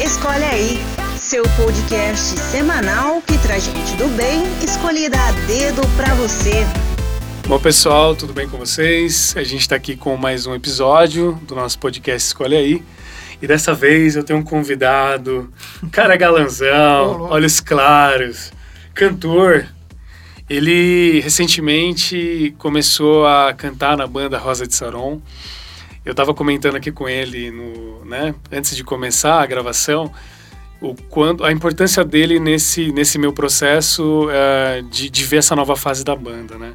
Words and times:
Escolhe 0.00 0.42
aí, 0.42 0.78
seu 1.16 1.44
podcast 1.56 2.36
semanal 2.40 3.22
que 3.22 3.38
traz 3.38 3.64
gente 3.64 3.96
do 3.96 4.08
bem, 4.16 4.42
escolhida 4.60 5.16
a 5.16 5.30
dedo 5.46 5.82
pra 5.96 6.12
você. 6.16 6.66
Bom, 7.46 7.60
pessoal, 7.60 8.16
tudo 8.16 8.32
bem 8.32 8.48
com 8.48 8.58
vocês? 8.58 9.34
A 9.36 9.44
gente 9.44 9.60
está 9.60 9.76
aqui 9.76 9.96
com 9.96 10.16
mais 10.16 10.46
um 10.46 10.54
episódio 10.54 11.40
do 11.46 11.54
nosso 11.54 11.78
podcast 11.78 12.26
Escolhe 12.26 12.56
Aí. 12.56 12.82
E 13.40 13.46
dessa 13.46 13.72
vez 13.72 14.16
eu 14.16 14.24
tenho 14.24 14.40
um 14.40 14.42
convidado, 14.42 15.48
cara 15.92 16.16
galanzão, 16.16 17.22
olhos 17.30 17.60
claros, 17.60 18.52
cantor. 18.94 19.68
Ele 20.50 21.20
recentemente 21.20 22.52
começou 22.58 23.26
a 23.26 23.54
cantar 23.54 23.96
na 23.96 24.08
banda 24.08 24.38
Rosa 24.38 24.66
de 24.66 24.74
Saron. 24.74 25.22
Eu 26.04 26.10
estava 26.10 26.34
comentando 26.34 26.76
aqui 26.76 26.92
com 26.92 27.08
ele 27.08 27.50
no, 27.50 28.04
né, 28.04 28.34
antes 28.52 28.76
de 28.76 28.84
começar 28.84 29.40
a 29.40 29.46
gravação 29.46 30.12
o 30.80 30.94
quando 31.08 31.44
a 31.44 31.52
importância 31.52 32.04
dele 32.04 32.38
nesse 32.38 32.92
nesse 32.92 33.18
meu 33.18 33.32
processo 33.32 34.26
uh, 34.26 34.82
de, 34.82 35.08
de 35.08 35.24
ver 35.24 35.38
essa 35.38 35.56
nova 35.56 35.76
fase 35.76 36.04
da 36.04 36.14
banda, 36.14 36.58
né? 36.58 36.74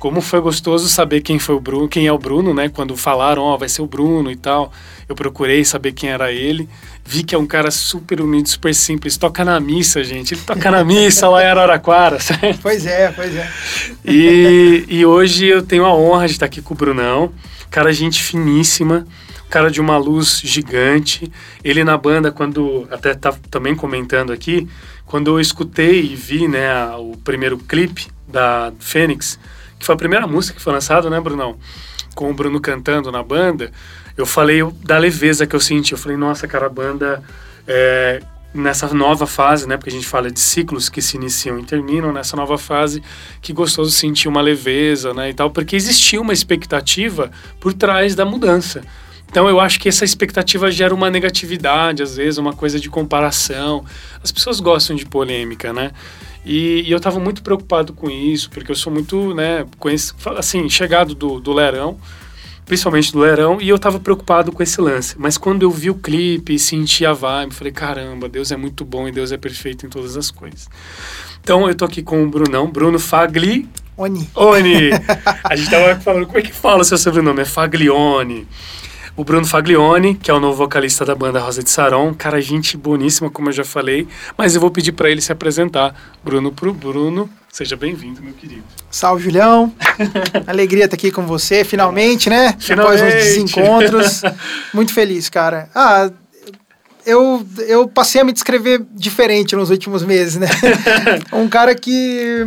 Como 0.00 0.22
foi 0.22 0.40
gostoso 0.40 0.88
saber 0.88 1.20
quem 1.20 1.38
foi 1.38 1.54
o 1.54 1.60
Bruno, 1.60 1.86
quem 1.86 2.06
é 2.06 2.12
o 2.12 2.16
Bruno, 2.16 2.54
né? 2.54 2.70
Quando 2.70 2.96
falaram, 2.96 3.42
ó, 3.42 3.54
oh, 3.54 3.58
vai 3.58 3.68
ser 3.68 3.82
o 3.82 3.86
Bruno 3.86 4.30
e 4.30 4.36
tal. 4.36 4.72
Eu 5.06 5.14
procurei 5.14 5.62
saber 5.62 5.92
quem 5.92 6.08
era 6.08 6.32
ele. 6.32 6.66
Vi 7.04 7.22
que 7.22 7.34
é 7.34 7.38
um 7.38 7.46
cara 7.46 7.70
super 7.70 8.18
unido, 8.18 8.48
super 8.48 8.74
simples. 8.74 9.18
Toca 9.18 9.44
na 9.44 9.60
missa, 9.60 10.02
gente. 10.02 10.32
Ele 10.32 10.40
toca 10.40 10.70
na 10.70 10.82
missa 10.82 11.28
lá 11.28 11.42
em 11.42 11.46
Araraquara, 11.46 12.16
certo? 12.18 12.60
Pois 12.62 12.86
é, 12.86 13.12
pois 13.12 13.36
é. 13.36 13.46
E, 14.02 14.86
e 14.88 15.04
hoje 15.04 15.44
eu 15.44 15.62
tenho 15.62 15.84
a 15.84 15.94
honra 15.94 16.26
de 16.26 16.32
estar 16.32 16.46
aqui 16.46 16.62
com 16.62 16.72
o 16.72 16.76
Brunão. 16.76 17.30
Cara, 17.70 17.92
gente 17.92 18.22
finíssima 18.22 19.06
cara 19.50 19.70
de 19.70 19.80
uma 19.80 19.98
luz 19.98 20.40
gigante. 20.42 21.30
Ele 21.62 21.82
na 21.82 21.98
banda, 21.98 22.30
quando 22.30 22.86
até 22.90 23.12
tá 23.12 23.34
também 23.50 23.74
comentando 23.74 24.32
aqui, 24.32 24.68
quando 25.04 25.32
eu 25.32 25.40
escutei 25.40 26.04
e 26.04 26.14
vi, 26.14 26.46
né, 26.46 26.72
o 26.96 27.16
primeiro 27.22 27.58
clipe 27.58 28.06
da 28.28 28.72
Fênix, 28.78 29.38
que 29.78 29.84
foi 29.84 29.94
a 29.96 29.98
primeira 29.98 30.26
música 30.26 30.56
que 30.56 30.62
foi 30.62 30.72
lançada, 30.72 31.10
né, 31.10 31.20
Brunão? 31.20 31.58
Com 32.14 32.30
o 32.30 32.34
Bruno 32.34 32.60
cantando 32.60 33.10
na 33.10 33.22
banda, 33.22 33.72
eu 34.16 34.24
falei 34.24 34.60
da 34.84 34.96
leveza 34.98 35.46
que 35.46 35.56
eu 35.56 35.60
senti. 35.60 35.92
Eu 35.92 35.98
falei, 35.98 36.16
nossa, 36.16 36.46
cara, 36.46 36.66
a 36.66 36.68
banda 36.68 37.22
é, 37.66 38.22
nessa 38.52 38.92
nova 38.92 39.26
fase, 39.26 39.66
né? 39.66 39.76
Porque 39.76 39.90
a 39.90 39.92
gente 39.92 40.06
fala 40.06 40.30
de 40.30 40.40
ciclos 40.40 40.88
que 40.88 41.00
se 41.00 41.16
iniciam 41.16 41.58
e 41.58 41.64
terminam 41.64 42.12
nessa 42.12 42.36
nova 42.36 42.58
fase, 42.58 43.02
que 43.40 43.52
gostoso 43.52 43.90
sentir 43.90 44.28
uma 44.28 44.40
leveza, 44.40 45.14
né? 45.14 45.30
E 45.30 45.34
tal, 45.34 45.50
porque 45.50 45.76
existia 45.76 46.20
uma 46.20 46.32
expectativa 46.32 47.30
por 47.60 47.72
trás 47.72 48.14
da 48.14 48.24
mudança. 48.24 48.82
Então 49.30 49.48
eu 49.48 49.60
acho 49.60 49.78
que 49.78 49.88
essa 49.88 50.04
expectativa 50.04 50.70
gera 50.72 50.92
uma 50.92 51.08
negatividade, 51.08 52.02
às 52.02 52.16
vezes, 52.16 52.36
uma 52.36 52.52
coisa 52.52 52.80
de 52.80 52.90
comparação. 52.90 53.84
As 54.22 54.32
pessoas 54.32 54.58
gostam 54.58 54.96
de 54.96 55.06
polêmica, 55.06 55.72
né? 55.72 55.92
E, 56.44 56.82
e 56.86 56.90
eu 56.90 56.96
estava 56.96 57.20
muito 57.20 57.42
preocupado 57.42 57.92
com 57.92 58.10
isso, 58.10 58.50
porque 58.50 58.70
eu 58.70 58.74
sou 58.74 58.92
muito, 58.92 59.34
né, 59.34 59.66
conheci, 59.78 60.12
assim, 60.36 60.68
chegado 60.68 61.14
do, 61.14 61.38
do 61.38 61.52
Lerão, 61.52 61.98
principalmente 62.70 63.12
do 63.12 63.18
Lerão, 63.18 63.60
e 63.60 63.68
eu 63.68 63.74
estava 63.74 63.98
preocupado 63.98 64.52
com 64.52 64.62
esse 64.62 64.80
lance. 64.80 65.16
Mas 65.18 65.36
quando 65.36 65.62
eu 65.62 65.72
vi 65.72 65.90
o 65.90 65.94
clipe 65.96 66.54
e 66.54 66.58
senti 66.58 67.04
a 67.04 67.12
vibe, 67.12 67.52
falei, 67.52 67.72
caramba, 67.72 68.28
Deus 68.28 68.52
é 68.52 68.56
muito 68.56 68.84
bom 68.84 69.08
e 69.08 69.10
Deus 69.10 69.32
é 69.32 69.36
perfeito 69.36 69.84
em 69.84 69.88
todas 69.88 70.16
as 70.16 70.30
coisas. 70.30 70.68
Então 71.42 71.66
eu 71.66 71.74
tô 71.74 71.84
aqui 71.84 72.00
com 72.00 72.22
o 72.22 72.30
Brunão, 72.30 72.70
Bruno 72.70 73.00
Fagli. 73.00 73.68
Oni. 73.96 74.30
Oni. 74.36 74.90
A 75.42 75.56
gente 75.56 75.68
tava 75.68 75.98
falando, 75.98 76.26
como 76.26 76.38
é 76.38 76.42
que 76.42 76.52
fala 76.52 76.82
o 76.82 76.84
seu 76.84 76.96
sobrenome? 76.96 77.42
É 77.42 77.44
Faglione 77.44 78.46
o 79.16 79.24
Bruno 79.24 79.46
Faglione, 79.46 80.14
que 80.14 80.30
é 80.30 80.34
o 80.34 80.40
novo 80.40 80.56
vocalista 80.56 81.04
da 81.04 81.14
banda 81.14 81.40
Rosa 81.40 81.62
de 81.62 81.70
Saron, 81.70 82.14
cara, 82.14 82.40
gente 82.40 82.76
boníssima, 82.76 83.30
como 83.30 83.48
eu 83.48 83.52
já 83.52 83.64
falei, 83.64 84.06
mas 84.36 84.54
eu 84.54 84.60
vou 84.60 84.70
pedir 84.70 84.92
para 84.92 85.10
ele 85.10 85.20
se 85.20 85.32
apresentar. 85.32 85.94
Bruno 86.24 86.52
pro 86.52 86.72
Bruno, 86.72 87.28
seja 87.52 87.76
bem-vindo, 87.76 88.22
meu 88.22 88.32
querido. 88.34 88.64
Salve, 88.90 89.24
Julião. 89.24 89.72
Alegria 90.46 90.84
estar 90.84 90.96
aqui 90.96 91.10
com 91.10 91.26
você, 91.26 91.64
finalmente, 91.64 92.28
né? 92.28 92.54
Finalmente. 92.58 93.02
Depois 93.02 93.14
uns 93.14 93.24
desencontros. 93.24 94.22
Muito 94.74 94.92
feliz, 94.92 95.28
cara. 95.28 95.68
Ah, 95.74 96.10
eu, 97.04 97.46
eu 97.66 97.88
passei 97.88 98.20
a 98.20 98.24
me 98.24 98.32
descrever 98.32 98.84
diferente 98.92 99.56
nos 99.56 99.70
últimos 99.70 100.04
meses, 100.04 100.36
né? 100.36 100.48
um 101.32 101.48
cara 101.48 101.74
que 101.74 102.46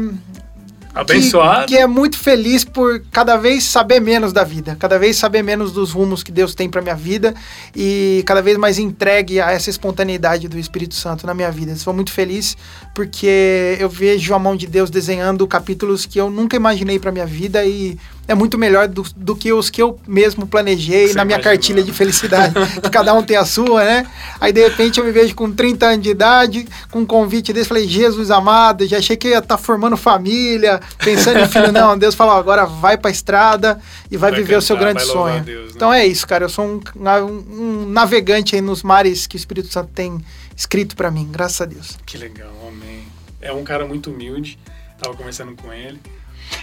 Abençoado. 0.93 1.65
Que, 1.65 1.73
que, 1.73 1.77
é 1.77 1.87
muito 1.87 2.17
feliz 2.17 2.63
por 2.63 3.01
cada 3.11 3.35
vez 3.35 3.63
saber 3.63 3.99
menos 3.99 4.31
da 4.31 4.43
vida, 4.43 4.75
cada 4.79 4.99
vez 4.99 5.17
saber 5.17 5.41
menos 5.41 5.71
dos 5.71 5.91
rumos 5.91 6.21
que 6.21 6.31
Deus 6.31 6.53
tem 6.53 6.69
para 6.69 6.81
minha 6.81 6.95
vida 6.95 7.33
e 7.75 8.23
cada 8.27 8.41
vez 8.41 8.57
mais 8.57 8.77
entregue 8.77 9.41
a 9.41 9.51
essa 9.51 9.69
espontaneidade 9.69 10.47
do 10.47 10.57
Espírito 10.59 10.93
Santo 10.93 11.25
na 11.25 11.33
minha 11.33 11.49
vida. 11.49 11.71
Estou 11.71 11.93
muito 11.93 12.11
feliz 12.11 12.55
porque 12.93 13.75
eu 13.79 13.89
vejo 13.89 14.33
a 14.35 14.39
mão 14.39 14.55
de 14.55 14.67
Deus 14.67 14.89
desenhando 14.89 15.47
capítulos 15.47 16.05
que 16.05 16.19
eu 16.19 16.29
nunca 16.29 16.55
imaginei 16.55 16.99
para 16.99 17.11
minha 17.11 17.25
vida 17.25 17.65
e 17.65 17.97
é 18.27 18.33
muito 18.33 18.57
melhor 18.57 18.87
do, 18.87 19.03
do 19.15 19.35
que 19.35 19.51
os 19.51 19.69
que 19.69 19.81
eu 19.81 19.99
mesmo 20.07 20.47
planejei 20.47 21.07
Você 21.07 21.13
na 21.13 21.25
minha 21.25 21.35
imaginou. 21.35 21.57
cartilha 21.57 21.83
de 21.83 21.91
felicidade. 21.91 22.53
que 22.81 22.89
cada 22.89 23.13
um 23.13 23.21
tem 23.21 23.35
a 23.35 23.45
sua, 23.45 23.83
né? 23.83 24.07
Aí 24.39 24.53
de 24.53 24.61
repente 24.61 24.99
eu 24.99 25.05
me 25.05 25.11
vejo 25.11 25.35
com 25.35 25.51
30 25.51 25.85
anos 25.85 26.03
de 26.03 26.09
idade, 26.09 26.67
com 26.89 26.99
um 26.99 27.05
convite 27.05 27.51
desse, 27.51 27.67
falei, 27.67 27.87
Jesus 27.87 28.31
amado, 28.31 28.87
já 28.87 28.97
achei 28.97 29.17
que 29.17 29.27
ia 29.27 29.39
estar 29.39 29.57
tá 29.57 29.57
formando 29.57 29.97
família, 29.97 30.79
pensando 30.99 31.39
em 31.39 31.47
filho, 31.47 31.71
não. 31.73 31.97
Deus 31.97 32.15
falou, 32.15 32.35
agora 32.35 32.65
vai 32.65 32.97
pra 32.97 33.11
estrada 33.11 33.79
e 34.09 34.15
vai, 34.15 34.31
vai 34.31 34.39
viver 34.39 34.53
cantar, 34.53 34.59
o 34.59 34.61
seu 34.61 34.77
grande 34.77 35.03
sonho. 35.03 35.43
Deus, 35.43 35.65
né? 35.65 35.71
Então 35.75 35.93
é 35.93 36.05
isso, 36.05 36.25
cara. 36.25 36.45
Eu 36.45 36.49
sou 36.49 36.65
um, 36.65 36.81
um, 36.95 37.61
um 37.61 37.89
navegante 37.89 38.55
aí 38.55 38.61
nos 38.61 38.83
mares 38.83 39.27
que 39.27 39.35
o 39.35 39.37
Espírito 39.37 39.67
Santo 39.67 39.91
tem 39.93 40.23
escrito 40.55 40.95
para 40.95 41.11
mim, 41.11 41.27
graças 41.29 41.59
a 41.59 41.65
Deus. 41.65 41.97
Que 42.05 42.17
legal, 42.17 42.51
amém. 42.67 43.03
É 43.41 43.51
um 43.51 43.63
cara 43.63 43.85
muito 43.85 44.11
humilde, 44.11 44.57
tava 44.97 45.15
conversando 45.15 45.53
com 45.55 45.73
ele. 45.73 45.99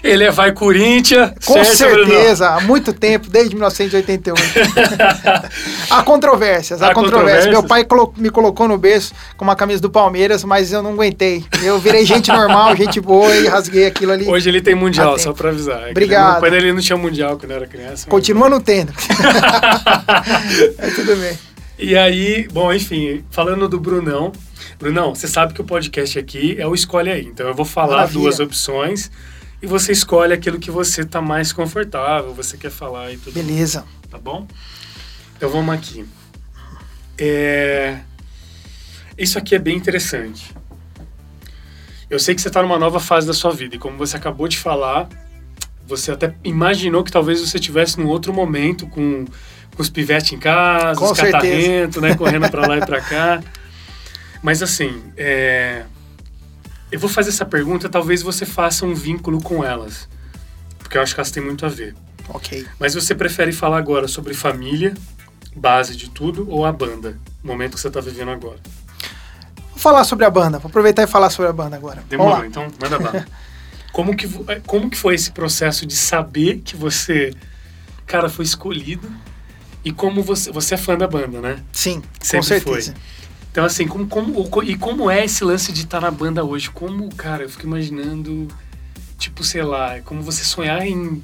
Ele 0.02 0.24
é 0.24 0.30
vai 0.30 0.52
Corinthians. 0.52 1.32
Com 1.44 1.64
certeza, 1.64 2.48
há 2.50 2.60
muito 2.60 2.92
tempo, 2.92 3.28
desde 3.28 3.54
1988. 3.54 4.40
há 5.90 6.02
controvérsias, 6.02 6.82
há, 6.82 6.88
há 6.88 6.94
controvérsias. 6.94 7.46
controvérsias. 7.46 7.52
Meu 7.52 7.62
pai 7.62 7.84
colo 7.84 8.14
me 8.16 8.30
colocou 8.30 8.66
no 8.66 8.78
berço 8.78 9.12
com 9.36 9.44
uma 9.44 9.54
camisa 9.54 9.80
do 9.80 9.90
Palmeiras, 9.90 10.42
mas 10.44 10.72
eu 10.72 10.82
não 10.82 10.92
aguentei. 10.92 11.44
Eu 11.62 11.78
virei 11.78 12.04
gente 12.04 12.30
normal, 12.30 12.74
gente 12.76 13.00
boa 13.00 13.34
e 13.34 13.46
rasguei 13.46 13.86
aquilo 13.86 14.12
ali. 14.12 14.26
Hoje 14.26 14.48
ele 14.48 14.60
tem 14.60 14.74
mundial, 14.74 15.18
só 15.18 15.32
pra 15.32 15.50
avisar. 15.50 15.88
É 15.88 15.90
Obrigado. 15.90 16.40
Quando 16.40 16.54
ele 16.54 16.72
não 16.72 16.80
tinha 16.80 16.96
mundial 16.96 17.36
quando 17.36 17.52
era 17.52 17.66
criança. 17.66 18.08
Continua 18.08 18.48
não 18.48 18.60
tendo. 18.60 18.92
é 20.78 20.90
tudo 20.90 21.16
bem. 21.16 21.38
E 21.78 21.96
aí, 21.96 22.46
bom, 22.52 22.72
enfim, 22.72 23.24
falando 23.30 23.66
do 23.68 23.80
Brunão. 23.80 24.32
Brunão, 24.78 25.14
você 25.14 25.26
sabe 25.26 25.54
que 25.54 25.60
o 25.60 25.64
podcast 25.64 26.18
aqui 26.18 26.56
é 26.58 26.66
o 26.66 26.74
Escolhe 26.74 27.10
Aí. 27.10 27.26
Então 27.26 27.48
eu 27.48 27.54
vou 27.54 27.64
falar 27.64 27.96
Maravilha. 27.96 28.20
duas 28.20 28.40
opções 28.40 29.10
e 29.62 29.66
você 29.66 29.92
escolhe 29.92 30.32
aquilo 30.32 30.58
que 30.58 30.70
você 30.70 31.02
está 31.02 31.20
mais 31.20 31.52
confortável, 31.52 32.34
você 32.34 32.56
quer 32.56 32.70
falar 32.70 33.12
e 33.12 33.18
tudo. 33.18 33.34
Beleza. 33.34 33.84
Tá 34.10 34.18
bom? 34.18 34.46
Então 35.36 35.50
vamos 35.50 35.74
aqui. 35.74 36.06
É... 37.18 37.98
Isso 39.16 39.38
aqui 39.38 39.54
é 39.54 39.58
bem 39.58 39.76
interessante. 39.76 40.54
Eu 42.08 42.18
sei 42.18 42.34
que 42.34 42.40
você 42.40 42.48
está 42.48 42.62
numa 42.62 42.78
nova 42.78 42.98
fase 42.98 43.26
da 43.26 43.34
sua 43.34 43.52
vida 43.52 43.76
e 43.76 43.78
como 43.78 43.96
você 43.96 44.16
acabou 44.16 44.48
de 44.48 44.58
falar, 44.58 45.08
você 45.86 46.10
até 46.10 46.34
imaginou 46.42 47.04
que 47.04 47.12
talvez 47.12 47.40
você 47.40 47.58
estivesse 47.58 48.00
num 48.00 48.08
outro 48.08 48.32
momento 48.32 48.86
com, 48.86 49.26
com 49.76 49.82
os 49.82 49.90
pivetes 49.90 50.32
em 50.32 50.38
casa, 50.38 50.98
com 50.98 51.10
os 51.10 51.20
catarrentos, 51.20 52.00
né, 52.00 52.16
correndo 52.16 52.50
para 52.50 52.66
lá 52.66 52.78
e 52.78 52.80
para 52.80 53.00
cá. 53.02 53.42
Mas 54.42 54.62
assim, 54.62 55.02
é... 55.16 55.84
Eu 56.90 56.98
vou 56.98 57.08
fazer 57.08 57.30
essa 57.30 57.44
pergunta, 57.44 57.88
talvez 57.88 58.22
você 58.22 58.44
faça 58.44 58.84
um 58.84 58.94
vínculo 58.94 59.40
com 59.40 59.64
elas, 59.64 60.08
porque 60.78 60.98
eu 60.98 61.02
acho 61.02 61.14
que 61.14 61.20
elas 61.20 61.30
têm 61.30 61.42
muito 61.42 61.64
a 61.64 61.68
ver. 61.68 61.94
Ok. 62.28 62.66
Mas 62.78 62.94
você 62.94 63.14
prefere 63.14 63.52
falar 63.52 63.78
agora 63.78 64.08
sobre 64.08 64.34
família, 64.34 64.94
base 65.54 65.96
de 65.96 66.10
tudo, 66.10 66.48
ou 66.50 66.64
a 66.64 66.72
banda, 66.72 67.16
o 67.42 67.46
momento 67.46 67.74
que 67.74 67.80
você 67.80 67.88
está 67.88 68.00
vivendo 68.00 68.30
agora? 68.30 68.58
Vou 69.70 69.78
falar 69.78 70.04
sobre 70.04 70.24
a 70.24 70.30
banda, 70.30 70.58
vou 70.58 70.68
aproveitar 70.68 71.02
e 71.02 71.06
falar 71.06 71.30
sobre 71.30 71.50
a 71.50 71.52
banda 71.52 71.76
agora. 71.76 72.02
Demorou, 72.08 72.44
então 72.44 72.68
manda 72.80 72.98
banda. 72.98 73.26
como, 73.92 74.16
que, 74.16 74.26
é, 74.48 74.60
como 74.66 74.90
que 74.90 74.96
foi 74.96 75.14
esse 75.14 75.30
processo 75.30 75.86
de 75.86 75.96
saber 75.96 76.58
que 76.58 76.76
você, 76.76 77.32
cara, 78.06 78.28
foi 78.28 78.44
escolhido 78.44 79.10
e 79.84 79.92
como 79.92 80.22
você, 80.22 80.50
você 80.52 80.74
é 80.74 80.76
fã 80.76 80.96
da 80.96 81.06
banda, 81.06 81.40
né? 81.40 81.62
Sim, 81.72 82.02
Sempre 82.20 82.38
com 82.38 82.42
certeza. 82.42 82.92
Foi. 82.92 83.02
Então, 83.50 83.64
assim, 83.64 83.86
como, 83.88 84.06
como, 84.06 84.62
e 84.62 84.76
como 84.76 85.10
é 85.10 85.24
esse 85.24 85.42
lance 85.42 85.72
de 85.72 85.82
estar 85.82 86.00
na 86.00 86.10
banda 86.10 86.44
hoje? 86.44 86.70
Como, 86.70 87.12
cara, 87.14 87.42
eu 87.42 87.48
fico 87.48 87.66
imaginando, 87.66 88.46
tipo, 89.18 89.42
sei 89.42 89.62
lá, 89.62 90.00
como 90.02 90.22
você 90.22 90.44
sonhar 90.44 90.86
em 90.86 91.22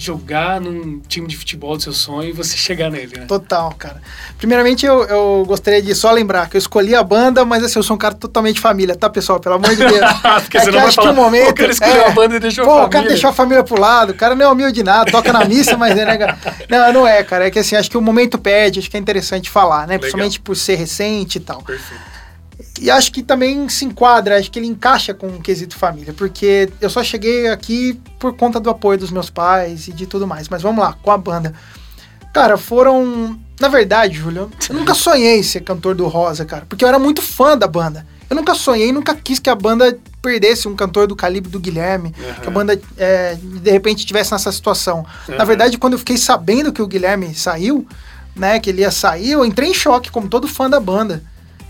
jogar 0.00 0.60
num 0.60 1.00
time 1.00 1.26
de 1.26 1.36
futebol 1.36 1.76
do 1.76 1.82
seu 1.82 1.92
sonho 1.92 2.28
e 2.28 2.32
você 2.32 2.56
chegar 2.56 2.88
nele, 2.88 3.18
né? 3.18 3.26
Total, 3.26 3.72
cara. 3.76 4.00
Primeiramente, 4.38 4.86
eu, 4.86 5.02
eu 5.04 5.44
gostaria 5.44 5.82
de 5.82 5.92
só 5.92 6.12
lembrar 6.12 6.48
que 6.48 6.56
eu 6.56 6.58
escolhi 6.60 6.94
a 6.94 7.02
banda, 7.02 7.44
mas 7.44 7.64
assim, 7.64 7.80
eu 7.80 7.82
sou 7.82 7.96
um 7.96 7.98
cara 7.98 8.14
totalmente 8.14 8.60
família, 8.60 8.94
tá, 8.94 9.10
pessoal? 9.10 9.40
Pelo 9.40 9.56
amor 9.56 9.70
de 9.70 9.84
Deus. 9.84 10.00
Porque 10.42 10.56
É 10.56 10.60
você 10.60 10.66
que 10.66 10.72
não 10.72 10.78
vai 10.80 10.88
acho 10.88 10.96
que 10.98 11.02
falar, 11.04 11.10
o 11.12 11.16
momento- 11.16 11.46
"Pô, 11.46 11.50
o 11.50 11.54
cara 11.54 11.72
escolheu 11.72 12.02
é. 12.02 12.06
a 12.06 12.10
banda 12.10 12.36
e 12.36 12.38
deixou 12.38 12.64
Pô, 12.64 12.70
a 12.70 12.74
o 12.74 12.76
família. 12.76 12.92
cara 12.92 13.08
deixou 13.08 13.30
a 13.30 13.32
família 13.32 13.64
pro 13.64 13.80
lado, 13.80 14.10
o 14.10 14.14
cara 14.14 14.36
não 14.36 14.46
é 14.46 14.48
humilde 14.48 14.84
nada, 14.84 15.10
toca 15.10 15.32
na 15.32 15.44
missa, 15.44 15.76
mas 15.76 15.98
é, 15.98 16.04
né, 16.04 16.16
cara? 16.16 16.38
Não, 16.68 16.92
não 16.92 17.06
é, 17.06 17.24
cara. 17.24 17.48
É 17.48 17.50
que 17.50 17.58
assim, 17.58 17.74
acho 17.74 17.90
que 17.90 17.98
o 17.98 18.00
momento 18.00 18.38
pede, 18.38 18.78
acho 18.78 18.88
que 18.88 18.96
é 18.96 19.00
interessante 19.00 19.50
falar, 19.50 19.80
né? 19.80 19.94
Legal. 19.94 19.98
Principalmente 20.00 20.38
por 20.40 20.54
ser 20.56 20.76
recente 20.76 21.38
e 21.38 21.40
tal. 21.40 21.60
Perfeito. 21.62 22.17
E 22.80 22.90
acho 22.90 23.12
que 23.12 23.22
também 23.22 23.68
se 23.68 23.84
enquadra, 23.84 24.38
acho 24.38 24.50
que 24.50 24.58
ele 24.58 24.66
encaixa 24.66 25.12
com 25.14 25.26
o 25.28 25.40
quesito 25.40 25.76
família, 25.76 26.12
porque 26.12 26.68
eu 26.80 26.88
só 26.90 27.02
cheguei 27.02 27.48
aqui 27.48 28.00
por 28.18 28.36
conta 28.36 28.58
do 28.60 28.70
apoio 28.70 28.98
dos 28.98 29.10
meus 29.10 29.30
pais 29.30 29.88
e 29.88 29.92
de 29.92 30.06
tudo 30.06 30.26
mais. 30.26 30.48
Mas 30.48 30.62
vamos 30.62 30.82
lá, 30.82 30.92
com 31.02 31.10
a 31.10 31.18
banda. 31.18 31.52
Cara, 32.32 32.56
foram. 32.56 33.38
Na 33.60 33.68
verdade, 33.68 34.14
Júlio, 34.18 34.50
eu 34.68 34.74
nunca 34.74 34.94
sonhei 34.94 35.42
ser 35.42 35.60
cantor 35.62 35.94
do 35.94 36.06
Rosa, 36.06 36.44
cara, 36.44 36.64
porque 36.68 36.84
eu 36.84 36.88
era 36.88 36.98
muito 36.98 37.20
fã 37.20 37.56
da 37.56 37.66
banda. 37.66 38.06
Eu 38.30 38.36
nunca 38.36 38.54
sonhei, 38.54 38.92
nunca 38.92 39.14
quis 39.14 39.38
que 39.38 39.48
a 39.48 39.54
banda 39.54 39.98
perdesse 40.20 40.68
um 40.68 40.76
cantor 40.76 41.06
do 41.06 41.16
calibre 41.16 41.50
do 41.50 41.58
Guilherme, 41.58 42.14
Aham. 42.18 42.40
que 42.42 42.48
a 42.48 42.50
banda 42.50 42.80
é, 42.98 43.34
de 43.40 43.70
repente 43.70 44.04
tivesse 44.04 44.32
nessa 44.32 44.52
situação. 44.52 45.04
Na 45.26 45.36
Aham. 45.36 45.44
verdade, 45.46 45.78
quando 45.78 45.94
eu 45.94 45.98
fiquei 45.98 46.18
sabendo 46.18 46.70
que 46.72 46.82
o 46.82 46.86
Guilherme 46.86 47.34
saiu, 47.34 47.86
né, 48.36 48.60
que 48.60 48.68
ele 48.68 48.82
ia 48.82 48.90
sair, 48.90 49.30
eu 49.32 49.44
entrei 49.46 49.70
em 49.70 49.74
choque, 49.74 50.10
como 50.10 50.28
todo 50.28 50.46
fã 50.46 50.68
da 50.68 50.78
banda. 50.78 51.22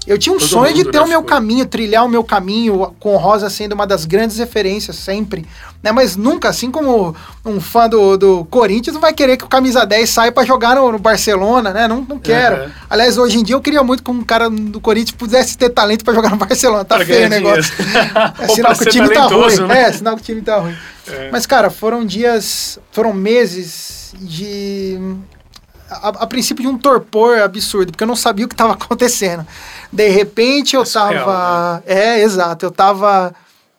Eu 0.09 0.17
tinha 0.17 0.35
um 0.35 0.39
Todo 0.39 0.49
sonho 0.49 0.75
de 0.75 0.85
ter 0.85 1.01
o 1.01 1.07
meu 1.07 1.23
caminho, 1.23 1.67
trilhar 1.67 2.03
o 2.05 2.09
meu 2.09 2.25
caminho, 2.25 2.95
com 2.99 3.15
o 3.15 3.19
Rosa 3.19 3.51
sendo 3.51 3.75
uma 3.75 3.87
das 3.87 4.07
grandes 4.07 4.39
referências 4.39 4.97
sempre. 4.97 5.45
Né? 5.83 5.93
Mas 5.93 6.17
nunca, 6.17 6.49
assim 6.49 6.71
como 6.71 7.15
um 7.45 7.61
fã 7.61 7.87
do, 7.87 8.17
do 8.17 8.45
Corinthians, 8.47 8.95
não 8.95 9.03
vai 9.03 9.13
querer 9.13 9.37
que 9.37 9.45
o 9.45 9.49
camisa 9.49 9.85
10 9.85 10.09
saia 10.09 10.33
pra 10.33 10.45
jogar 10.45 10.77
no, 10.77 10.91
no 10.91 10.99
Barcelona, 10.99 11.73
né? 11.75 11.87
Não, 11.87 12.01
não 12.09 12.19
quero. 12.19 12.57
Aham. 12.57 12.71
Aliás, 12.89 13.19
hoje 13.19 13.39
em 13.39 13.43
dia 13.43 13.55
eu 13.55 13.61
queria 13.61 13.83
muito 13.83 14.03
que 14.03 14.11
um 14.11 14.23
cara 14.25 14.49
do 14.49 14.81
Corinthians 14.81 15.15
pudesse 15.17 15.59
ter 15.59 15.69
talento 15.69 16.05
pra 16.05 16.15
jogar 16.15 16.31
no 16.31 16.37
Barcelona. 16.37 16.87
Tá 16.87 16.97
Pra 16.97 17.05
feio 17.05 17.27
o 17.27 17.29
negócio. 17.29 17.75
É 18.39 18.49
sinal 18.49 18.75
que 18.75 18.83
o 18.85 18.91
time 18.91 19.09
tá 19.11 19.27
ruim. 19.27 19.57
né? 19.67 19.83
É, 19.83 19.93
sinal 19.93 20.17
que 20.17 20.23
o 20.23 20.25
time 20.25 20.41
tá 20.41 20.57
ruim. 20.57 20.75
É. 21.07 21.29
Mas, 21.31 21.45
cara, 21.45 21.69
foram 21.69 22.05
dias, 22.05 22.79
foram 22.93 23.13
meses 23.13 24.15
de. 24.19 24.99
A, 25.91 26.09
a 26.09 26.27
princípio 26.27 26.63
de 26.63 26.69
um 26.69 26.77
torpor 26.79 27.39
absurdo, 27.39 27.93
porque 27.93 28.05
eu 28.05 28.09
não 28.09 28.17
sabia 28.17 28.45
o 28.45 28.49
que 28.49 28.55
estava 28.55 28.73
acontecendo. 28.79 29.47
De 29.93 30.09
repente 30.09 30.77
eu 30.77 30.83
É 30.83 30.85
surreal, 30.85 31.25
tava. 31.25 31.83
É, 31.87 32.21
exato. 32.23 32.67
Eu 32.67 32.71
tava 32.71 33.35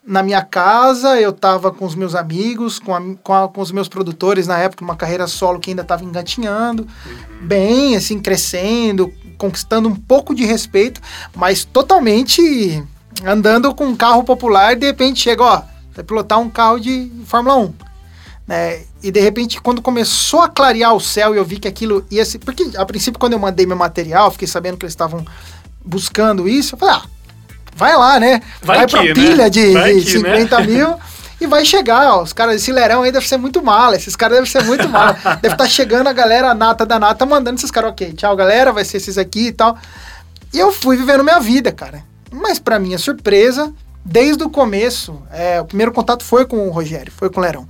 na 0.06 0.24
minha 0.24 0.42
casa, 0.42 1.20
eu 1.22 1.32
tava 1.32 1.72
com 1.72 1.86
os 1.86 1.94
meus 1.94 2.16
amigos, 2.16 2.80
com, 2.80 2.96
a- 2.96 3.02
com, 3.22 3.34
a- 3.34 3.48
com 3.48 3.62
os 3.62 3.72
meus 3.72 3.88
produtores 3.88 4.48
na 4.48 4.58
época, 4.58 4.84
uma 4.84 4.96
carreira 4.96 5.28
solo 5.28 5.60
que 5.60 5.70
ainda 5.70 5.84
tava 5.84 6.04
engatinhando, 6.04 6.88
bem, 7.42 7.96
assim, 7.96 8.20
crescendo, 8.20 9.14
conquistando 9.38 9.88
um 9.88 9.96
pouco 9.96 10.34
de 10.34 10.46
respeito, 10.46 11.00
mas 11.36 11.64
totalmente 11.64 12.84
andando 13.26 13.76
com 13.76 13.86
um 13.86 13.96
carro 13.96 14.24
popular 14.24 14.76
de 14.76 14.86
repente 14.88 15.20
chega, 15.20 15.44
ó, 15.44 15.62
vai 15.94 16.04
pilotar 16.04 16.40
um 16.40 16.50
carro 16.50 16.80
de 16.80 17.12
Fórmula 17.26 17.58
1 17.58 17.74
né? 18.50 18.81
E 19.04 19.12
de 19.12 19.19
repente, 19.19 19.62
quando 19.62 19.80
começou 19.80 20.42
a 20.42 20.50
clarear 20.50 20.96
o 20.96 21.00
céu 21.00 21.36
e 21.36 21.38
eu 21.38 21.46
vi 21.46 21.60
que 21.60 21.68
aquilo 21.68 22.04
ia 22.10 22.25
ser. 22.25 22.40
Porque 22.40 22.68
a 22.75 22.84
princípio, 22.84 23.19
quando 23.19 23.34
eu 23.34 23.40
mandei 23.40 23.63
meu 23.63 23.78
material, 23.78 24.31
fiquei 24.31 24.48
sabendo 24.48 24.75
que 24.75 24.86
eles 24.86 24.94
estavam 24.94 25.24
buscando 25.86 26.50
isso, 26.50 26.74
eu 26.74 26.80
falei, 26.80 26.96
ah, 26.96 27.04
vai 27.75 27.96
lá, 27.96 28.19
né? 28.19 28.42
Vai 28.63 28.88
pra 28.88 29.01
que, 29.01 29.07
né? 29.10 29.13
pilha 29.13 29.50
de, 29.51 29.72
Vai 29.72 29.94
de 29.94 30.04
que, 30.04 30.12
50 30.13 30.62
mil. 30.62 30.96
E 31.40 31.46
vai 31.46 31.63
chegar, 31.63 32.16
ó, 32.16 32.24
os 32.24 32.34
caras, 32.34 32.56
esse 32.56 32.72
Lerão 32.72 33.04
aí 33.04 33.12
deve 33.12 33.25
ser 33.28 33.38
muito 33.38 33.63
mala, 33.63 33.96
esses 33.96 34.16
caras 34.16 34.38
devem 34.38 34.52
ser 34.52 34.63
muito 34.63 34.90
mala. 34.90 35.13
deve 35.40 35.54
estar 35.54 35.68
chegando 35.68 36.07
a 36.07 36.12
galera 36.12 36.50
a 36.50 36.56
nata 36.56 36.88
da 36.88 37.00
nata 37.00 37.25
mandando 37.28 37.57
esses 37.57 37.69
caras, 37.69 37.92
ok, 37.92 38.13
tchau 38.13 38.36
galera, 38.36 38.74
vai 38.74 38.84
ser 38.84 38.98
esses 38.98 39.18
aqui 39.18 39.48
e 39.48 39.52
tal. 39.52 39.78
E 40.52 40.57
eu 40.57 40.74
fui 40.74 40.98
vivendo 40.98 41.24
minha 41.24 41.40
vida, 41.40 41.72
cara. 41.72 42.04
Mas 42.31 42.57
pra 42.57 42.80
minha 42.80 42.98
surpresa, 42.98 43.72
desde 44.04 44.44
o 44.44 44.50
começo, 44.50 45.22
é, 45.31 45.62
o 45.62 45.66
primeiro 45.66 45.92
contato 45.92 46.24
foi 46.25 46.45
com 46.45 46.68
o 46.68 46.72
Rogério, 46.72 47.13
foi 47.16 47.30
com 47.30 47.40
o 47.40 47.44
Lerão. 47.44 47.69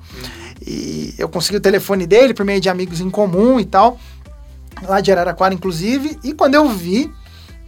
E 0.69 1.15
eu 1.17 1.27
consegui 1.27 1.57
o 1.57 1.61
telefone 1.61 2.05
dele 2.05 2.31
por 2.31 2.45
meio 2.45 2.61
de 2.61 2.69
amigos 2.69 3.01
em 3.01 3.09
comum 3.09 3.59
e 3.59 3.65
tal, 3.65 3.97
lá 4.83 5.01
de 5.01 5.11
Araraquara, 5.11 5.51
inclusive. 5.51 6.19
E 6.23 6.31
quando 6.31 6.53
eu 6.53 6.69
vi, 6.69 7.11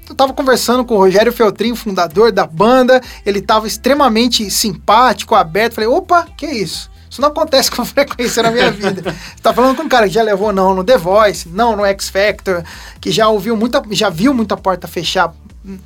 eu 0.07 0.13
tava 0.13 0.33
conversando 0.33 0.85
com 0.85 0.93
o 0.93 0.97
Rogério 0.97 1.33
Feltrin, 1.33 1.73
fundador 1.73 2.31
da 2.31 2.45
banda. 2.45 3.01
Ele 3.25 3.41
tava 3.41 3.65
extremamente 3.65 4.51
simpático, 4.51 5.33
aberto. 5.33 5.73
Falei, 5.73 5.89
opa, 5.89 6.27
que 6.37 6.45
isso? 6.45 6.91
Isso 7.09 7.19
não 7.19 7.29
acontece 7.29 7.71
com 7.71 7.83
frequência 7.85 8.43
na 8.43 8.51
minha 8.51 8.69
vida. 8.69 9.01
Você 9.01 9.41
tá 9.41 9.51
falando 9.51 9.75
com 9.75 9.81
um 9.81 9.89
cara 9.89 10.07
que 10.07 10.13
já 10.13 10.21
levou 10.21 10.53
não 10.53 10.75
no 10.75 10.83
The 10.83 10.97
Voice, 10.97 11.49
não 11.49 11.75
no 11.75 11.83
X 11.85 12.07
Factor, 12.07 12.63
que 13.01 13.11
já 13.11 13.27
ouviu 13.27 13.57
muita, 13.57 13.81
já 13.89 14.11
viu 14.11 14.31
muita 14.31 14.55
porta 14.55 14.87
fechar, 14.87 15.33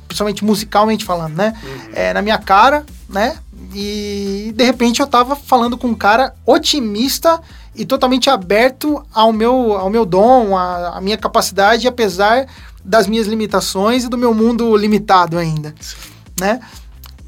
principalmente 0.06 0.44
musicalmente 0.44 1.02
falando, 1.02 1.34
né? 1.34 1.54
É, 1.94 2.12
na 2.12 2.20
minha 2.20 2.36
cara, 2.36 2.84
né? 3.08 3.38
E 3.74 4.52
de 4.54 4.64
repente 4.64 5.00
eu 5.00 5.06
tava 5.06 5.36
falando 5.36 5.76
com 5.76 5.88
um 5.88 5.94
cara 5.94 6.34
otimista 6.44 7.40
e 7.74 7.84
totalmente 7.84 8.30
aberto 8.30 9.04
ao 9.12 9.32
meu, 9.32 9.72
ao 9.74 9.90
meu 9.90 10.06
dom, 10.06 10.56
à, 10.56 10.98
minha 11.00 11.16
capacidade, 11.16 11.86
apesar 11.86 12.46
das 12.84 13.06
minhas 13.06 13.26
limitações 13.26 14.04
e 14.04 14.08
do 14.08 14.16
meu 14.16 14.32
mundo 14.32 14.76
limitado 14.76 15.36
ainda, 15.36 15.74
né? 16.40 16.60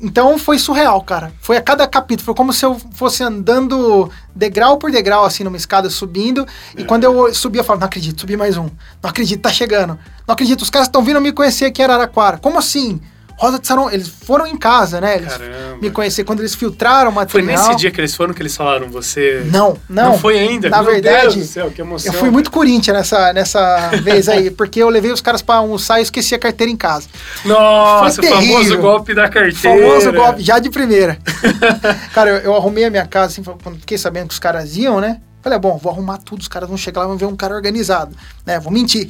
Então 0.00 0.38
foi 0.38 0.58
surreal, 0.58 1.02
cara. 1.02 1.32
Foi 1.40 1.56
a 1.56 1.60
cada 1.60 1.86
capítulo, 1.86 2.24
foi 2.24 2.34
como 2.34 2.52
se 2.52 2.64
eu 2.64 2.80
fosse 2.92 3.22
andando 3.24 4.08
degrau 4.32 4.78
por 4.78 4.92
degrau, 4.92 5.24
assim, 5.24 5.42
numa 5.42 5.56
escada, 5.56 5.90
subindo. 5.90 6.46
E 6.76 6.84
quando 6.84 7.02
eu 7.02 7.34
subia, 7.34 7.62
eu 7.62 7.64
falava, 7.64 7.80
não 7.80 7.86
acredito, 7.88 8.20
subi 8.20 8.36
mais 8.36 8.56
um. 8.56 8.70
Não 9.02 9.10
acredito, 9.10 9.42
tá 9.42 9.50
chegando. 9.50 9.98
Não 10.26 10.34
acredito, 10.34 10.62
os 10.62 10.70
caras 10.70 10.86
estão 10.86 11.02
vindo 11.02 11.20
me 11.20 11.32
conhecer 11.32 11.64
aqui 11.64 11.82
em 11.82 11.84
Araraquara. 11.84 12.38
Como 12.38 12.58
assim? 12.58 13.00
Rosa 13.38 13.58
de 13.60 13.66
Saron, 13.66 13.88
eles 13.90 14.08
foram 14.08 14.46
em 14.46 14.56
casa, 14.56 15.00
né? 15.00 15.16
Eles 15.16 15.32
Caramba. 15.32 15.78
me 15.80 15.90
conhecer 15.90 16.24
quando 16.24 16.40
eles 16.40 16.54
filtraram 16.56 17.10
o 17.10 17.14
Foi 17.14 17.40
material. 17.42 17.68
nesse 17.68 17.76
dia 17.78 17.90
que 17.90 18.00
eles 18.00 18.14
foram 18.14 18.34
que 18.34 18.42
eles 18.42 18.56
falaram, 18.56 18.88
você... 18.90 19.44
Não, 19.52 19.76
não. 19.88 20.10
Não 20.12 20.18
foi 20.18 20.38
ainda? 20.38 20.68
Na 20.68 20.82
Meu 20.82 20.90
verdade, 20.92 21.22
Deus 21.22 21.36
do 21.36 21.44
céu, 21.44 21.70
que 21.70 21.80
emoção. 21.80 22.12
eu 22.12 22.18
fui 22.18 22.30
muito 22.30 22.50
Corinthians 22.50 22.96
nessa, 22.96 23.32
nessa 23.32 23.90
vez 24.02 24.28
aí, 24.28 24.50
porque 24.50 24.82
eu 24.82 24.88
levei 24.88 25.12
os 25.12 25.20
caras 25.20 25.40
pra 25.40 25.54
almoçar 25.56 26.00
e 26.00 26.02
esqueci 26.02 26.34
a 26.34 26.38
carteira 26.38 26.70
em 26.72 26.76
casa. 26.76 27.06
Nossa, 27.44 28.20
o 28.20 28.24
Foi 28.24 28.34
famoso 28.34 28.78
golpe 28.78 29.14
da 29.14 29.28
carteira. 29.28 29.88
Famoso 29.88 30.12
golpe, 30.12 30.42
já 30.42 30.58
de 30.58 30.68
primeira. 30.70 31.16
cara, 32.12 32.30
eu, 32.30 32.36
eu 32.38 32.56
arrumei 32.56 32.84
a 32.84 32.90
minha 32.90 33.06
casa, 33.06 33.26
assim, 33.32 33.42
quando 33.42 33.78
fiquei 33.78 33.96
sabendo 33.98 34.28
que 34.28 34.34
os 34.34 34.40
caras 34.40 34.76
iam, 34.76 35.00
né? 35.00 35.20
Falei, 35.40 35.56
"Ah, 35.56 35.60
bom, 35.60 35.78
vou 35.78 35.92
arrumar 35.92 36.18
tudo, 36.18 36.40
os 36.40 36.48
caras 36.48 36.68
vão 36.68 36.76
chegar 36.76 37.00
lá 37.00 37.06
e 37.06 37.08
vão 37.10 37.16
ver 37.16 37.26
um 37.26 37.36
cara 37.36 37.54
organizado, 37.54 38.14
né? 38.44 38.58
Vou 38.58 38.72
mentir. 38.72 39.08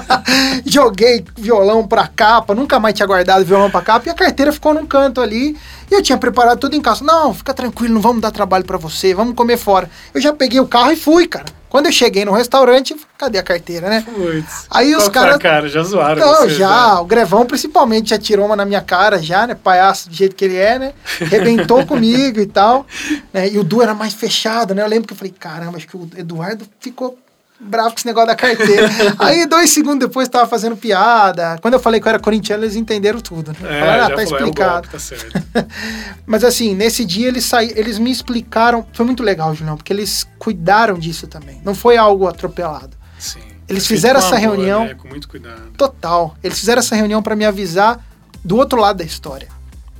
Joguei 0.64 1.24
violão 1.36 1.86
pra 1.86 2.06
capa, 2.06 2.54
nunca 2.54 2.78
mais 2.78 2.94
tinha 2.94 3.06
guardado 3.06 3.44
violão 3.44 3.70
pra 3.70 3.82
capa, 3.82 4.06
e 4.08 4.10
a 4.10 4.14
carteira 4.14 4.52
ficou 4.52 4.72
num 4.72 4.86
canto 4.86 5.20
ali, 5.20 5.56
e 5.90 5.94
eu 5.94 6.02
tinha 6.02 6.16
preparado 6.18 6.58
tudo 6.58 6.76
em 6.76 6.80
casa. 6.80 7.04
Não, 7.04 7.34
fica 7.34 7.52
tranquilo, 7.52 7.94
não 7.94 8.00
vamos 8.00 8.22
dar 8.22 8.30
trabalho 8.30 8.64
pra 8.64 8.78
você, 8.78 9.14
vamos 9.14 9.34
comer 9.34 9.56
fora. 9.56 9.90
Eu 10.14 10.20
já 10.20 10.32
peguei 10.32 10.60
o 10.60 10.66
carro 10.68 10.92
e 10.92 10.96
fui, 10.96 11.26
cara. 11.26 11.46
Quando 11.68 11.86
eu 11.86 11.92
cheguei 11.92 12.24
no 12.24 12.32
restaurante, 12.32 12.94
cadê 13.18 13.38
a 13.38 13.42
carteira, 13.42 13.88
né? 13.88 14.02
Putz. 14.06 14.66
Aí 14.70 14.94
os 14.94 15.08
caras- 15.08 15.36
cara, 15.38 15.68
já 15.68 15.82
zoaram 15.82 16.20
Não, 16.24 16.34
você, 16.42 16.50
já, 16.50 16.94
né? 16.94 17.00
o 17.00 17.04
Grevão 17.04 17.44
principalmente 17.44 18.10
já 18.10 18.18
tirou 18.18 18.46
uma 18.46 18.56
na 18.56 18.64
minha 18.64 18.80
cara, 18.80 19.20
já, 19.22 19.46
né? 19.46 19.54
Palhaço 19.54 20.08
do 20.08 20.14
jeito 20.14 20.36
que 20.36 20.44
ele 20.44 20.56
é, 20.56 20.78
né? 20.78 20.92
Rebentou 21.20 21.84
comigo 21.86 22.40
e 22.40 22.46
tal. 22.46 22.86
Né? 23.32 23.48
E 23.50 23.58
o 23.58 23.64
Du 23.64 23.82
era 23.82 23.94
mais 23.94 24.14
fechado, 24.14 24.74
né? 24.74 24.82
Eu 24.82 24.86
lembro 24.88 25.06
que 25.08 25.12
eu 25.12 25.16
falei, 25.16 25.34
caramba, 25.38 25.76
acho 25.76 25.86
que 25.88 25.96
o 25.96 26.08
Eduardo 26.16 26.64
ficou 26.80 27.18
bravo 27.58 27.90
com 27.90 27.96
esse 27.96 28.06
negócio 28.06 28.28
da 28.28 28.34
carteira. 28.36 28.88
Aí, 29.18 29.46
dois 29.46 29.70
segundos 29.70 30.08
depois, 30.08 30.28
tava 30.28 30.46
fazendo 30.46 30.76
piada. 30.76 31.58
Quando 31.60 31.74
eu 31.74 31.80
falei 31.80 32.00
que 32.00 32.06
eu 32.06 32.10
era 32.10 32.18
corintiano, 32.18 32.64
eles 32.64 32.76
entenderam 32.76 33.20
tudo. 33.20 33.52
Né? 33.52 33.58
É, 33.62 33.80
Falaram, 33.80 34.04
ah, 34.04 34.08
tá 34.10 34.16
falou, 34.16 34.22
explicado. 34.38 34.70
É 34.70 34.72
golpe, 34.72 34.88
tá 34.90 34.98
certo. 34.98 35.42
Mas 36.26 36.44
assim, 36.44 36.74
nesse 36.74 37.04
dia 37.04 37.28
eles 37.28 37.44
saí, 37.44 37.72
eles 37.76 37.98
me 37.98 38.10
explicaram. 38.10 38.86
Foi 38.92 39.04
muito 39.06 39.22
legal, 39.22 39.54
Julião, 39.54 39.76
porque 39.76 39.92
eles 39.92 40.26
cuidaram 40.38 40.98
disso 40.98 41.26
também. 41.26 41.60
Não 41.64 41.74
foi 41.74 41.96
algo 41.96 42.26
atropelado. 42.26 42.96
Sim. 43.18 43.40
Eles 43.68 43.86
fizeram 43.86 44.18
essa 44.18 44.36
amor, 44.36 44.40
reunião- 44.40 44.84
né? 44.84 44.94
Com 44.94 45.08
muito 45.08 45.28
cuidado. 45.28 45.70
Total. 45.76 46.36
Eles 46.42 46.58
fizeram 46.58 46.78
essa 46.80 46.94
reunião 46.94 47.22
para 47.22 47.34
me 47.34 47.44
avisar 47.44 47.98
do 48.44 48.56
outro 48.56 48.80
lado 48.80 48.98
da 48.98 49.04
história. 49.04 49.48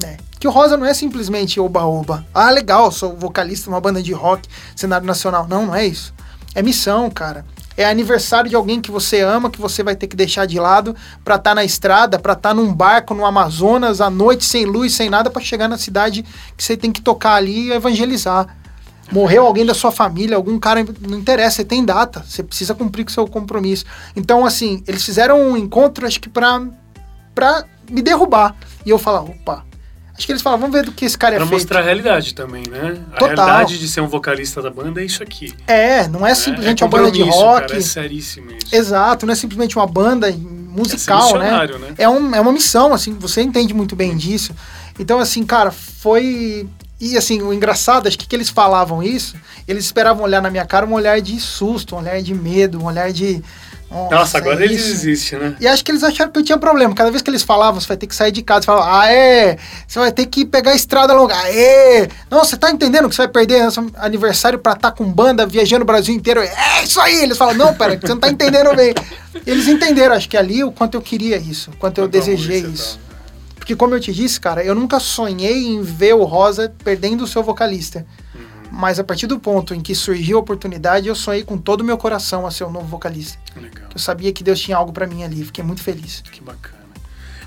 Né? 0.01 0.19
Que 0.39 0.47
o 0.47 0.51
Rosa 0.51 0.77
não 0.77 0.87
é 0.87 0.95
simplesmente 0.95 1.59
oba-oba. 1.59 2.25
Ah, 2.33 2.51
legal, 2.51 2.93
sou 2.93 3.17
vocalista 3.17 3.65
de 3.65 3.71
uma 3.71 3.81
banda 3.81 4.03
de 4.03 4.13
rock, 4.13 4.49
cenário 4.77 5.07
nacional. 5.07 5.49
Não, 5.49 5.67
não 5.67 5.75
é 5.75 5.87
isso. 5.87 6.15
É 6.57 6.63
missão, 6.63 7.11
cara. 7.11 7.45
É 7.77 7.85
aniversário 7.85 8.49
de 8.49 8.57
alguém 8.57 8.81
que 8.81 8.91
você 8.91 9.21
ama, 9.21 9.51
que 9.51 9.61
você 9.61 9.83
vai 9.83 9.95
ter 9.95 10.07
que 10.07 10.17
deixar 10.17 10.47
de 10.47 10.59
lado 10.59 10.97
pra 11.23 11.35
estar 11.35 11.55
na 11.55 11.63
estrada, 11.63 12.19
pra 12.19 12.33
estar 12.33 12.55
num 12.55 12.73
barco 12.73 13.13
no 13.13 13.27
Amazonas 13.27 14.01
à 14.01 14.09
noite, 14.09 14.43
sem 14.43 14.65
luz, 14.65 14.95
sem 14.95 15.11
nada, 15.11 15.29
pra 15.29 15.43
chegar 15.43 15.69
na 15.69 15.77
cidade 15.77 16.25
que 16.57 16.65
você 16.65 16.75
tem 16.75 16.91
que 16.91 17.03
tocar 17.03 17.35
ali 17.35 17.69
e 17.69 17.73
evangelizar. 17.73 18.57
Morreu 19.13 19.47
alguém 19.47 19.67
da 19.67 19.75
sua 19.75 19.93
família, 19.93 20.35
algum 20.35 20.59
cara, 20.59 20.83
não 21.07 21.19
interessa, 21.19 21.57
você 21.57 21.65
tem 21.67 21.85
data, 21.85 22.25
você 22.27 22.43
precisa 22.43 22.75
cumprir 22.75 23.05
com 23.05 23.11
o 23.11 23.13
seu 23.15 23.29
compromisso. 23.29 23.85
Então, 24.17 24.47
assim, 24.47 24.83
eles 24.87 25.05
fizeram 25.05 25.39
um 25.39 25.59
encontro, 25.59 26.07
acho 26.07 26.19
que 26.19 26.31
pra, 26.31 26.67
pra 27.35 27.67
me 27.91 28.01
derrubar. 28.01 28.57
E 28.87 28.89
eu 28.89 28.99
falar, 28.99 29.21
opa, 29.21 29.63
Acho 30.17 30.27
que 30.27 30.33
eles 30.33 30.41
falam, 30.43 30.59
vamos 30.59 30.75
ver 30.75 30.85
do 30.85 30.93
que 30.93 31.05
esse 31.05 31.17
cara 31.19 31.35
é 31.35 31.39
Pra 31.39 31.47
feito. 31.47 31.61
mostrar 31.61 31.81
a 31.81 31.83
realidade 31.83 32.35
também, 32.35 32.63
né? 32.71 32.97
A 33.13 33.19
Total. 33.19 33.47
realidade 33.47 33.79
de 33.79 33.87
ser 33.89 34.01
um 34.01 34.09
vocalista 34.09 34.63
da 34.63 34.71
banda 34.71 35.03
é 35.03 35.05
isso 35.05 35.23
aqui. 35.23 35.53
É, 35.67 36.09
não 36.09 36.21
é 36.27 36.31
né? 36.31 36.35
simplesmente 36.35 36.83
é 36.83 36.87
uma 36.87 36.91
banda 36.91 37.11
de 37.11 37.23
rock. 37.23 37.67
Cara, 37.69 37.77
é 37.79 37.81
seríssimo 37.83 38.51
isso. 38.51 38.75
Exato, 38.75 39.27
não 39.27 39.33
é 39.33 39.37
simplesmente 39.37 39.77
uma 39.77 39.87
banda 39.87 40.35
musical, 40.71 41.37
É 41.43 41.67
né? 41.67 41.79
né? 41.79 41.95
É, 41.99 42.09
um, 42.09 42.35
é 42.35 42.41
uma 42.41 42.53
missão, 42.53 42.93
assim, 42.95 43.13
você 43.15 43.43
entende 43.43 43.75
muito 43.75 43.95
bem 43.97 44.17
disso. 44.17 44.55
Então, 44.99 45.19
assim, 45.19 45.45
cara, 45.45 45.71
foi. 45.71 46.67
E 46.99 47.17
assim, 47.19 47.43
o 47.43 47.53
engraçado, 47.53 48.07
acho 48.09 48.19
que 48.19 48.27
que 48.27 48.35
eles 48.35 48.49
falavam 48.49 49.03
isso, 49.03 49.37
eles 49.69 49.85
esperavam 49.85 50.25
olhar 50.25 50.41
na 50.41 50.51
minha 50.51 50.65
cara 50.65 50.87
um 50.87 50.95
olhar 50.95 51.21
de 51.21 51.39
susto, 51.39 51.95
um 51.95 51.99
olhar 51.99 52.23
de 52.23 52.35
medo, 52.35 52.81
um 52.81 52.87
olhar 52.87 53.13
de. 53.13 53.43
Nossa, 53.91 54.39
agora 54.39 54.61
é 54.61 54.65
ele 54.65 54.75
isso?" 54.75 54.89
desiste, 54.89 55.37
né? 55.37 55.57
E 55.61 55.67
acho 55.67 55.85
que 55.85 55.91
eles 55.91 56.03
acharam 56.03 56.31
que 56.31 56.39
eu 56.39 56.45
tinha 56.45 56.59
problema. 56.59 56.95
Cada 56.95 57.11
vez 57.11 57.23
que 57.23 57.31
eles 57.31 57.43
falavam, 57.43 57.81
você 57.81 57.87
vai 57.87 57.97
ter 57.97 58.07
que 58.07 58.15
sair 58.15 58.33
de 58.33 58.43
casa. 58.43 58.63
Você 58.63 58.67
falava, 58.67 59.01
ah, 59.01 59.13
é, 59.13 59.59
você 59.87 59.99
vai 59.99 60.13
ter 60.13 60.27
que 60.27 60.45
pegar 60.45 60.73
a 60.73 60.75
estrada 60.75 61.13
longa. 61.13 61.37
Aê! 61.37 62.09
Não, 62.31 62.41
você 62.45 62.57
tá 62.57 62.71
entendendo 62.71 63.09
que 63.09 63.15
você 63.15 63.23
vai 63.23 63.29
perder 63.29 63.69
aniversário 63.97 64.59
pra 64.59 64.73
estar 64.73 64.93
com 64.93 65.05
banda 65.05 65.47
viajando 65.47 65.83
o 65.83 65.87
Brasil 65.87 66.15
inteiro? 66.15 66.41
É 66.41 66.83
isso 66.83 67.01
aí! 67.01 67.23
Eles 67.23 67.39
falam, 67.39 67.55
não, 67.55 67.75
pera, 67.75 67.99
você 67.99 68.09
não 68.09 68.19
tá 68.21 68.29
entendendo 68.29 68.75
bem. 68.75 68.95
Eles 69.47 69.69
entenderam, 69.69 70.15
acho 70.15 70.29
que 70.29 70.37
ali, 70.37 70.65
o 70.65 70.73
quanto 70.73 70.95
eu 70.95 71.03
queria 71.03 71.37
isso, 71.37 71.71
o 71.71 71.77
quanto 71.77 71.99
eu 71.99 72.05
amor 72.05 72.11
desejei 72.13 72.61
isso. 72.61 72.99
dá. 72.99 73.07
Porque, 73.57 73.75
como 73.75 73.95
eu 73.97 74.01
te 74.01 74.13
disse, 74.13 74.41
cara, 74.41 74.63
eu 74.63 74.77
nunca 74.77 75.01
sonhei 75.01 75.67
em 75.67 75.83
ver 75.83 76.15
o 76.15 76.23
Rosa 76.23 76.73
perdendo 76.85 77.25
o 77.25 77.27
seu 77.27 77.43
vocalista. 77.43 78.07
Mas 78.71 78.99
a 78.99 79.05
partir 79.05 79.27
do 79.27 79.39
ponto 79.39 79.75
em 79.75 79.81
que 79.81 79.95
surgiu 79.95 80.37
a 80.39 80.41
oportunidade, 80.41 81.09
eu 81.09 81.15
sonhei 81.15 81.43
com 81.45 81.57
todo 81.57 81.81
o 81.81 81.85
meu 81.85 81.97
coração 81.97 82.47
a 82.47 82.51
ser 82.51 82.65
o 82.65 82.71
novo 82.71 82.87
vocalista. 82.87 83.39
Legal, 83.61 83.89
Eu 83.95 83.99
sabia 83.99 84.33
que 84.33 84.43
Deus 84.45 84.61
tinha 84.61 84.77
algo 84.77 84.93
pra 84.93 85.07
mim 85.07 85.23
ali, 85.25 85.45
fiquei 85.45 85.65
muito 85.65 85.83
feliz. 85.83 86.23
que 86.31 86.43
bacana. 86.43 86.77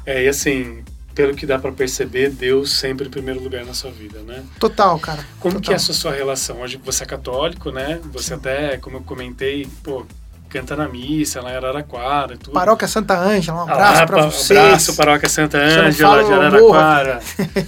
É, 0.05 0.23
e 0.23 0.27
assim, 0.27 0.83
pelo 1.13 1.35
que 1.35 1.45
dá 1.45 1.59
pra 1.59 1.71
perceber, 1.71 2.29
Deus 2.29 2.71
sempre 2.79 3.07
em 3.07 3.11
primeiro 3.11 3.41
lugar 3.43 3.65
na 3.65 3.73
sua 3.73 3.91
vida, 3.91 4.19
né? 4.21 4.43
Total, 4.59 4.97
cara. 4.99 5.23
Como 5.39 5.55
total. 5.55 5.61
que 5.61 5.71
é 5.73 5.75
essa 5.75 5.93
sua 5.93 6.11
relação? 6.13 6.61
Hoje 6.61 6.79
você 6.83 7.03
é 7.03 7.05
católico, 7.05 7.71
né? 7.71 7.99
Você 8.13 8.33
até, 8.33 8.77
como 8.77 8.97
eu 8.97 9.01
comentei, 9.01 9.67
pô, 9.83 10.05
canta 10.49 10.75
na 10.75 10.87
missa 10.87 11.41
lá 11.41 11.51
em 11.53 11.55
Araraquara 11.55 12.33
e 12.33 12.37
tudo. 12.37 12.53
Paróquia 12.53 12.87
Santa 12.87 13.17
Ângela, 13.17 13.59
um 13.63 13.69
Ah, 13.69 13.73
abraço 13.73 13.99
lá, 13.99 14.05
pra 14.07 14.17
pa- 14.17 14.25
vocês. 14.25 14.59
Abraço, 14.59 14.95
Paróquia 14.95 15.29
Santa 15.29 15.57
Ângela 15.59 16.23
de 16.23 16.33
Araraquara. 16.33 17.19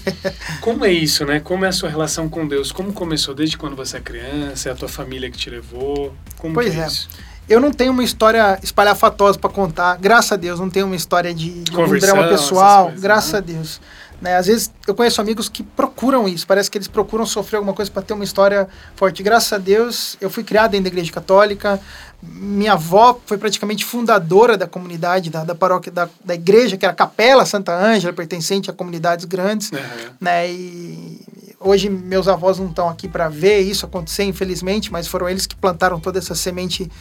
como 0.62 0.86
é 0.86 0.92
isso, 0.92 1.26
né? 1.26 1.40
Como 1.40 1.64
é 1.66 1.70
a 1.70 1.72
sua 1.72 1.90
relação 1.90 2.28
com 2.30 2.48
Deus? 2.48 2.72
Como 2.72 2.92
começou 2.94 3.34
desde 3.34 3.58
quando 3.58 3.76
você 3.76 3.98
é 3.98 4.00
criança? 4.00 4.70
É 4.70 4.72
a 4.72 4.76
tua 4.76 4.88
família 4.90 5.30
que 5.30 5.38
te 5.38 5.50
levou? 5.50 6.14
Como 6.38 6.54
Pois 6.54 6.76
é, 6.76 6.82
é. 6.84 6.88
isso? 6.88 7.08
Eu 7.50 7.60
não 7.60 7.72
tenho 7.72 7.92
uma 7.92 8.04
história 8.04 8.58
espalhafatosa 8.64 9.38
pra 9.38 9.50
contar, 9.50 9.98
graças 9.98 10.32
a 10.32 10.36
Deus, 10.38 10.60
não 10.60 10.70
tenho 10.70 10.86
uma 10.86 10.96
história 10.96 11.34
de, 11.34 11.64
de 11.64 11.76
um 11.78 12.00
drama 12.00 12.28
pessoal, 12.30 12.84
coisas, 12.86 13.02
graças 13.02 13.32
né? 13.34 13.38
a 13.38 13.42
Deus. 13.42 13.82
Né? 14.22 14.38
Às 14.38 14.46
vezes 14.46 14.72
eu 14.88 14.94
conheço 14.94 15.20
amigos 15.20 15.50
que 15.50 15.64
procuram 15.64 16.28
isso, 16.28 16.46
parece 16.46 16.70
que 16.70 16.78
eles 16.78 16.88
procuram 16.88 17.26
sofrer 17.26 17.58
alguma 17.58 17.74
coisa 17.74 17.90
pra 17.90 18.04
ter 18.04 18.14
uma 18.14 18.24
história 18.24 18.68
forte. 18.96 19.24
Graças 19.24 19.52
a 19.52 19.58
Deus, 19.58 20.16
eu 20.22 20.30
fui 20.30 20.44
criado 20.44 20.72
dentro 20.72 20.84
da 20.84 20.90
igreja 20.90 21.12
católica, 21.12 21.82
minha 22.22 22.74
avó 22.74 23.20
foi 23.26 23.40
praticamente 23.40 23.84
fundadora 23.84 24.56
da 24.56 24.68
comunidade, 24.68 25.32
da, 25.32 25.44
da 25.44 25.56
paróquia, 25.56 25.92
da, 25.92 26.08
da 26.24 26.36
igreja, 26.36 26.78
que 26.78 26.86
era 26.86 26.94
a 26.94 26.96
Capela 26.96 27.46
Santa 27.46 27.74
Ângela, 27.76 28.14
pertencente 28.14 28.70
a 28.70 28.74
comunidades 28.74 29.26
grandes. 29.26 29.72
Aham. 29.74 29.82
né? 30.22 30.52
E 30.52 31.22
hoje 31.60 31.90
meus 31.90 32.28
avós 32.28 32.60
não 32.60 32.68
estão 32.68 32.90
aqui 32.90 33.08
para 33.08 33.28
ver 33.28 33.62
isso 33.62 33.88
acontecer, 33.88 34.24
infelizmente, 34.24 34.92
mas 34.92 35.08
foram 35.08 35.28
eles 35.28 35.48
que 35.48 35.56
plantaram 35.56 36.00
toda 36.00 36.20
essa 36.20 36.36
semente 36.36 36.92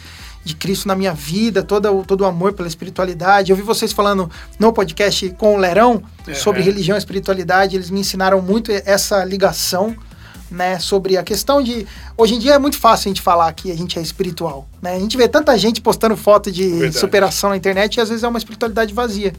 de 0.43 0.55
Cristo 0.55 0.87
na 0.87 0.95
minha 0.95 1.13
vida, 1.13 1.61
todo, 1.63 1.99
o- 1.99 2.03
todo 2.05 2.21
o 2.21 2.25
amor 2.25 2.53
pela 2.53 2.67
espiritualidade. 2.67 3.51
Eu 3.51 3.55
vi 3.55 3.61
vocês 3.61 3.91
falando 3.91 4.29
no 4.59 4.73
podcast 4.73 5.29
com 5.37 5.55
o 5.55 5.57
Lerão 5.57 6.01
Uhum. 6.27 6.35
sobre 6.35 6.61
religião 6.61 6.95
e 6.95 6.99
espiritualidade, 6.99 7.75
eles 7.75 7.89
me 7.89 7.99
ensinaram 7.99 8.41
muito 8.41 8.71
essa 8.85 9.23
ligação. 9.23 9.95
Né, 10.49 10.77
sobre 10.79 11.15
a 11.15 11.23
questão 11.23 11.61
de. 11.63 11.87
Hoje 12.17 12.35
em 12.35 12.39
dia 12.39 12.55
é 12.55 12.59
muito 12.59 12.77
fácil 12.77 13.07
a 13.07 13.09
gente 13.11 13.21
falar 13.21 13.49
que 13.53 13.71
a 13.71 13.77
gente 13.77 13.97
é 13.97 14.01
espiritual. 14.01 14.67
Né? 14.81 14.97
A 14.97 14.99
gente 14.99 15.15
vê 15.15 15.25
tanta 15.25 15.57
gente 15.57 15.79
postando 15.79 16.17
foto 16.17 16.51
de 16.51 16.67
Verdade. 16.67 16.97
superação 16.97 17.51
na 17.51 17.55
internet 17.55 17.95
e 17.95 18.01
às 18.01 18.09
vezes 18.09 18.21
é 18.21 18.27
uma 18.27 18.37
espiritualidade 18.37 18.93
vazia. 18.93 19.31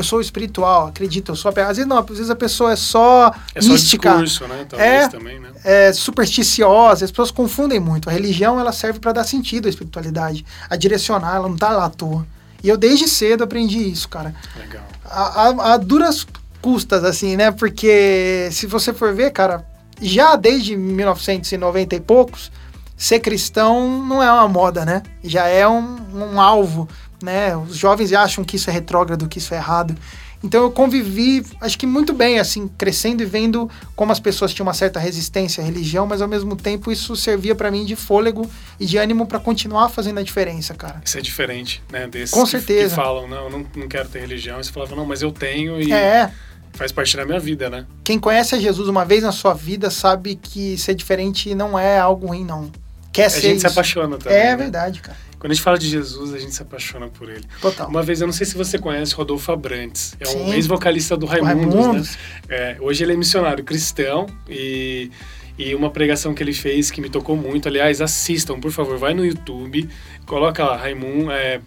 Eu 0.00 0.04
sou 0.04 0.18
espiritual, 0.20 0.86
acredito, 0.88 1.32
eu 1.32 1.36
sou. 1.36 1.50
a- 1.54 1.60
Às 1.68 1.76
vezes 1.76 1.86
não, 1.86 1.98
às 1.98 2.06
vezes 2.06 2.30
a 2.30 2.34
pessoa 2.34 2.72
é 2.72 2.76
só 2.76 3.30
É 3.54 3.60
só 3.60 3.68
mística, 3.72 4.10
discurso, 4.16 4.46
né? 4.48 4.64
Talvez 4.68 4.90
É. 5.04 5.08
também, 5.08 5.38
né? 5.38 5.50
é 5.62 5.92
supersticiosa, 5.92 7.04
as 7.04 7.10
pessoas 7.10 7.30
confundem 7.30 7.78
muito. 7.78 8.08
A 8.08 8.12
religião 8.12 8.58
ela 8.58 8.72
serve 8.72 8.98
para 8.98 9.12
dar 9.12 9.24
sentido 9.24 9.66
à 9.66 9.68
espiritualidade, 9.68 10.44
a 10.70 10.76
direcionar, 10.76 11.36
ela 11.36 11.48
não 11.48 11.56
tá 11.56 11.68
lá 11.70 11.84
à 11.84 11.90
toa. 11.90 12.26
E 12.62 12.68
eu 12.68 12.76
desde 12.78 13.06
cedo 13.08 13.44
aprendi 13.44 13.78
isso, 13.90 14.08
cara. 14.08 14.34
Legal. 14.58 14.82
A, 15.04 15.48
a- 15.48 15.72
a 15.74 15.76
duras 15.76 16.26
custas, 16.62 17.04
assim, 17.04 17.36
né? 17.36 17.50
Porque 17.50 18.48
se 18.52 18.66
você 18.66 18.92
for 18.94 19.14
ver, 19.14 19.30
cara, 19.32 19.66
já 20.00 20.34
desde 20.34 20.76
1990 20.76 21.94
e 21.96 22.00
poucos, 22.00 22.50
ser 22.96 23.20
cristão 23.20 24.02
não 24.06 24.22
é 24.22 24.32
uma 24.32 24.48
moda, 24.48 24.84
né? 24.86 25.02
Já 25.22 25.46
é 25.46 25.66
um, 25.68 25.98
um 26.14 26.40
alvo, 26.40 26.88
né? 27.22 27.56
Os 27.56 27.76
jovens 27.76 28.12
acham 28.12 28.44
que 28.44 28.56
isso 28.56 28.70
é 28.70 28.72
retrógrado, 28.72 29.28
que 29.28 29.38
isso 29.38 29.52
é 29.54 29.56
errado. 29.56 29.94
Então 30.42 30.62
eu 30.62 30.70
convivi, 30.70 31.44
acho 31.60 31.78
que 31.78 31.86
muito 31.86 32.14
bem, 32.14 32.38
assim, 32.38 32.66
crescendo 32.78 33.22
e 33.22 33.26
vendo 33.26 33.70
como 33.94 34.10
as 34.10 34.18
pessoas 34.18 34.54
tinham 34.54 34.66
uma 34.66 34.72
certa 34.72 34.98
resistência 34.98 35.62
à 35.62 35.66
religião, 35.66 36.06
mas 36.06 36.22
ao 36.22 36.28
mesmo 36.28 36.56
tempo 36.56 36.90
isso 36.90 37.14
servia 37.14 37.54
para 37.54 37.70
mim 37.70 37.84
de 37.84 37.94
fôlego 37.94 38.50
e 38.78 38.86
de 38.86 38.96
ânimo 38.96 39.26
para 39.26 39.38
continuar 39.38 39.90
fazendo 39.90 40.18
a 40.18 40.22
diferença, 40.22 40.72
cara. 40.72 41.02
Isso 41.04 41.18
é 41.18 41.20
diferente, 41.20 41.82
né? 41.92 42.06
Desses 42.08 42.30
Com 42.30 42.44
que- 42.44 42.50
certeza. 42.52 42.88
Que, 42.88 42.94
falam, 43.02 43.28
não, 43.28 43.44
eu 43.44 43.50
não, 43.50 43.66
não 43.76 43.86
quero 43.86 44.08
ter 44.08 44.20
religião. 44.20 44.58
E 44.58 44.64
você 44.64 44.72
falava, 44.72 44.96
não, 44.96 45.04
mas 45.04 45.20
eu 45.20 45.30
tenho 45.30 45.78
e 45.78 45.92
É, 45.92 46.30
faz 46.72 46.90
parte 46.90 47.14
da 47.18 47.26
minha 47.26 47.38
vida, 47.38 47.68
né? 47.68 47.84
quem 48.02 48.18
conhece 48.18 48.54
a 48.54 48.58
Jesus 48.58 48.88
uma 48.88 49.04
vez 49.04 49.22
na 49.22 49.32
sua 49.32 49.52
vida 49.52 49.90
sabe 49.90 50.36
que 50.36 50.78
ser 50.78 50.94
diferente 50.94 51.54
não 51.54 51.78
é 51.78 51.98
algo 51.98 52.28
ruim, 52.28 52.46
não. 52.46 52.72
Quer 53.12 53.26
A 53.26 53.30
ser 53.30 53.40
gente 53.42 53.52
isso. 53.56 53.60
se 53.60 53.66
apaixona 53.66 54.16
também. 54.16 54.38
É 54.38 54.44
né? 54.44 54.56
verdade, 54.56 55.02
cara. 55.02 55.18
Quando 55.40 55.52
a 55.52 55.54
gente 55.54 55.64
fala 55.64 55.78
de 55.78 55.88
Jesus, 55.88 56.34
a 56.34 56.38
gente 56.38 56.54
se 56.54 56.60
apaixona 56.60 57.08
por 57.08 57.30
ele. 57.30 57.44
Total. 57.62 57.88
Uma 57.88 58.02
vez, 58.02 58.20
eu 58.20 58.26
não 58.26 58.32
sei 58.32 58.44
se 58.44 58.54
você 58.54 58.78
conhece 58.78 59.14
Rodolfo 59.14 59.50
Abrantes. 59.50 60.14
É 60.20 60.28
um 60.36 60.52
ex-vocalista 60.52 61.16
do 61.16 61.24
Raimundos, 61.24 61.74
Raimundos. 61.74 62.10
né? 62.10 62.16
É, 62.50 62.76
hoje 62.78 63.02
ele 63.02 63.14
é 63.14 63.16
missionário 63.16 63.64
cristão 63.64 64.26
e, 64.46 65.10
e 65.56 65.74
uma 65.74 65.88
pregação 65.88 66.34
que 66.34 66.42
ele 66.42 66.52
fez 66.52 66.90
que 66.90 67.00
me 67.00 67.08
tocou 67.08 67.38
muito. 67.38 67.68
Aliás, 67.68 68.02
assistam, 68.02 68.60
por 68.60 68.70
favor, 68.70 68.98
vai 68.98 69.14
no 69.14 69.24
YouTube, 69.24 69.88
coloca 70.26 70.62
lá 70.62 70.76
Raimundo, 70.76 71.30
é, 71.30 71.58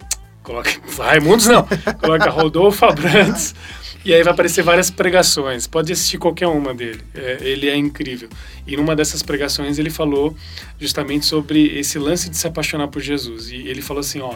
coloca 0.44 0.70
Raimundos 0.96 1.46
não, 1.46 1.66
coloca 2.00 2.30
Rodolfo 2.30 2.84
Abrantes 2.84 3.56
e 4.04 4.12
aí 4.12 4.22
vai 4.22 4.34
aparecer 4.34 4.62
várias 4.62 4.90
pregações. 4.90 5.66
Pode 5.66 5.90
assistir 5.90 6.18
qualquer 6.18 6.46
uma 6.46 6.74
dele. 6.74 7.02
É, 7.14 7.38
ele 7.40 7.68
é 7.68 7.76
incrível. 7.76 8.28
E 8.66 8.76
numa 8.76 8.94
dessas 8.94 9.22
pregações 9.22 9.78
ele 9.78 9.88
falou 9.88 10.36
justamente 10.78 11.24
sobre 11.24 11.78
esse 11.78 11.98
lance 11.98 12.28
de 12.28 12.36
se 12.36 12.46
apaixonar 12.46 12.88
por 12.88 13.00
Jesus. 13.00 13.50
E 13.50 13.56
ele 13.56 13.80
falou 13.80 14.00
assim, 14.00 14.20
ó, 14.20 14.34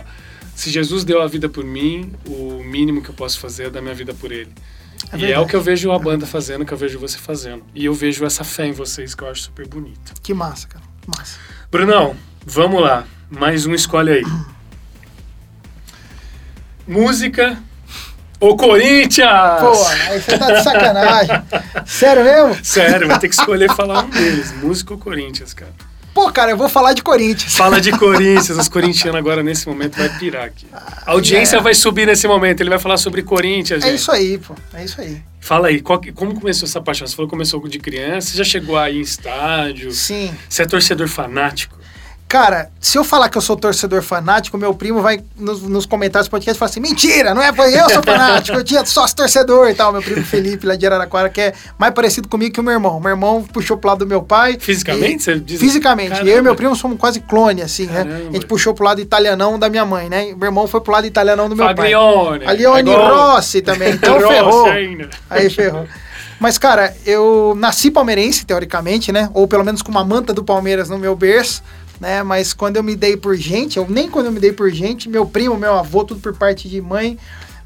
se 0.54 0.70
Jesus 0.70 1.04
deu 1.04 1.20
a 1.20 1.26
vida 1.26 1.50
por 1.50 1.64
mim, 1.64 2.12
o 2.26 2.62
mínimo 2.64 3.02
que 3.02 3.10
eu 3.10 3.14
posso 3.14 3.38
fazer 3.38 3.66
é 3.66 3.70
dar 3.70 3.82
minha 3.82 3.94
vida 3.94 4.14
por 4.14 4.32
ele. 4.32 4.50
É 5.12 5.18
e 5.18 5.32
é 5.32 5.38
o 5.38 5.46
que 5.46 5.54
eu 5.54 5.60
vejo 5.60 5.92
a 5.92 5.98
banda 5.98 6.26
fazendo, 6.26 6.64
que 6.64 6.72
eu 6.72 6.78
vejo 6.78 6.98
você 6.98 7.18
fazendo. 7.18 7.62
E 7.74 7.84
eu 7.84 7.92
vejo 7.92 8.24
essa 8.24 8.44
fé 8.44 8.66
em 8.66 8.72
vocês 8.72 9.14
que 9.14 9.22
eu 9.22 9.28
acho 9.28 9.42
super 9.42 9.66
bonita. 9.66 10.14
Que 10.22 10.32
massa, 10.32 10.66
cara. 10.66 10.84
Que 11.02 11.10
massa. 11.10 11.38
Brunão, 11.70 12.16
vamos 12.44 12.80
lá. 12.80 13.06
Mais 13.30 13.66
um 13.66 13.74
escolhe 13.74 14.12
aí. 14.12 14.22
Música 16.88 17.62
ou 18.40 18.56
Corinthians? 18.56 19.60
Pô, 19.60 19.72
aí 20.10 20.20
você 20.20 20.38
tá 20.38 20.52
de 20.52 20.62
sacanagem. 20.62 21.42
Sério 21.86 22.24
mesmo? 22.24 22.64
Sério, 22.64 23.08
vai 23.08 23.18
ter 23.18 23.28
que 23.28 23.34
escolher 23.34 23.70
falar 23.74 24.04
um 24.04 24.10
deles. 24.10 24.52
Música 24.62 24.94
ou 24.94 24.98
Corinthians, 25.00 25.52
cara? 25.54 25.72
Pô, 26.14 26.32
cara, 26.32 26.50
eu 26.50 26.56
vou 26.56 26.68
falar 26.68 26.94
de 26.94 27.02
Corinthians. 27.02 27.54
Fala 27.54 27.80
de 27.80 27.92
Corinthians, 27.92 28.50
os 28.50 28.68
corintianos 28.68 29.18
agora 29.20 29.40
nesse 29.40 29.68
momento 29.68 29.96
vai 29.96 30.08
pirar 30.18 30.46
aqui. 30.46 30.66
A 31.06 31.12
audiência 31.12 31.58
É. 31.58 31.60
vai 31.60 31.74
subir 31.74 32.06
nesse 32.06 32.26
momento, 32.26 32.60
ele 32.60 32.70
vai 32.70 32.78
falar 32.80 32.96
sobre 32.96 33.22
Corinthians, 33.22 33.84
É 33.84 33.86
gente. 33.88 34.00
isso 34.00 34.10
aí, 34.10 34.36
pô. 34.38 34.52
É 34.74 34.84
isso 34.84 35.00
aí. 35.00 35.22
Fala 35.40 35.68
aí, 35.68 35.80
qual 35.80 36.00
como 36.16 36.34
começou 36.34 36.66
essa 36.66 36.80
paixão? 36.80 37.06
Você 37.06 37.14
falou 37.14 37.28
que 37.28 37.30
começou 37.30 37.66
de 37.68 37.78
criança, 37.78 38.30
você 38.30 38.38
já 38.38 38.42
chegou 38.44 38.76
aí 38.76 38.98
em 38.98 39.00
estádio? 39.00 39.92
Sim. 39.92 40.34
Você 40.48 40.62
é 40.62 40.66
torcedor 40.66 41.06
fanático? 41.06 41.78
Cara, 42.28 42.70
se 42.78 42.98
eu 42.98 43.02
falar 43.04 43.30
que 43.30 43.38
eu 43.38 43.40
sou 43.40 43.56
torcedor 43.56 44.02
fanático, 44.02 44.58
meu 44.58 44.74
primo 44.74 45.00
vai 45.00 45.18
nos, 45.34 45.62
nos 45.62 45.86
comentários 45.86 46.28
do 46.28 46.30
podcast 46.30 46.58
falar 46.58 46.68
assim: 46.68 46.78
mentira, 46.78 47.32
não 47.32 47.42
é 47.42 47.48
eu 47.48 47.88
sou 47.88 48.02
fanático, 48.02 48.58
eu 48.58 48.62
tinha 48.62 48.84
sócio 48.84 49.16
torcedor 49.16 49.70
e 49.70 49.74
tal. 49.74 49.92
Meu 49.92 50.02
primo 50.02 50.22
Felipe, 50.22 50.66
lá 50.66 50.76
de 50.76 50.86
Araraquara, 50.86 51.30
que 51.30 51.40
é 51.40 51.54
mais 51.78 51.94
parecido 51.94 52.28
comigo 52.28 52.52
que 52.52 52.60
o 52.60 52.62
meu 52.62 52.74
irmão. 52.74 53.00
Meu 53.00 53.08
irmão 53.10 53.42
puxou 53.50 53.78
pro 53.78 53.88
lado 53.88 54.00
do 54.00 54.06
meu 54.06 54.22
pai. 54.22 54.58
Fisicamente, 54.60 55.20
e- 55.20 55.24
você 55.24 55.40
diz? 55.40 55.58
Fisicamente. 55.58 56.10
Caramba. 56.10 56.28
Eu 56.30 56.38
e 56.38 56.42
meu 56.42 56.54
primo 56.54 56.76
somos 56.76 56.98
quase 56.98 57.20
clone, 57.20 57.62
assim, 57.62 57.86
né? 57.86 58.04
Caramba. 58.04 58.28
A 58.28 58.32
gente 58.32 58.44
puxou 58.46 58.74
pro 58.74 58.84
lado 58.84 59.00
italianão 59.00 59.58
da 59.58 59.70
minha 59.70 59.86
mãe, 59.86 60.10
né? 60.10 60.28
E 60.28 60.34
meu 60.34 60.48
irmão 60.48 60.66
foi 60.68 60.82
pro 60.82 60.92
lado 60.92 61.06
italianão 61.06 61.48
do 61.48 61.56
meu 61.56 61.74
pai. 61.74 61.94
A 61.94 62.52
Leone 62.52 62.90
Agora- 62.92 63.14
Rossi 63.36 63.62
também, 63.62 63.92
então 63.94 64.20
ferrou. 64.20 64.66
ainda. 64.66 65.08
Aí 65.30 65.48
ferrou. 65.48 65.86
Mas, 66.38 66.56
cara, 66.58 66.94
eu 67.04 67.54
nasci 67.58 67.90
palmeirense, 67.90 68.44
teoricamente, 68.44 69.10
né? 69.10 69.28
Ou 69.34 69.48
pelo 69.48 69.64
menos 69.64 69.80
com 69.82 69.90
uma 69.90 70.04
manta 70.04 70.32
do 70.32 70.44
Palmeiras 70.44 70.88
no 70.88 70.96
meu 70.96 71.16
berço, 71.16 71.62
né? 72.00 72.22
Mas 72.22 72.52
quando 72.52 72.76
eu 72.76 72.82
me 72.82 72.96
dei 72.96 73.16
por 73.16 73.36
gente, 73.36 73.78
ou 73.78 73.88
nem 73.88 74.08
quando 74.10 74.26
eu 74.26 74.32
me 74.32 74.40
dei 74.40 74.52
por 74.52 74.70
gente, 74.70 75.08
meu 75.08 75.26
primo, 75.26 75.56
meu 75.56 75.74
avô, 75.74 76.04
tudo 76.04 76.20
por 76.20 76.34
parte 76.34 76.68
de 76.68 76.80
mãe, 76.80 77.18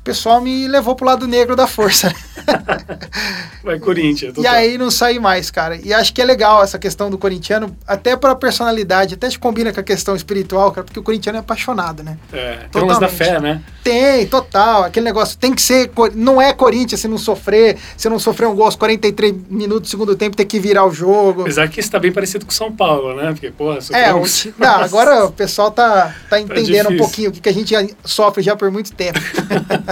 o 0.03 0.05
pessoal 0.05 0.41
me 0.41 0.67
levou 0.67 0.97
pro 0.97 1.07
lado 1.07 1.29
negro 1.29 1.55
da 1.55 1.69
força. 1.69 2.13
Vai 3.63 3.79
Corinthians. 3.79 4.35
E 4.37 4.45
aí 4.49 4.77
não 4.77 4.91
saí 4.91 5.21
mais, 5.21 5.49
cara. 5.49 5.77
E 5.77 5.95
acho 5.95 6.13
que 6.13 6.21
é 6.21 6.25
legal 6.25 6.61
essa 6.65 6.77
questão 6.77 7.09
do 7.09 7.17
corintiano, 7.17 7.77
até 7.87 8.17
pra 8.17 8.35
personalidade, 8.35 9.15
até 9.15 9.29
te 9.29 9.39
combina 9.39 9.73
com 9.73 9.79
a 9.79 9.83
questão 9.85 10.17
espiritual, 10.17 10.73
cara, 10.73 10.85
porque 10.85 10.99
o 10.99 11.03
corintiano 11.05 11.37
é 11.39 11.41
apaixonado, 11.41 12.03
né? 12.03 12.19
É, 12.33 12.67
tem 12.73 12.85
da 12.85 13.09
fé, 13.09 13.39
né? 13.41 13.63
Tem, 13.85 14.27
total. 14.27 14.83
Aquele 14.83 15.05
negócio 15.05 15.39
tem 15.39 15.55
que 15.55 15.63
ser. 15.63 15.89
Não 16.17 16.43
é 16.43 16.53
Corinthians 16.53 17.01
se 17.01 17.07
não 17.07 17.17
sofrer, 17.19 17.79
se 17.97 18.09
não 18.09 18.19
sofrer 18.19 18.47
um 18.49 18.57
gol 18.57 18.65
aos 18.65 18.75
43 18.75 19.33
minutos 19.49 19.83
do 19.83 19.89
segundo 19.89 20.17
tempo, 20.17 20.37
ter 20.37 20.47
que 20.47 20.59
virar 20.59 20.85
o 20.85 20.93
jogo. 20.93 21.43
Apesar 21.43 21.69
que 21.69 21.79
isso 21.79 21.91
tá 21.93 22.01
bem 22.01 22.11
parecido 22.11 22.45
com 22.45 22.51
São 22.51 22.73
Paulo, 22.73 23.15
né? 23.15 23.31
Porque, 23.31 23.53
porra, 23.53 23.79
É, 23.93 24.13
o 24.13 24.19
um- 24.19 24.25
não, 24.59 24.69
agora 24.83 25.27
o 25.27 25.33
pessoal 25.33 25.71
tá, 25.71 26.13
tá 26.29 26.41
entendendo 26.41 26.87
um 26.87 26.91
difícil. 26.91 26.97
pouquinho 26.99 27.31
o 27.31 27.33
que 27.33 27.49
a 27.49 27.53
gente 27.53 27.73
sofre 28.05 28.43
já 28.43 28.57
por 28.57 28.69
muito 28.69 28.93
tempo. 28.93 29.21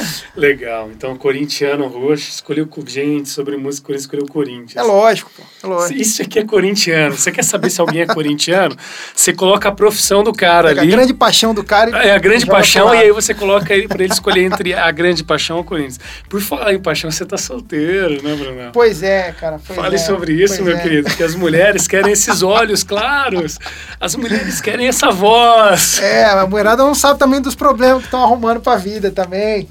Legal. 0.35 0.89
Então, 0.91 1.15
corintiano 1.17 1.87
roxo, 1.87 2.29
escolheu 2.29 2.67
gente 2.87 3.29
sobre 3.29 3.57
música, 3.57 3.87
Corinthians 3.87 4.03
escolheu 4.03 4.25
Corinthians. 4.27 4.75
É 4.75 4.81
lógico, 4.81 5.31
pô. 5.35 5.43
É 5.63 5.67
lógico. 5.67 6.01
Isso 6.01 6.21
aqui 6.21 6.39
é 6.39 6.45
corintiano. 6.45 7.17
Você 7.17 7.31
quer 7.31 7.43
saber 7.43 7.69
se 7.69 7.81
alguém 7.81 8.01
é 8.01 8.05
corintiano? 8.05 8.75
Você 9.13 9.33
coloca 9.33 9.69
a 9.69 9.71
profissão 9.71 10.23
do 10.23 10.31
cara 10.31 10.69
a 10.69 10.71
ali. 10.71 10.91
grande 10.91 11.13
paixão 11.13 11.53
do 11.53 11.63
cara 11.63 11.91
É 12.03 12.11
a 12.11 12.17
grande 12.17 12.45
paixão, 12.45 12.93
e 12.93 12.99
aí 12.99 13.11
você 13.11 13.33
coloca 13.33 13.73
ele 13.73 13.87
pra 13.87 14.03
ele 14.03 14.13
escolher 14.13 14.43
entre 14.43 14.73
a 14.73 14.89
grande 14.91 15.23
paixão 15.23 15.57
ou 15.57 15.63
o 15.63 15.65
Corinthians. 15.65 15.99
Por 16.29 16.41
falar 16.41 16.73
em 16.73 16.79
paixão, 16.79 17.11
você 17.11 17.25
tá 17.25 17.37
solteiro, 17.37 18.23
né, 18.23 18.35
Bruno? 18.35 18.71
Pois 18.73 19.03
é, 19.03 19.31
cara. 19.33 19.59
pois 19.65 19.77
Fale 19.77 19.95
é, 19.95 19.99
sobre 19.99 20.33
isso, 20.33 20.63
meu 20.63 20.77
é. 20.77 20.81
querido, 20.81 21.09
que 21.15 21.23
as 21.23 21.35
mulheres 21.35 21.87
querem 21.87 22.11
esses 22.11 22.41
olhos 22.41 22.83
claros, 22.83 23.57
as 23.99 24.15
mulheres 24.15 24.61
querem 24.61 24.87
essa 24.87 25.11
voz. 25.11 25.99
É, 25.99 26.25
a 26.25 26.45
mulherada 26.47 26.83
não 26.83 26.95
sabe 26.95 27.19
também 27.19 27.41
dos 27.41 27.55
problemas 27.55 27.99
que 27.99 28.05
estão 28.05 28.23
arrumando 28.23 28.61
pra 28.61 28.77
vida 28.77 29.11
também. 29.11 29.67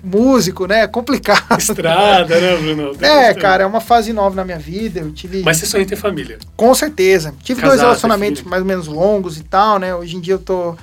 Músico, 0.50 0.66
né? 0.66 0.82
É 0.82 0.86
complicado. 0.86 1.58
Estrada, 1.58 2.40
né, 2.40 2.56
Bruno? 2.56 2.94
Tem 2.94 3.08
É, 3.08 3.34
cara, 3.34 3.62
é 3.62 3.66
uma 3.66 3.80
fase 3.80 4.12
nova 4.12 4.34
na 4.34 4.44
minha 4.44 4.58
vida. 4.58 5.00
Eu 5.00 5.12
tive. 5.12 5.42
Mas 5.42 5.58
você 5.58 5.66
sonha 5.66 5.82
em 5.82 5.86
ter 5.86 5.96
família. 5.96 6.38
Com 6.56 6.74
certeza. 6.74 7.34
Tive 7.42 7.60
Casar, 7.60 7.70
dois 7.70 7.80
relacionamentos 7.80 8.42
mais 8.42 8.62
ou 8.62 8.68
menos 8.68 8.86
longos 8.86 9.38
e 9.38 9.44
tal, 9.44 9.78
né? 9.78 9.94
Hoje 9.94 10.16
em 10.16 10.20
dia 10.20 10.34
eu 10.34 10.38
tô. 10.38 10.74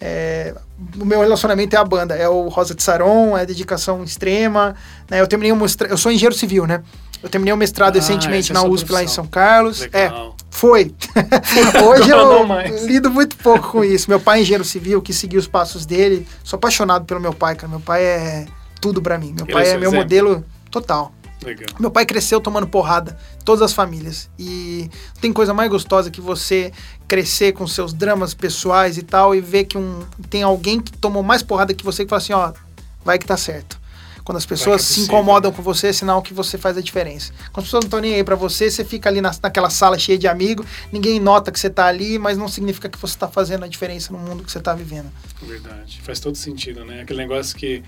é, 0.00 0.54
o 0.98 1.04
meu 1.04 1.20
relacionamento 1.20 1.74
é 1.74 1.78
a 1.78 1.84
banda, 1.84 2.14
é 2.14 2.28
o 2.28 2.48
Rosa 2.48 2.74
de 2.74 2.82
Saron, 2.82 3.36
é 3.36 3.46
dedicação 3.46 4.04
extrema. 4.04 4.74
Né? 5.10 5.20
Eu 5.20 5.26
terminei 5.26 5.52
o 5.52 5.56
mestrado, 5.56 5.90
eu 5.90 5.96
sou 5.96 6.12
engenheiro 6.12 6.34
civil, 6.36 6.66
né? 6.66 6.82
Eu 7.22 7.30
terminei 7.30 7.52
o 7.52 7.56
mestrado 7.56 7.96
Ah, 7.96 8.00
recentemente 8.00 8.52
é 8.52 8.54
na 8.54 8.60
sua 8.60 8.68
USP 8.68 8.92
lá 8.92 9.02
em. 9.02 9.08
São 9.08 9.26
Carlos. 9.26 9.88
É, 9.92 10.04
Legal. 10.04 10.36
foi. 10.50 10.94
Hoje 11.88 12.10
eu 12.10 12.86
lido 12.86 13.10
muito 13.10 13.36
pouco 13.36 13.70
com 13.72 13.84
isso. 13.84 14.08
Meu 14.10 14.20
pai 14.20 14.38
é 14.38 14.42
engenheiro 14.42 14.64
civil, 14.64 15.00
que 15.00 15.12
seguiu 15.12 15.40
os 15.40 15.48
passos 15.48 15.86
dele. 15.86 16.26
Sou 16.44 16.56
apaixonado 16.58 17.04
pelo 17.06 17.20
meu 17.20 17.32
pai, 17.32 17.56
cara. 17.56 17.68
Meu 17.68 17.80
pai 17.80 18.04
é 18.04 18.46
tudo 18.86 19.02
pra 19.02 19.18
mim. 19.18 19.32
Meu 19.32 19.44
Ele 19.44 19.52
pai 19.52 19.64
é 19.64 19.70
é 19.70 19.72
meu 19.72 19.88
exemplo. 19.90 19.98
modelo 19.98 20.44
total. 20.70 21.12
Legal. 21.44 21.68
Meu 21.78 21.90
pai 21.90 22.06
cresceu 22.06 22.40
tomando 22.40 22.66
porrada, 22.68 23.18
todas 23.44 23.62
as 23.62 23.72
famílias. 23.72 24.30
E 24.38 24.88
tem 25.20 25.32
coisa 25.32 25.52
mais 25.52 25.68
gostosa 25.68 26.08
que 26.10 26.20
você 26.20 26.72
crescer 27.08 27.52
com 27.52 27.66
seus 27.66 27.92
dramas 27.92 28.32
pessoais 28.32 28.96
e 28.96 29.02
tal 29.02 29.34
e 29.34 29.40
ver 29.40 29.64
que 29.64 29.76
um, 29.76 30.04
tem 30.30 30.42
alguém 30.44 30.80
que 30.80 30.92
tomou 30.92 31.22
mais 31.22 31.42
porrada 31.42 31.74
que 31.74 31.84
você 31.84 32.04
que 32.04 32.08
fala 32.08 32.22
assim, 32.22 32.32
ó, 32.32 32.52
vai 33.04 33.18
que 33.18 33.26
tá 33.26 33.36
certo. 33.36 33.78
Quando 34.24 34.38
as 34.38 34.46
pessoas 34.46 34.80
é 34.80 34.84
se 34.84 35.00
incomodam 35.02 35.50
né? 35.50 35.56
com 35.56 35.62
você, 35.62 35.88
é 35.88 35.92
sinal 35.92 36.20
que 36.20 36.34
você 36.34 36.58
faz 36.58 36.76
a 36.76 36.80
diferença. 36.80 37.32
Quando 37.52 37.58
as 37.58 37.64
pessoas 37.64 37.84
não 37.84 37.86
estão 37.86 38.00
nem 38.00 38.14
aí 38.14 38.24
pra 38.24 38.34
você, 38.34 38.68
você 38.70 38.84
fica 38.84 39.08
ali 39.08 39.20
na, 39.20 39.32
naquela 39.40 39.70
sala 39.70 39.96
cheia 39.98 40.18
de 40.18 40.26
amigos, 40.26 40.66
ninguém 40.92 41.20
nota 41.20 41.52
que 41.52 41.60
você 41.60 41.70
tá 41.70 41.86
ali, 41.86 42.18
mas 42.18 42.36
não 42.36 42.48
significa 42.48 42.88
que 42.88 42.98
você 42.98 43.16
tá 43.16 43.28
fazendo 43.28 43.64
a 43.64 43.68
diferença 43.68 44.12
no 44.12 44.18
mundo 44.18 44.42
que 44.42 44.50
você 44.50 44.58
tá 44.58 44.74
vivendo. 44.74 45.06
Verdade. 45.42 46.00
Faz 46.02 46.18
todo 46.18 46.36
sentido, 46.36 46.84
né? 46.84 47.02
Aquele 47.02 47.20
negócio 47.20 47.56
que 47.56 47.84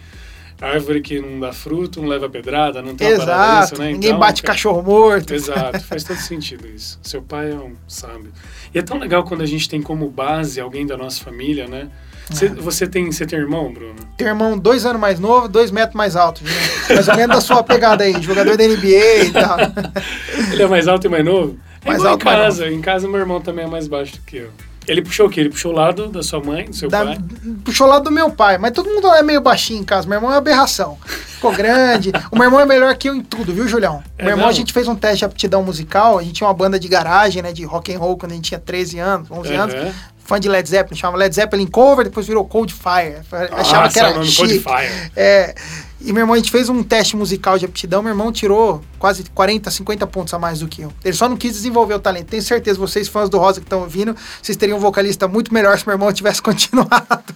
árvore 0.60 1.00
que 1.00 1.20
não 1.20 1.38
dá 1.40 1.52
fruto, 1.52 2.00
não 2.02 2.08
leva 2.08 2.28
pedrada, 2.28 2.82
não 2.82 2.94
tem 2.96 3.08
uma 3.14 3.18
parada 3.24 3.42
Exato. 3.42 3.60
dessa, 3.70 3.82
né? 3.82 3.92
Ninguém 3.92 4.10
Então, 4.10 4.20
bate 4.20 4.42
cara, 4.42 4.54
cachorro 4.54 4.82
morto. 4.82 5.32
Exato, 5.34 5.80
faz 5.84 6.02
todo 6.04 6.16
sentido 6.18 6.66
isso. 6.66 6.98
Seu 7.02 7.22
pai 7.22 7.50
é 7.52 7.54
um 7.54 7.74
sábio. 7.86 8.32
E 8.74 8.78
é 8.78 8.82
tão 8.82 8.98
legal 8.98 9.24
quando 9.24 9.42
a 9.42 9.46
gente 9.46 9.68
tem 9.68 9.80
como 9.80 10.08
base 10.10 10.60
alguém 10.60 10.86
da 10.86 10.96
nossa 10.96 11.22
família, 11.22 11.66
né? 11.68 11.88
Você, 12.30 12.46
É. 12.46 12.48
você 12.50 12.86
tem, 12.86 13.10
você 13.10 13.24
tem 13.24 13.38
irmão, 13.38 13.72
Bruno? 13.72 13.94
Tem 14.16 14.26
irmão 14.26 14.58
dois 14.58 14.84
anos 14.84 15.00
mais 15.00 15.18
novo, 15.18 15.48
dois 15.48 15.70
metros 15.70 15.94
mais 15.96 16.14
alto. 16.16 16.42
viu? 16.44 16.54
Mais 16.94 17.08
ou 17.08 17.16
menos 17.16 17.36
da 17.36 17.40
sua 17.40 17.62
pegada 17.62 18.04
aí, 18.04 18.20
jogador 18.20 18.56
da 18.56 18.64
NBA 18.64 19.24
e 19.24 19.30
tal. 19.32 19.56
Ele 20.52 20.62
é 20.62 20.66
mais 20.66 20.86
alto 20.88 21.06
e 21.06 21.10
mais 21.10 21.24
novo? 21.24 21.56
É 21.84 21.88
Mais 21.88 22.04
alto, 22.04 22.20
em 22.22 22.24
casa. 22.24 22.68
Em 22.68 22.80
casa, 22.82 23.08
meu 23.08 23.18
irmão 23.20 23.40
também 23.40 23.64
é 23.64 23.68
mais 23.68 23.88
baixo 23.88 24.16
do 24.16 24.20
que 24.22 24.36
eu. 24.38 24.50
Ele 24.88 25.02
puxou 25.02 25.26
o 25.26 25.30
quê? 25.30 25.40
Ele 25.40 25.50
puxou 25.50 25.72
o 25.72 25.74
lado 25.74 26.08
da 26.08 26.22
sua 26.22 26.40
mãe, 26.40 26.64
do 26.66 26.74
seu 26.76 26.88
Da, 26.88 27.04
pai? 27.04 27.18
puxou 27.64 27.86
lá 27.86 27.98
do 27.98 28.10
meu 28.10 28.30
pai, 28.30 28.58
mas 28.58 28.72
todo 28.72 28.88
mundo 28.88 29.06
lá 29.06 29.18
é 29.18 29.22
meio 29.22 29.40
baixinho 29.40 29.80
em 29.80 29.84
casa. 29.84 30.08
Meu 30.08 30.16
irmão 30.16 30.32
é 30.32 30.36
aberração. 30.36 30.98
Ficou 31.06 31.52
grande. 31.52 32.10
o 32.32 32.36
meu 32.36 32.44
irmão 32.46 32.60
é 32.60 32.66
melhor 32.66 32.94
que 32.96 33.08
eu 33.08 33.14
em 33.14 33.20
tudo, 33.20 33.52
viu, 33.52 33.68
Julião? 33.68 34.02
É 34.18 34.22
meu 34.24 34.32
irmão, 34.32 34.46
a 34.46 34.48
mesmo? 34.48 34.58
gente 34.60 34.72
fez 34.72 34.88
um 34.88 34.94
teste 34.96 35.18
de 35.18 35.24
aptidão 35.24 35.62
musical. 35.62 36.18
A 36.18 36.22
gente 36.22 36.34
tinha 36.34 36.46
uma 36.48 36.54
banda 36.54 36.78
de 36.80 36.88
garagem, 36.88 37.42
né, 37.42 37.52
de 37.52 37.64
rock 37.64 37.94
and 37.94 37.98
roll 37.98 38.16
quando 38.16 38.32
a 38.32 38.34
gente 38.34 38.46
tinha 38.48 38.58
13 38.60 38.98
anos, 38.98 39.30
11 39.30 39.54
anos. 39.54 39.74
Aham. 39.74 39.92
Fã 40.24 40.38
de 40.38 40.46
Led 40.46 40.68
Zeppelin, 40.68 40.98
chamava 40.98 41.16
Led 41.16 41.34
Zeppelin 41.34 41.66
Cover, 41.66 42.04
depois 42.04 42.26
virou 42.26 42.44
Cold 42.44 42.74
Fire. 42.74 43.16
Achava 43.52 43.86
Ah, 43.86 43.88
que 43.88 43.98
era 43.98 44.12
no 44.12 44.24
chique. 44.26 44.58
Codefire. 44.62 45.10
É, 45.16 45.54
e 46.00 46.12
meu 46.12 46.22
irmão, 46.22 46.34
a 46.34 46.36
gente 46.38 46.50
fez 46.50 46.68
um 46.68 46.82
teste 46.82 47.16
musical 47.16 47.58
de 47.58 47.64
aptidão, 47.64 48.02
meu 48.02 48.10
irmão 48.12 48.30
tirou 48.30 48.82
quase 48.98 49.24
40, 49.34 49.70
50 49.70 50.06
pontos 50.06 50.32
a 50.34 50.38
mais 50.38 50.60
do 50.60 50.68
que 50.68 50.82
eu. 50.82 50.92
Ele 51.04 51.14
só 51.16 51.28
não 51.28 51.36
quis 51.36 51.52
desenvolver 51.52 51.94
o 51.94 51.98
talento. 51.98 52.28
Tenho 52.28 52.42
certeza, 52.42 52.78
vocês 52.78 53.08
fãs 53.08 53.28
do 53.28 53.38
Rosa 53.38 53.60
que 53.60 53.66
estão 53.66 53.80
ouvindo, 53.80 54.14
vocês 54.40 54.56
teriam 54.56 54.78
um 54.78 54.80
vocalista 54.80 55.26
muito 55.26 55.52
melhor 55.52 55.78
se 55.78 55.86
meu 55.86 55.94
irmão 55.94 56.12
tivesse 56.12 56.40
continuado. 56.42 57.34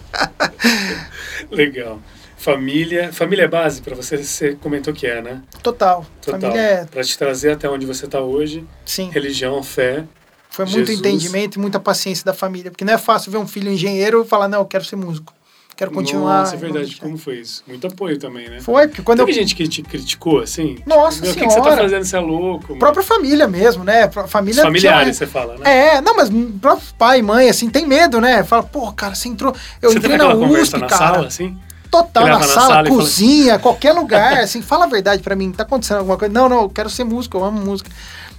Legal. 1.51 2.01
Família. 2.37 3.13
Família 3.13 3.45
é 3.45 3.49
base 3.49 3.81
pra 3.83 3.95
você, 3.95 4.17
você 4.23 4.55
comentou 4.55 4.93
que 4.93 5.07
é, 5.07 5.23
né? 5.23 5.43
Total. 5.63 6.05
Total. 6.21 6.41
Família 6.41 6.61
é, 6.61 6.85
Pra 6.87 7.03
te 7.05 7.17
trazer 7.17 7.53
até 7.53 7.69
onde 7.69 7.87
você 7.87 8.07
tá 8.07 8.21
hoje. 8.21 8.65
sim, 8.85 9.11
Religião, 9.11 9.63
fé. 9.63 10.05
foi 10.51 10.65
muito 10.65 10.79
Jesus. 10.79 10.99
entendimento 10.99 11.57
e 11.57 11.61
muita 11.61 11.79
paciência 11.79 12.25
da 12.25 12.35
família. 12.35 12.71
Porque 12.71 12.85
não 12.85 12.95
é 12.95 12.99
fácil 12.99 13.31
ver 13.31 13.39
um 13.39 13.47
filho 13.47 13.71
engenheiro 13.71 14.23
e 14.25 14.29
falar, 14.29 14.49
não, 14.49 14.59
eu 14.61 14.65
quero 14.67 14.85
ser 14.85 14.97
músico. 14.97 15.33
Quero 15.83 15.91
continuar. 15.91 16.39
Nossa, 16.41 16.55
é 16.55 16.59
verdade. 16.59 16.97
Como 16.97 17.19
foi 17.19 17.39
isso? 17.41 17.65
Muito 17.67 17.87
apoio 17.89 18.17
também, 18.19 18.49
né? 18.49 18.61
Foi, 18.61 18.87
porque 18.87 19.03
quando 19.03 19.19
eu 19.19 19.27
Teve 19.27 19.37
gente 19.39 19.55
que 19.57 19.67
te 19.67 19.83
criticou, 19.83 20.41
assim? 20.41 20.79
Nossa 20.87 21.23
Meu, 21.23 21.33
O 21.33 21.35
que, 21.35 21.41
que 21.41 21.47
você 21.51 21.57
tá 21.57 21.65
Senhora. 21.65 21.83
fazendo? 21.83 22.05
Você 22.05 22.17
é 22.17 22.21
louco? 22.21 22.77
própria 22.77 23.03
família 23.03 23.49
mesmo, 23.49 23.83
né? 23.83 24.07
Os 24.09 24.31
Família 24.31 24.63
familiares, 24.63 25.17
tinha- 25.17 25.27
você 25.27 25.33
fala, 25.33 25.57
né? 25.59 25.97
É, 25.97 26.01
não, 26.01 26.15
mas 26.17 26.31
próprio 26.61 26.87
pai 26.97 27.19
e 27.19 27.23
mãe, 27.23 27.49
assim, 27.49 27.69
tem 27.69 27.85
medo, 27.87 28.21
né? 28.21 28.45
Fala, 28.45 28.63
pô, 28.63 28.93
cara, 28.93 29.15
você 29.17 29.29
entrou. 29.29 29.53
Eu 29.81 29.91
você 29.91 29.99
entrei 29.99 30.17
na 30.17 30.33
USP, 30.35 30.79
na 30.79 30.87
cara. 30.87 31.15
sala, 31.15 31.27
assim? 31.27 31.59
Total, 31.91 32.23
na 32.27 32.33
leva 32.35 32.47
na 32.47 32.53
sala, 32.53 32.67
sala 32.69 32.87
e 32.87 32.91
fala- 32.91 33.03
cozinha, 33.03 33.59
qualquer 33.61 33.93
lugar, 33.93 34.39
assim, 34.39 34.63
fala 34.63 34.85
a 34.85 34.89
verdade 34.89 35.21
pra 35.23 35.35
mim, 35.35 35.51
tá 35.51 35.65
acontecendo 35.65 35.99
alguma 35.99 36.17
coisa? 36.17 36.33
Não, 36.33 36.49
não, 36.49 36.63
eu 36.63 36.69
quero 36.71 36.89
ser 36.89 37.03
músico, 37.05 37.37
eu 37.37 37.45
amo 37.45 37.61
música. 37.61 37.91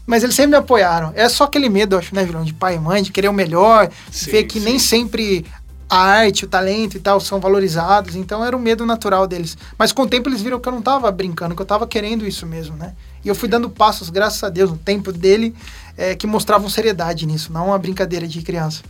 Mas 0.05 0.21
eles 0.23 0.35
sempre 0.35 0.51
me 0.51 0.57
apoiaram. 0.57 1.13
É 1.15 1.29
só 1.29 1.43
aquele 1.45 1.69
medo, 1.69 1.95
eu 1.95 1.99
acho, 1.99 2.13
né, 2.13 2.25
Vilão, 2.25 2.43
de 2.43 2.53
pai 2.53 2.75
e 2.75 2.79
mãe, 2.79 3.01
de 3.03 3.11
querer 3.11 3.29
o 3.29 3.33
melhor, 3.33 3.89
Sim, 4.11 4.31
ver 4.31 4.43
que 4.43 4.59
sim. 4.59 4.65
nem 4.65 4.79
sempre 4.79 5.45
a 5.93 5.97
arte, 5.97 6.45
o 6.45 6.47
talento 6.47 6.97
e 6.97 6.99
tal 6.99 7.19
são 7.19 7.39
valorizados, 7.39 8.15
então 8.15 8.43
era 8.43 8.55
o 8.55 8.59
medo 8.59 8.85
natural 8.85 9.27
deles. 9.27 9.57
Mas 9.77 9.91
com 9.91 10.03
o 10.03 10.07
tempo 10.07 10.29
eles 10.29 10.41
viram 10.41 10.59
que 10.59 10.67
eu 10.67 10.73
não 10.73 10.81
tava 10.81 11.11
brincando, 11.11 11.55
que 11.55 11.61
eu 11.61 11.65
tava 11.65 11.85
querendo 11.87 12.27
isso 12.27 12.45
mesmo, 12.45 12.75
né? 12.75 12.93
E 13.23 13.27
eu 13.27 13.35
fui 13.35 13.47
dando 13.47 13.69
passos, 13.69 14.09
graças 14.09 14.43
a 14.43 14.49
Deus, 14.49 14.71
no 14.71 14.77
tempo 14.77 15.11
dele, 15.11 15.55
é, 15.97 16.15
que 16.15 16.25
mostravam 16.27 16.69
seriedade 16.69 17.25
nisso, 17.25 17.53
não 17.53 17.67
uma 17.67 17.77
brincadeira 17.77 18.27
de 18.27 18.41
criança. 18.41 18.81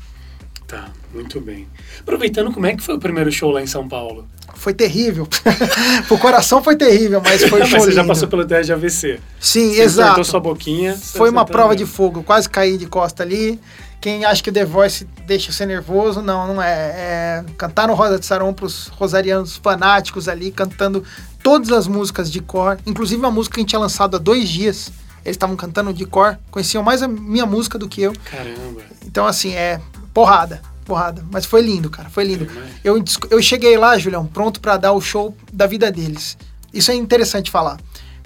Tá, 0.67 0.85
muito 1.13 1.39
bem. 1.39 1.67
Aproveitando, 1.99 2.51
como 2.51 2.65
é 2.65 2.75
que 2.75 2.81
foi 2.81 2.95
o 2.95 2.99
primeiro 2.99 3.31
show 3.31 3.51
lá 3.51 3.61
em 3.61 3.67
São 3.67 3.87
Paulo? 3.87 4.25
Foi 4.55 4.73
terrível. 4.73 5.27
Pro 6.07 6.17
coração 6.17 6.63
foi 6.63 6.75
terrível, 6.75 7.21
mas 7.23 7.43
foi 7.43 7.59
Mas 7.61 7.69
show 7.69 7.79
você 7.79 7.91
já 7.91 8.01
lindo. 8.01 8.13
passou 8.13 8.27
pelo 8.27 8.45
teste 8.45 8.67
de 8.67 8.73
AVC. 8.73 9.19
Sim, 9.39 9.73
Você 9.73 9.81
exato. 9.81 10.23
sua 10.23 10.39
boquinha. 10.39 10.95
Foi 10.95 11.29
você 11.29 11.35
uma 11.35 11.45
tá 11.45 11.51
prova 11.51 11.75
de 11.75 11.85
fogo. 11.85 12.19
Eu 12.19 12.23
Quase 12.23 12.49
caí 12.49 12.77
de 12.77 12.85
costa 12.85 13.23
ali. 13.23 13.59
Quem 14.03 14.25
acha 14.25 14.43
que 14.43 14.49
o 14.49 14.53
The 14.53 14.65
Voice 14.65 15.07
deixa 15.25 15.49
você 15.49 15.65
nervoso, 15.65 16.21
não, 16.21 16.45
não 16.45 16.61
é. 16.61 16.73
é 16.73 17.45
cantar 17.57 17.87
no 17.87 17.93
Rosa 17.93 18.19
de 18.19 18.25
Saron 18.25 18.53
pros 18.53 18.87
rosarianos 18.87 19.55
fanáticos 19.55 20.27
ali, 20.27 20.51
cantando 20.51 21.05
todas 21.41 21.71
as 21.71 21.87
músicas 21.87 22.29
de 22.29 22.41
cor, 22.41 22.77
inclusive 22.85 23.17
uma 23.21 23.31
música 23.31 23.53
que 23.53 23.61
a 23.61 23.63
gente 23.63 23.69
tinha 23.69 23.79
lançado 23.79 24.17
há 24.17 24.19
dois 24.19 24.49
dias. 24.49 24.91
Eles 25.23 25.37
estavam 25.37 25.55
cantando 25.55 25.93
de 25.93 26.05
cor, 26.05 26.37
conheciam 26.51 26.83
mais 26.83 27.01
a 27.01 27.07
minha 27.07 27.45
música 27.45 27.79
do 27.79 27.87
que 27.87 28.01
eu. 28.01 28.11
Caramba. 28.25 28.81
Então, 29.05 29.25
assim, 29.25 29.53
é 29.53 29.79
porrada, 30.13 30.61
porrada. 30.83 31.23
Mas 31.31 31.45
foi 31.45 31.61
lindo, 31.61 31.89
cara, 31.89 32.09
foi 32.09 32.25
lindo. 32.25 32.45
Eu, 32.83 33.01
eu 33.29 33.41
cheguei 33.41 33.77
lá, 33.77 33.97
Julião, 33.97 34.25
pronto 34.25 34.59
pra 34.59 34.75
dar 34.75 34.91
o 34.91 34.99
show 34.99 35.33
da 35.53 35.65
vida 35.65 35.89
deles. 35.89 36.37
Isso 36.73 36.91
é 36.91 36.93
interessante 36.93 37.49
falar. 37.49 37.79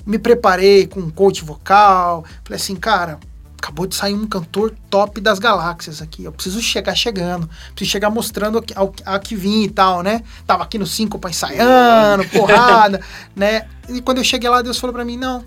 Me 0.03 0.17
preparei 0.17 0.87
com 0.87 1.01
um 1.01 1.11
coach 1.11 1.43
vocal. 1.43 2.25
Falei 2.43 2.59
assim, 2.59 2.75
cara, 2.75 3.19
acabou 3.67 3.86
de 3.86 3.95
sair 3.95 4.13
um 4.13 4.25
cantor 4.25 4.73
top 4.89 5.19
das 5.19 5.39
galáxias 5.39 6.01
aqui. 6.01 6.23
Eu 6.23 6.32
preciso 6.32 6.62
chegar 6.62 6.95
chegando. 6.95 7.49
Preciso 7.75 7.91
chegar 7.91 8.10
mostrando 8.10 8.60
a, 8.60 8.80
ao- 8.80 8.93
a 9.06 9.19
que 9.19 9.36
vim 9.36 9.63
e 9.63 9.69
tal, 9.69 10.01
né? 10.01 10.23
Tava 10.45 10.63
aqui 10.63 10.77
no 10.77 10.88
5 10.88 11.19
pra 11.19 11.30
ensaiando, 11.30 12.23
porrada, 12.30 13.01
né? 13.36 13.67
E 13.89 14.01
quando 14.01 14.19
eu 14.19 14.23
cheguei 14.23 14.49
lá, 14.49 14.62
Deus 14.62 14.80
falou 14.80 14.93
pra 14.93 15.03
mim, 15.03 15.17
não. 15.17 15.43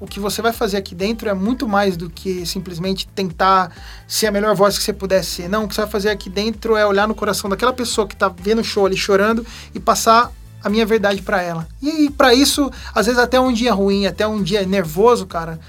O 0.00 0.06
que 0.06 0.18
você 0.18 0.40
vai 0.40 0.52
fazer 0.54 0.78
aqui 0.78 0.94
dentro 0.94 1.28
é 1.28 1.34
muito 1.34 1.68
mais 1.68 1.94
do 1.94 2.08
que 2.08 2.46
simplesmente 2.46 3.06
tentar 3.08 3.70
ser 4.08 4.28
a 4.28 4.32
melhor 4.32 4.54
voz 4.54 4.78
que 4.78 4.82
você 4.82 4.94
puder 4.94 5.22
ser. 5.22 5.46
Não, 5.46 5.64
o 5.64 5.68
que 5.68 5.74
você 5.74 5.82
vai 5.82 5.90
fazer 5.90 6.08
aqui 6.08 6.30
dentro 6.30 6.74
é 6.76 6.86
olhar 6.86 7.06
no 7.06 7.14
coração 7.14 7.50
daquela 7.50 7.74
pessoa 7.74 8.06
que 8.08 8.16
tá 8.16 8.28
vendo 8.34 8.60
o 8.62 8.64
show 8.64 8.86
ali 8.86 8.96
chorando 8.96 9.44
e 9.74 9.78
passar 9.78 10.32
a 10.64 10.70
minha 10.70 10.86
verdade 10.86 11.20
para 11.20 11.42
ela. 11.42 11.68
E, 11.82 12.06
e 12.06 12.10
para 12.10 12.32
isso, 12.32 12.70
às 12.94 13.04
vezes 13.04 13.20
até 13.20 13.38
um 13.38 13.52
dia 13.52 13.74
ruim, 13.74 14.06
até 14.06 14.26
um 14.26 14.42
dia 14.42 14.64
nervoso, 14.64 15.26
cara, 15.26 15.60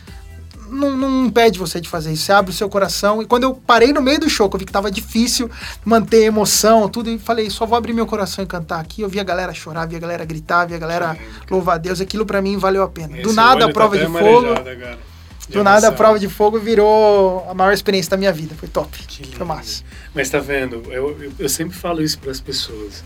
não, 0.71 0.97
não 0.97 1.25
impede 1.25 1.60
você 1.60 1.79
de 1.79 1.89
fazer 1.89 2.12
isso. 2.12 2.23
Você 2.23 2.31
abre 2.31 2.51
o 2.51 2.53
seu 2.53 2.69
coração. 2.69 3.21
E 3.21 3.25
quando 3.25 3.43
eu 3.43 3.53
parei 3.53 3.91
no 3.91 4.01
meio 4.01 4.19
do 4.19 4.29
show, 4.29 4.49
que 4.49 4.55
eu 4.55 4.60
vi 4.60 4.65
que 4.65 4.71
tava 4.71 4.89
difícil 4.89 5.49
manter 5.84 6.23
emoção, 6.23 6.88
tudo, 6.89 7.10
e 7.10 7.19
falei, 7.19 7.49
só 7.49 7.65
vou 7.65 7.77
abrir 7.77 7.93
meu 7.93 8.07
coração 8.07 8.43
e 8.43 8.47
cantar 8.47 8.79
aqui. 8.79 9.01
Eu 9.01 9.10
vi 9.10 9.19
a 9.19 9.23
galera 9.23 9.53
chorar, 9.53 9.86
vi 9.88 9.95
a 9.95 9.99
galera 9.99 10.25
gritar, 10.25 10.65
vi 10.65 10.73
a 10.73 10.79
galera 10.79 11.17
louvar 11.49 11.75
a 11.75 11.77
Deus. 11.77 12.01
Aquilo 12.01 12.25
para 12.25 12.41
mim 12.41 12.57
valeu 12.57 12.84
a 12.84 12.88
pena. 12.88 13.13
Esse 13.13 13.23
do 13.23 13.34
nada, 13.34 13.65
a 13.65 13.73
prova 13.73 13.97
tá 13.97 14.05
de 14.05 14.12
fogo. 14.12 14.47
de 15.47 15.53
Do 15.57 15.63
nada, 15.63 15.89
a 15.89 15.91
prova 15.91 16.17
de 16.17 16.29
fogo 16.29 16.60
virou 16.60 17.45
a 17.49 17.53
maior 17.53 17.73
experiência 17.73 18.10
da 18.12 18.17
minha 18.17 18.31
vida. 18.31 18.55
Foi 18.55 18.69
top. 18.69 18.97
Que 19.05 19.23
lindo. 19.23 19.36
Foi 19.36 19.45
massa. 19.45 19.84
Mas 20.13 20.29
tá 20.29 20.39
vendo, 20.39 20.84
eu, 20.91 21.21
eu, 21.21 21.34
eu 21.39 21.49
sempre 21.49 21.77
falo 21.77 22.01
isso 22.01 22.17
para 22.19 22.31
as 22.31 22.39
pessoas. 22.39 23.03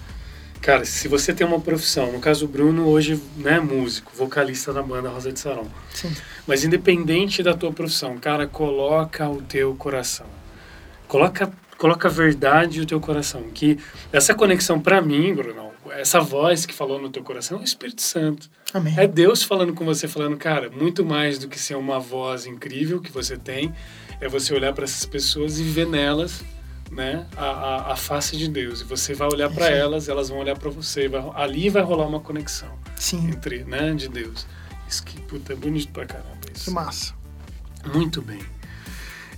Cara, 0.65 0.84
se 0.84 1.08
você 1.08 1.32
tem 1.32 1.45
uma 1.45 1.60
profissão, 1.60 2.12
no 2.12 2.19
caso 2.19 2.45
o 2.45 2.47
Bruno 2.47 2.88
hoje 2.88 3.21
né, 3.38 3.60
músico, 3.60 4.12
vocalista 4.15 4.73
da 4.73 4.82
banda 4.82 5.10
Rosa 5.10 5.32
de 5.32 5.39
Sarão. 5.39 5.67
Sim. 5.93 6.12
Mas 6.47 6.63
independente 6.63 7.43
da 7.43 7.54
tua 7.54 7.71
profissão, 7.71 8.17
cara, 8.17 8.47
coloca 8.47 9.30
o 9.30 9.43
teu 9.43 9.75
coração. 9.75 10.25
Coloca, 11.08 11.54
coloca 11.78 12.08
a 12.08 12.12
verdade 12.12 12.80
no 12.80 12.86
teu 12.88 12.99
coração. 12.99 13.43
Que 13.54 13.78
essa 14.12 14.34
conexão 14.34 14.82
para 14.82 14.99
mim, 15.04 15.36
Bruno, 15.36 15.71
essa 15.91 16.19
voz 16.19 16.65
que 16.65 16.73
falou 16.73 16.99
no 16.99 17.12
teu 17.12 17.21
coração 17.21 17.60
é 17.60 17.62
o 17.62 17.63
Espírito 17.63 18.01
Santo. 18.01 18.49
Amém. 18.73 18.95
É 18.97 19.06
Deus 19.06 19.43
falando 19.43 19.71
com 19.71 19.86
você, 19.86 20.08
falando, 20.08 20.36
cara, 20.36 20.71
muito 20.71 21.06
mais 21.06 21.38
do 21.38 21.47
que 21.47 21.60
ser 21.60 21.75
uma 21.75 21.99
voz 21.99 22.47
incrível 22.47 22.99
que 22.99 23.12
você 23.12 23.38
tem, 23.38 23.71
é 24.19 24.28
você 24.28 24.51
olhar 24.51 24.73
para 24.73 24.86
essas 24.86 25.06
pessoas 25.06 25.60
e 25.60 25.63
ver 25.63 25.86
nelas, 25.86 26.43
né, 26.91 27.26
a, 27.36 27.45
a, 27.45 27.93
a 27.93 27.95
face 27.95 28.38
de 28.38 28.48
Deus. 28.48 28.82
E 28.82 28.84
você 28.84 29.13
vai 29.13 29.28
olhar 29.28 29.50
para 29.50 29.69
elas, 29.69 30.08
elas 30.10 30.30
vão 30.30 30.39
olhar 30.39 30.58
para 30.58 30.69
você, 30.69 31.08
vai, 31.08 31.24
ali 31.36 31.69
vai 31.69 31.82
rolar 31.84 32.06
uma 32.08 32.19
conexão 32.19 32.69
Sim. 32.95 33.28
entre, 33.30 33.63
né, 33.63 33.93
de 33.93 34.08
Deus. 34.08 34.45
Isso 34.88 35.04
que, 35.04 35.19
puta, 35.21 35.54
é 35.54 35.56
bonito 35.56 35.91
pra 35.91 36.06
caramba 36.06 36.38
Que 36.45 36.58
isso. 36.58 36.71
massa. 36.74 37.13
Muito 37.93 38.21
bem. 38.21 38.39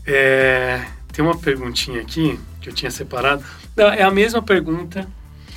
É, 0.06 0.86
tem 1.12 1.24
uma 1.24 1.38
perguntinha 1.38 2.02
aqui 2.02 2.40
que 2.62 2.70
eu 2.70 2.74
tinha 2.74 2.92
separado. 2.92 3.44
Não, 3.76 3.88
É 3.90 4.04
a 4.04 4.12
mesma 4.12 4.42
pergunta. 4.42 5.08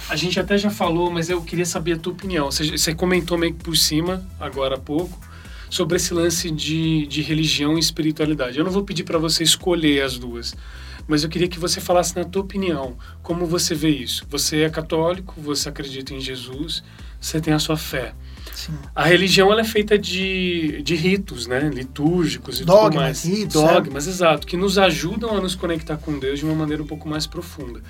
A 0.08 0.16
gente 0.16 0.40
até 0.40 0.58
já 0.58 0.70
falou, 0.70 1.08
mas 1.10 1.30
eu 1.30 1.40
queria 1.42 1.64
saber 1.66 1.92
a 1.92 1.96
tua 1.98 2.12
opinião. 2.12 2.50
Você, 2.50 2.68
você 2.76 2.94
comentou 2.94 3.38
meio 3.38 3.54
que 3.54 3.62
por 3.62 3.76
cima, 3.76 4.26
agora 4.40 4.74
há 4.74 4.78
pouco, 4.78 5.16
sobre 5.68 5.96
esse 5.96 6.12
lance 6.12 6.50
de, 6.50 7.06
de 7.06 7.22
religião 7.22 7.76
e 7.76 7.80
espiritualidade. 7.80 8.58
Eu 8.58 8.64
não 8.64 8.72
vou 8.72 8.82
pedir 8.82 9.04
para 9.04 9.18
você 9.18 9.44
escolher 9.44 10.02
as 10.02 10.18
duas, 10.18 10.56
mas 11.10 11.24
eu 11.24 11.28
queria 11.28 11.48
que 11.48 11.58
você 11.58 11.80
falasse 11.80 12.14
na 12.14 12.24
tua 12.24 12.42
opinião, 12.42 12.96
como 13.20 13.44
você 13.44 13.74
vê 13.74 13.88
isso. 13.88 14.24
Você 14.30 14.62
é 14.62 14.70
católico, 14.70 15.34
você 15.40 15.68
acredita 15.68 16.14
em 16.14 16.20
Jesus, 16.20 16.84
você 17.20 17.40
tem 17.40 17.52
a 17.52 17.58
sua 17.58 17.76
fé. 17.76 18.14
Sim. 18.54 18.78
A 18.94 19.04
religião 19.04 19.50
ela 19.50 19.62
é 19.62 19.64
feita 19.64 19.98
de, 19.98 20.80
de 20.82 20.94
ritos, 20.94 21.48
né? 21.48 21.68
Litúrgicos 21.68 22.56
e 22.56 22.58
tudo 22.60 22.74
Dogmas, 22.74 22.94
mais. 22.94 23.24
ritos, 23.24 23.54
Dogmas, 23.54 24.06
exato, 24.06 24.46
que 24.46 24.56
nos 24.56 24.78
ajudam 24.78 25.36
a 25.36 25.40
nos 25.40 25.56
conectar 25.56 25.96
com 25.96 26.16
Deus 26.16 26.38
de 26.38 26.44
uma 26.44 26.54
maneira 26.54 26.80
um 26.80 26.86
pouco 26.86 27.08
mais 27.08 27.26
profunda. 27.26 27.82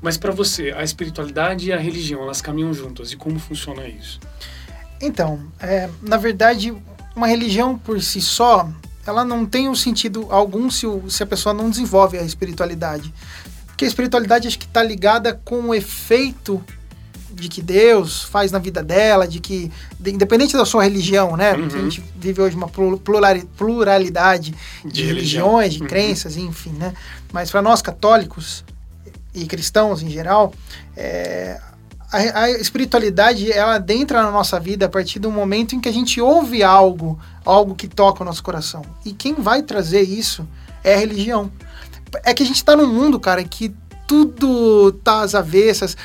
Mas 0.00 0.16
para 0.16 0.32
você, 0.32 0.72
a 0.74 0.82
espiritualidade 0.82 1.68
e 1.68 1.72
a 1.72 1.78
religião, 1.78 2.22
elas 2.22 2.40
caminham 2.40 2.72
juntas. 2.72 3.12
E 3.12 3.16
como 3.16 3.38
funciona 3.38 3.86
isso? 3.86 4.18
Então, 5.02 5.52
é, 5.60 5.90
na 6.00 6.16
verdade, 6.16 6.74
uma 7.14 7.26
religião 7.26 7.76
por 7.76 8.00
si 8.00 8.22
só, 8.22 8.70
ela 9.06 9.24
não 9.24 9.44
tem 9.46 9.68
um 9.68 9.74
sentido 9.74 10.26
algum 10.30 10.70
se, 10.70 10.86
o- 10.86 11.08
se 11.10 11.22
a 11.22 11.26
pessoa 11.26 11.52
não 11.54 11.68
desenvolve 11.70 12.18
a 12.18 12.22
espiritualidade. 12.22 13.12
Porque 13.66 13.84
a 13.84 13.88
espiritualidade 13.88 14.46
acho 14.48 14.58
que 14.58 14.66
está 14.66 14.82
ligada 14.82 15.34
com 15.44 15.60
o 15.68 15.74
efeito 15.74 16.62
de 17.32 17.48
que 17.48 17.60
Deus 17.60 18.22
faz 18.22 18.52
na 18.52 18.60
vida 18.60 18.80
dela, 18.82 19.26
de 19.26 19.40
que, 19.40 19.70
de- 19.98 20.12
independente 20.12 20.56
da 20.56 20.64
sua 20.64 20.84
religião, 20.84 21.36
né? 21.36 21.52
Uhum. 21.54 21.66
A 21.66 21.68
gente 21.82 22.04
vive 22.16 22.40
hoje 22.40 22.54
uma 22.56 22.68
plu- 22.68 22.96
plurali- 22.98 23.44
pluralidade 23.56 24.54
de, 24.84 24.92
De 24.92 25.02
religiões, 25.04 25.74
de 25.74 25.80
Uhum. 25.82 25.88
crenças, 25.88 26.36
enfim, 26.36 26.70
né? 26.70 26.94
Mas 27.32 27.50
para 27.50 27.60
nós 27.60 27.82
católicos 27.82 28.64
e 29.34 29.44
cristãos 29.46 30.00
em 30.00 30.08
geral, 30.08 30.54
é, 30.96 31.60
a, 32.16 32.42
a 32.44 32.50
espiritualidade 32.50 33.50
ela 33.52 33.74
adentra 33.74 34.22
na 34.22 34.30
nossa 34.30 34.58
vida 34.60 34.86
a 34.86 34.88
partir 34.88 35.18
do 35.18 35.30
momento 35.30 35.74
em 35.74 35.80
que 35.80 35.88
a 35.88 35.92
gente 35.92 36.20
ouve 36.20 36.62
algo, 36.62 37.18
algo 37.44 37.74
que 37.74 37.88
toca 37.88 38.22
o 38.22 38.26
nosso 38.26 38.42
coração. 38.42 38.82
E 39.04 39.12
quem 39.12 39.34
vai 39.34 39.62
trazer 39.62 40.02
isso 40.02 40.46
é 40.82 40.94
a 40.94 40.98
religião. 40.98 41.50
É 42.24 42.32
que 42.32 42.42
a 42.42 42.46
gente 42.46 42.56
está 42.56 42.76
num 42.76 42.86
mundo, 42.86 43.18
cara, 43.18 43.40
em 43.40 43.46
que 43.46 43.74
tudo 44.06 44.92
tá 45.02 45.22
às 45.22 45.34
avessas. 45.34 45.96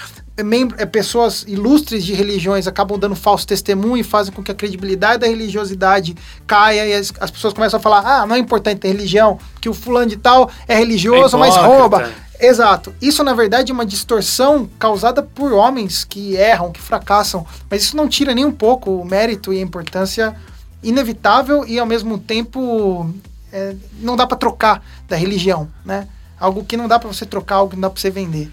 Membro- 0.43 0.77
é, 0.79 0.85
pessoas 0.85 1.43
ilustres 1.47 2.05
de 2.05 2.13
religiões 2.13 2.65
acabam 2.65 2.97
dando 2.97 3.13
falso 3.13 3.45
testemunho 3.45 3.97
e 3.97 4.03
fazem 4.03 4.31
com 4.33 4.41
que 4.41 4.49
a 4.49 4.55
credibilidade 4.55 5.19
da 5.19 5.27
religiosidade 5.27 6.15
caia 6.47 6.85
e 6.87 6.93
as, 6.93 7.11
as 7.19 7.29
pessoas 7.29 7.53
começam 7.53 7.77
a 7.77 7.83
falar: 7.83 7.99
ah, 8.05 8.25
não 8.25 8.35
é 8.35 8.39
importante 8.39 8.79
ter 8.79 8.87
religião, 8.87 9.37
que 9.59 9.67
o 9.67 9.73
fulano 9.73 10.07
de 10.07 10.15
tal 10.15 10.49
é 10.65 10.77
religioso, 10.77 11.35
É 11.35 11.39
mas 11.39 11.57
rouba. 11.57 12.09
Exato. 12.39 12.93
Isso, 13.01 13.23
na 13.23 13.33
verdade, 13.33 13.71
é 13.71 13.73
uma 13.73 13.85
distorção 13.85 14.69
causada 14.79 15.21
por 15.21 15.51
homens 15.51 16.03
que 16.05 16.35
erram, 16.35 16.71
que 16.71 16.79
fracassam. 16.79 17.45
Mas 17.69 17.83
isso 17.83 17.97
não 17.97 18.07
tira 18.07 18.33
nem 18.33 18.45
um 18.45 18.51
pouco 18.51 18.91
o 18.91 19.05
mérito 19.05 19.51
e 19.53 19.59
a 19.59 19.61
importância 19.61 20.35
inevitável 20.81 21.65
e, 21.67 21.77
ao 21.77 21.85
mesmo 21.85 22.17
tempo, 22.17 23.13
é, 23.51 23.75
não 23.99 24.15
dá 24.15 24.25
para 24.25 24.37
trocar 24.37 24.83
da 25.07 25.15
religião, 25.17 25.69
né? 25.83 26.07
Algo 26.39 26.63
que 26.63 26.77
não 26.77 26.87
dá 26.87 26.97
para 26.97 27.09
você 27.09 27.25
trocar, 27.25 27.55
algo 27.55 27.71
que 27.71 27.75
não 27.75 27.81
dá 27.81 27.89
para 27.89 27.99
você 27.99 28.09
vender. 28.09 28.49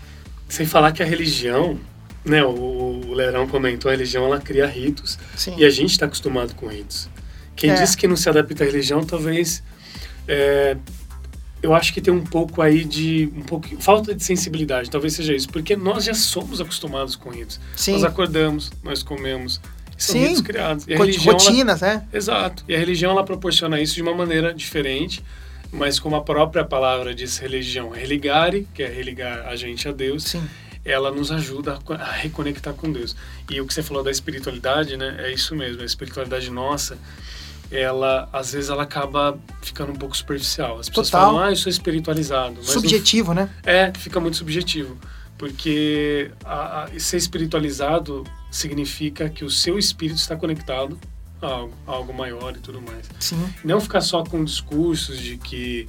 Sem 0.49 0.67
falar 0.67 0.91
que 0.91 1.03
a 1.03 1.07
religião, 1.07 1.79
né? 2.25 2.43
O, 2.43 2.51
o 3.07 3.15
Lerão 3.15 3.47
comentou, 3.47 3.89
a 3.89 3.95
religião 3.95 4.25
ela 4.25 4.41
cria 4.41 4.67
ritos. 4.67 5.17
Sim. 5.37 5.55
E 5.57 5.65
a 5.65 5.71
gente 5.71 5.93
está 5.93 6.07
acostumado 6.07 6.55
com 6.57 6.67
ritos. 6.67 7.09
Quem 7.55 7.71
É. 7.71 7.75
disse 7.75 7.97
que 7.97 8.09
não 8.09 8.17
se 8.17 8.29
adapta 8.29 8.65
à 8.65 8.67
religião, 8.67 9.05
talvez. 9.05 9.63
é, 10.29 10.77
eu 11.63 11.75
acho 11.75 11.93
que 11.93 12.01
tem 12.01 12.13
um 12.13 12.23
pouco 12.25 12.61
aí 12.63 12.85
de. 12.85 13.31
um 13.37 13.43
pouco 13.43 13.67
falta 13.81 14.15
de 14.15 14.23
sensibilidade, 14.23 14.91
talvez 14.91 15.15
seja 15.15 15.35
isso, 15.35 15.49
porque 15.49 15.75
nós 15.77 16.05
já 16.05 16.15
somos 16.15 16.61
acostumados 16.61 17.17
com 17.17 17.31
ritos. 17.31 17.59
Sim. 17.75 17.93
Nós 17.93 18.05
acordamos, 18.05 18.71
nós 18.83 19.03
comemos. 19.03 19.61
São 19.97 20.15
Sim. 20.15 20.27
ritos 20.27 20.41
criados. 20.43 20.87
E 20.87 20.93
a 20.95 20.99
religião, 20.99 21.33
ela- 21.35 21.43
Rotinas, 21.43 21.81
né? 21.81 22.07
Exato. 22.13 22.63
E 22.69 22.75
a 22.75 22.79
religião 22.79 23.13
ela 23.13 23.25
proporciona 23.25 23.81
isso 23.81 23.95
de 23.95 24.03
uma 24.03 24.15
maneira 24.15 24.53
diferente, 24.53 25.25
mas 25.73 25.99
como 25.99 26.15
a 26.17 26.21
própria 26.21 26.65
palavra 26.65 27.15
diz 27.15 27.39
religião, 27.39 27.89
religare, 27.91 28.69
que 28.75 28.83
é 28.83 28.89
religar 28.89 29.47
a 29.49 29.57
gente 29.57 29.89
a 29.89 29.93
Deus, 29.93 30.25
Sim. 30.25 30.43
ela 30.85 31.11
nos 31.11 31.33
ajuda 31.33 31.79
a 31.99 32.13
reconectar 32.13 32.75
com 32.75 32.93
Deus. 32.93 33.17
E 33.51 33.59
o 33.59 33.67
que 33.67 33.73
você 33.73 33.83
falou 33.83 34.03
da 34.05 34.11
espiritualidade, 34.11 34.99
né? 34.99 35.17
É 35.21 35.33
isso 35.33 35.57
mesmo. 35.57 35.81
A 35.81 35.87
espiritualidade 35.87 36.51
nossa, 36.51 36.99
ela 37.71 38.29
às 38.33 38.53
vezes 38.53 38.71
ela 38.71 38.83
acaba 38.85 39.39
ficando 39.63 39.93
um 39.93 39.97
pouco 39.97 40.17
superficial. 40.17 40.79
As 40.79 40.89
pessoas 40.89 41.11
Total. 41.11 41.27
falam, 41.33 41.43
ah, 41.45 41.51
eu 41.51 41.57
sou 41.57 41.71
espiritualizado. 41.71 42.63
Subjetivo, 42.65 43.35
né? 43.35 43.49
é, 43.65 43.93
fica 43.97 44.21
muito 44.21 44.37
subjetivo. 44.37 44.97
Porque 45.39 46.31
a, 46.45 46.85
a- 46.85 46.99
ser 46.99 47.19
espiritualizado 47.19 48.25
significa 48.51 49.29
que 49.29 49.45
o 49.45 49.51
seu 49.51 49.79
espírito 49.79 50.17
está 50.19 50.35
conectado 50.35 50.99
a 51.43 51.47
algo, 51.47 51.75
a 51.87 51.91
algo 51.93 52.15
maior 52.15 52.55
e 52.57 52.59
tudo 52.59 52.81
mais. 52.81 53.05
Sim. 53.21 53.47
Não 53.63 53.81
ficar 53.81 54.01
só 54.01 54.25
com 54.25 54.43
discursos 54.43 55.19
de 55.19 55.37
que, 55.37 55.87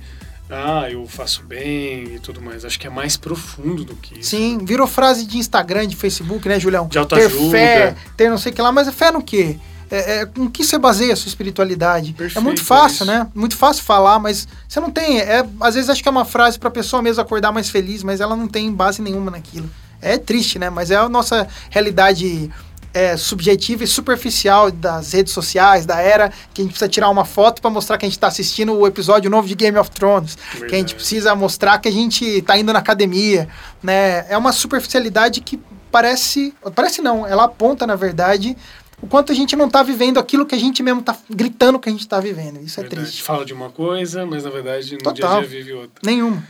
ah, 0.50 0.90
eu 0.92 1.08
faço 1.08 1.44
bem 1.44 2.16
e 2.16 2.20
tudo 2.20 2.42
mais. 2.42 2.66
Acho 2.66 2.78
que 2.78 2.88
é 2.88 2.90
mais 2.90 3.16
profundo 3.16 3.86
do 3.86 3.96
que 3.96 4.20
isso. 4.20 4.32
Sim, 4.32 4.58
virou 4.66 4.86
frase 4.86 5.26
de 5.26 5.38
Instagram, 5.38 5.88
de 5.88 5.96
Facebook, 5.96 6.46
né, 6.50 6.60
Julião? 6.60 6.86
De 6.86 6.92
ter 6.94 7.00
autoajuda. 7.00 7.52
fé, 7.52 7.96
ter 8.18 8.30
não 8.30 8.38
sei 8.38 8.52
o 8.52 8.56
que 8.56 8.62
lá, 8.62 8.72
mas 8.74 8.90
fé 8.94 9.12
no 9.12 9.24
quê? 9.24 9.58
É, 9.90 10.20
é, 10.20 10.26
com 10.26 10.50
que 10.50 10.64
você 10.64 10.78
baseia 10.78 11.14
a 11.14 11.16
sua 11.16 11.30
espiritualidade? 11.30 12.14
Perfeito, 12.14 12.40
é 12.40 12.42
muito 12.42 12.62
é 12.62 12.66
fácil, 12.66 12.96
isso. 12.96 13.06
né? 13.06 13.28
Muito 13.34 13.56
fácil 13.56 13.84
falar, 13.84 14.20
mas 14.20 14.48
você 14.68 14.80
não 14.80 14.92
tem. 14.92 15.20
É, 15.20 15.46
às 15.62 15.76
vezes 15.76 15.90
acho 15.90 16.02
que 16.02 16.10
é 16.10 16.12
uma 16.12 16.26
frase 16.26 16.60
pra 16.60 16.70
pessoa 16.70 17.02
mesmo 17.02 17.22
acordar 17.22 17.52
mais 17.52 17.70
feliz, 17.70 18.04
mas 18.04 18.20
ela 18.20 18.36
não 18.36 18.48
tem 18.48 18.72
base 18.72 19.02
nenhuma 19.02 19.32
naquilo. 19.32 19.70
É 20.02 20.18
triste, 20.18 20.60
né? 20.60 20.70
Mas 20.70 20.92
é 20.92 20.96
a 20.96 21.10
nossa 21.10 21.48
realidade 21.70 22.52
é, 22.94 23.16
subjetiva 23.16 23.84
e 23.84 23.88
superficial 23.88 24.72
das 24.72 25.14
redes 25.14 25.32
sociais, 25.32 25.86
da 25.86 26.00
era, 26.02 26.32
que 26.54 26.62
a 26.62 26.64
gente 26.64 26.72
precisa 26.72 26.90
tirar 26.90 27.10
uma 27.10 27.26
foto 27.26 27.62
pra 27.62 27.70
mostrar 27.70 27.98
que 27.98 28.06
a 28.06 28.10
gente 28.10 28.20
tá 28.20 28.28
assistindo 28.28 28.74
o 28.74 28.88
episódio 28.88 29.30
novo 29.30 29.48
de 29.48 29.56
Game 29.56 29.78
of 29.78 29.90
Thrones. 29.92 30.36
Que 30.36 30.42
a 30.42 30.54
gente 30.54 30.70
Verdade. 30.70 30.96
precisa 30.96 31.36
mostrar 31.36 31.78
que 31.80 31.88
a 31.88 31.92
gente 31.92 32.42
tá 32.42 32.58
indo 32.58 32.74
na 32.74 32.80
academia, 32.80 33.48
né? 33.82 34.26
É 34.30 34.38
uma 34.38 34.52
superficialidade 34.52 35.42
que 35.42 35.60
parece, 35.92 36.54
parece 36.76 37.02
não, 37.02 37.26
ela 37.26 37.46
aponta 37.46 37.88
na 37.88 37.96
verdade 37.96 38.58
o 39.02 39.08
quanto 39.08 39.32
a 39.32 39.36
gente 39.36 39.56
não 39.56 39.70
tá 39.70 39.84
vivendo 39.84 40.18
aquilo 40.18 40.46
que 40.46 40.56
a 40.56 40.58
gente 40.58 40.82
mesmo 40.82 41.02
tá 41.02 41.16
gritando 41.30 41.80
que 41.80 41.88
a 41.90 41.92
gente 41.92 42.08
tá 42.08 42.20
vivendo. 42.20 42.62
Isso 42.62 42.80
é 42.80 42.84
Verdade. 42.84 43.04
triste. 43.04 43.24
Fala 43.24 43.46
de 43.46 43.54
uma 43.54 43.70
coisa, 43.70 44.26
mas 44.26 44.44
na 44.44 44.50
verdade 44.50 44.94
no 44.94 45.00
Total. 45.00 45.14
dia 45.14 45.28
a 45.28 45.40
dia 45.40 45.50
vive 45.50 45.74
outra. 45.74 46.02
Nenhuma. 46.04 46.44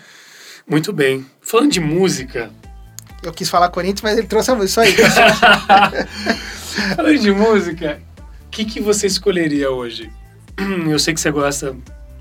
Muito 0.66 0.92
bem. 0.94 1.26
Falando 1.42 1.72
de 1.72 1.80
música, 1.80 2.52
Eu 3.24 3.34
quis 3.34 3.50
falar 3.50 3.70
Corinthians, 3.70 4.02
mas 4.02 4.18
ele 4.18 4.28
trouxe 4.28 4.52
a 4.52 4.56
música. 4.56 4.86
Isso 4.86 5.02
aí. 5.02 5.08
Falando 6.96 7.18
de 7.20 7.32
música, 7.32 8.02
o 8.46 8.50
que, 8.50 8.64
que 8.64 8.80
você 8.80 9.08
escolheria 9.08 9.72
hoje? 9.72 10.12
Eu 10.88 11.00
sei 11.00 11.14
que 11.14 11.20
você 11.20 11.32
gosta 11.32 11.76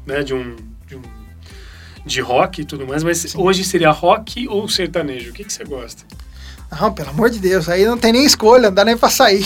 né, 0.07 0.23
de 0.23 0.35
um. 0.35 0.57
De, 0.87 0.97
um, 0.97 1.03
de 2.05 2.21
rock 2.21 2.63
e 2.63 2.65
tudo 2.65 2.87
mais, 2.87 3.03
mas 3.03 3.35
hoje 3.35 3.65
seria 3.65 3.91
rock 3.91 4.47
ou 4.49 4.69
sertanejo? 4.69 5.31
O 5.31 5.33
que, 5.33 5.45
que 5.45 5.53
você 5.53 5.65
gosta? 5.65 6.05
Não, 6.71 6.93
pelo 6.93 7.11
amor 7.11 7.31
de 7.31 7.39
Deus, 7.39 7.69
aí 7.69 7.85
não 7.85 7.97
tem 7.97 8.13
nem 8.13 8.25
escolha, 8.25 8.69
não 8.69 8.75
dá 8.75 8.85
nem 8.85 8.97
pra 8.97 9.09
sair. 9.09 9.45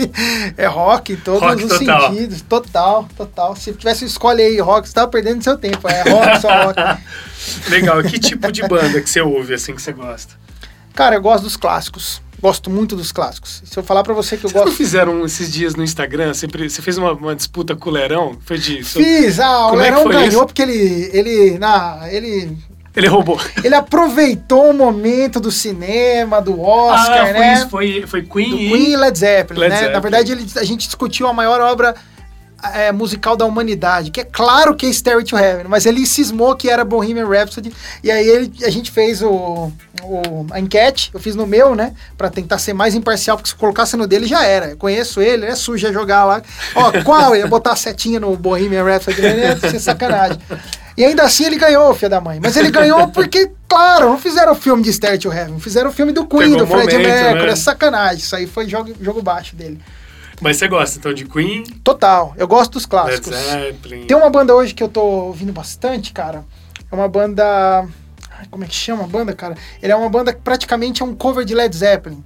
é 0.56 0.66
rock 0.66 1.12
em 1.12 1.16
todos 1.16 1.40
Rock 1.42 1.64
os 1.64 1.78
total. 1.78 2.10
sentidos. 2.10 2.42
Total, 2.42 3.08
total. 3.16 3.54
Se 3.56 3.72
tivesse 3.72 4.04
escolha 4.04 4.44
aí 4.44 4.58
rock, 4.58 4.88
você 4.88 4.94
tava 4.94 5.08
perdendo 5.08 5.42
seu 5.44 5.56
tempo. 5.58 5.86
É 5.88 6.02
rock, 6.10 6.40
só 6.40 6.48
rock. 6.64 6.80
Legal. 7.68 8.02
Que 8.02 8.18
tipo 8.18 8.50
de 8.50 8.62
banda 8.66 9.00
que 9.00 9.08
você 9.08 9.20
ouve, 9.20 9.54
assim, 9.54 9.74
que 9.74 9.82
você 9.82 9.92
gosta? 9.92 10.34
Cara, 10.94 11.16
eu 11.16 11.22
gosto 11.22 11.44
dos 11.44 11.56
clássicos. 11.56 12.20
Gosto 12.40 12.68
muito 12.68 12.96
dos 12.96 13.12
clássicos. 13.12 13.62
Se 13.64 13.78
eu 13.78 13.84
falar 13.84 14.02
pra 14.02 14.14
você 14.14 14.36
que 14.36 14.44
eu 14.44 14.50
Vocês 14.50 14.54
não 14.60 14.64
gosto. 14.64 14.76
fizeram 14.76 15.24
esses 15.24 15.52
dias 15.52 15.76
no 15.76 15.84
Instagram? 15.84 16.34
Sempre, 16.34 16.68
você 16.68 16.82
fez 16.82 16.98
uma, 16.98 17.12
uma 17.12 17.36
disputa 17.36 17.76
com 17.76 17.88
o 17.88 17.92
Lerão? 17.92 18.36
Foi 18.44 18.58
disso? 18.58 18.98
Fiz, 18.98 19.38
ah, 19.38 19.66
o 19.68 19.70
Como 19.70 19.82
é 19.82 19.84
que 19.84 19.90
Lerão 19.90 20.02
foi 20.02 20.12
ganhou 20.12 20.28
isso? 20.28 20.46
porque 20.46 20.62
ele. 20.62 21.10
ele, 21.12 21.58
na, 21.58 22.00
ele 22.10 22.56
Ele 22.94 23.06
roubou. 23.08 23.40
Ele 23.64 23.74
aproveitou 23.74 24.70
o 24.70 24.74
momento 24.74 25.40
do 25.40 25.50
cinema, 25.50 26.40
do 26.42 26.60
Oscar, 26.60 27.22
ah, 27.22 27.26
foi 27.26 27.40
né? 27.40 27.54
isso. 27.54 27.68
Foi, 27.70 28.04
foi 28.06 28.22
Queen 28.22 28.50
Do 28.50 28.56
e... 28.58 28.68
Queen 28.70 28.92
e 28.92 28.96
Led 28.96 29.18
Zeppelin, 29.18 29.60
Led 29.60 29.70
né? 29.70 29.76
Zeppelin. 29.76 29.94
Na 29.94 30.00
verdade, 30.00 30.32
ele- 30.32 30.46
a 30.56 30.64
gente 30.64 30.86
discutiu 30.86 31.26
a 31.26 31.32
maior 31.32 31.60
obra 31.60 31.94
é, 32.74 32.92
musical 32.92 33.36
da 33.36 33.44
humanidade, 33.44 34.10
que 34.12 34.20
é 34.20 34.24
claro 34.24 34.76
que 34.76 34.86
é 34.86 34.92
Stairway 34.92 35.24
to 35.24 35.36
Heaven, 35.36 35.64
mas 35.68 35.84
ele 35.84 36.06
cismou 36.06 36.54
que 36.54 36.70
era 36.70 36.84
Bohemian 36.84 37.26
Rhapsody, 37.26 37.72
e 38.04 38.10
aí 38.10 38.24
ele- 38.28 38.52
a 38.64 38.70
gente 38.70 38.88
fez 38.90 39.20
o, 39.20 39.72
o- 40.04 40.46
a 40.52 40.60
enquete, 40.60 41.10
eu 41.12 41.18
fiz 41.18 41.34
no 41.34 41.44
meu, 41.46 41.74
né? 41.74 41.92
Pra 42.16 42.30
tentar 42.30 42.58
ser 42.58 42.72
mais 42.72 42.94
imparcial, 42.94 43.36
porque 43.36 43.48
se 43.50 43.56
colocasse 43.56 43.96
no 43.96 44.06
dele 44.06 44.26
já 44.26 44.44
era. 44.44 44.66
Eu 44.66 44.76
conheço 44.76 45.20
ele, 45.20 45.44
ele 45.44 45.52
é 45.52 45.56
sujo 45.56 45.86
ia 45.88 45.92
jogar 45.92 46.24
lá. 46.24 46.40
Ó, 46.76 46.92
qual? 47.02 47.30
Eu 47.34 47.40
ia 47.40 47.46
botar 47.48 47.72
a 47.72 47.76
setinha 47.76 48.20
no 48.20 48.36
Bohemian 48.36 48.84
Rhapsody, 48.84 49.20
né? 49.22 49.38
ia 49.38 49.56
ser 49.70 49.80
sacanagem. 49.80 50.38
E 50.96 51.04
ainda 51.04 51.22
assim 51.22 51.44
ele 51.44 51.56
ganhou, 51.56 51.94
filho 51.94 52.10
da 52.10 52.20
mãe. 52.20 52.38
Mas 52.42 52.56
ele 52.56 52.70
ganhou 52.72 53.08
porque, 53.08 53.50
claro, 53.68 54.08
não 54.10 54.18
fizeram 54.18 54.52
o 54.52 54.54
filme 54.54 54.82
de 54.82 54.92
Stairway 54.92 55.18
to 55.18 55.32
Heaven, 55.32 55.58
fizeram 55.60 55.90
o 55.90 55.92
filme 55.92 56.12
do 56.12 56.26
Queen, 56.26 56.52
Pegou 56.52 56.58
do 56.58 56.66
Fred 56.66 56.92
momento, 56.92 57.08
Mercury. 57.08 57.46
né? 57.46 57.52
É 57.52 57.56
sacanagem. 57.56 58.18
Isso 58.18 58.36
aí 58.36 58.46
foi 58.46 58.68
jogo, 58.68 58.92
jogo 59.00 59.22
baixo 59.22 59.56
dele. 59.56 59.80
Mas 60.40 60.56
você 60.56 60.66
gosta, 60.66 60.98
então, 60.98 61.14
de 61.14 61.24
Queen, 61.24 61.62
Total. 61.84 62.34
Eu 62.36 62.48
gosto 62.48 62.72
dos 62.72 62.82
Led 62.82 62.90
clássicos. 62.90 63.34
Zeppelin... 63.34 64.06
Tem 64.06 64.16
uma 64.16 64.28
banda 64.28 64.54
hoje 64.54 64.74
que 64.74 64.82
eu 64.82 64.88
tô 64.88 65.00
ouvindo 65.00 65.52
bastante, 65.52 66.12
cara. 66.12 66.44
É 66.90 66.94
uma 66.94 67.08
banda. 67.08 67.44
Ai, 68.38 68.46
Como 68.50 68.64
é 68.64 68.66
que 68.66 68.74
chama 68.74 69.04
a 69.04 69.06
banda, 69.06 69.32
cara? 69.34 69.56
Ele 69.80 69.92
é 69.92 69.96
uma 69.96 70.08
banda 70.10 70.32
que 70.32 70.40
praticamente 70.40 71.00
é 71.00 71.04
um 71.04 71.14
cover 71.14 71.44
de 71.44 71.54
Led 71.54 71.74
Zeppelin. 71.76 72.22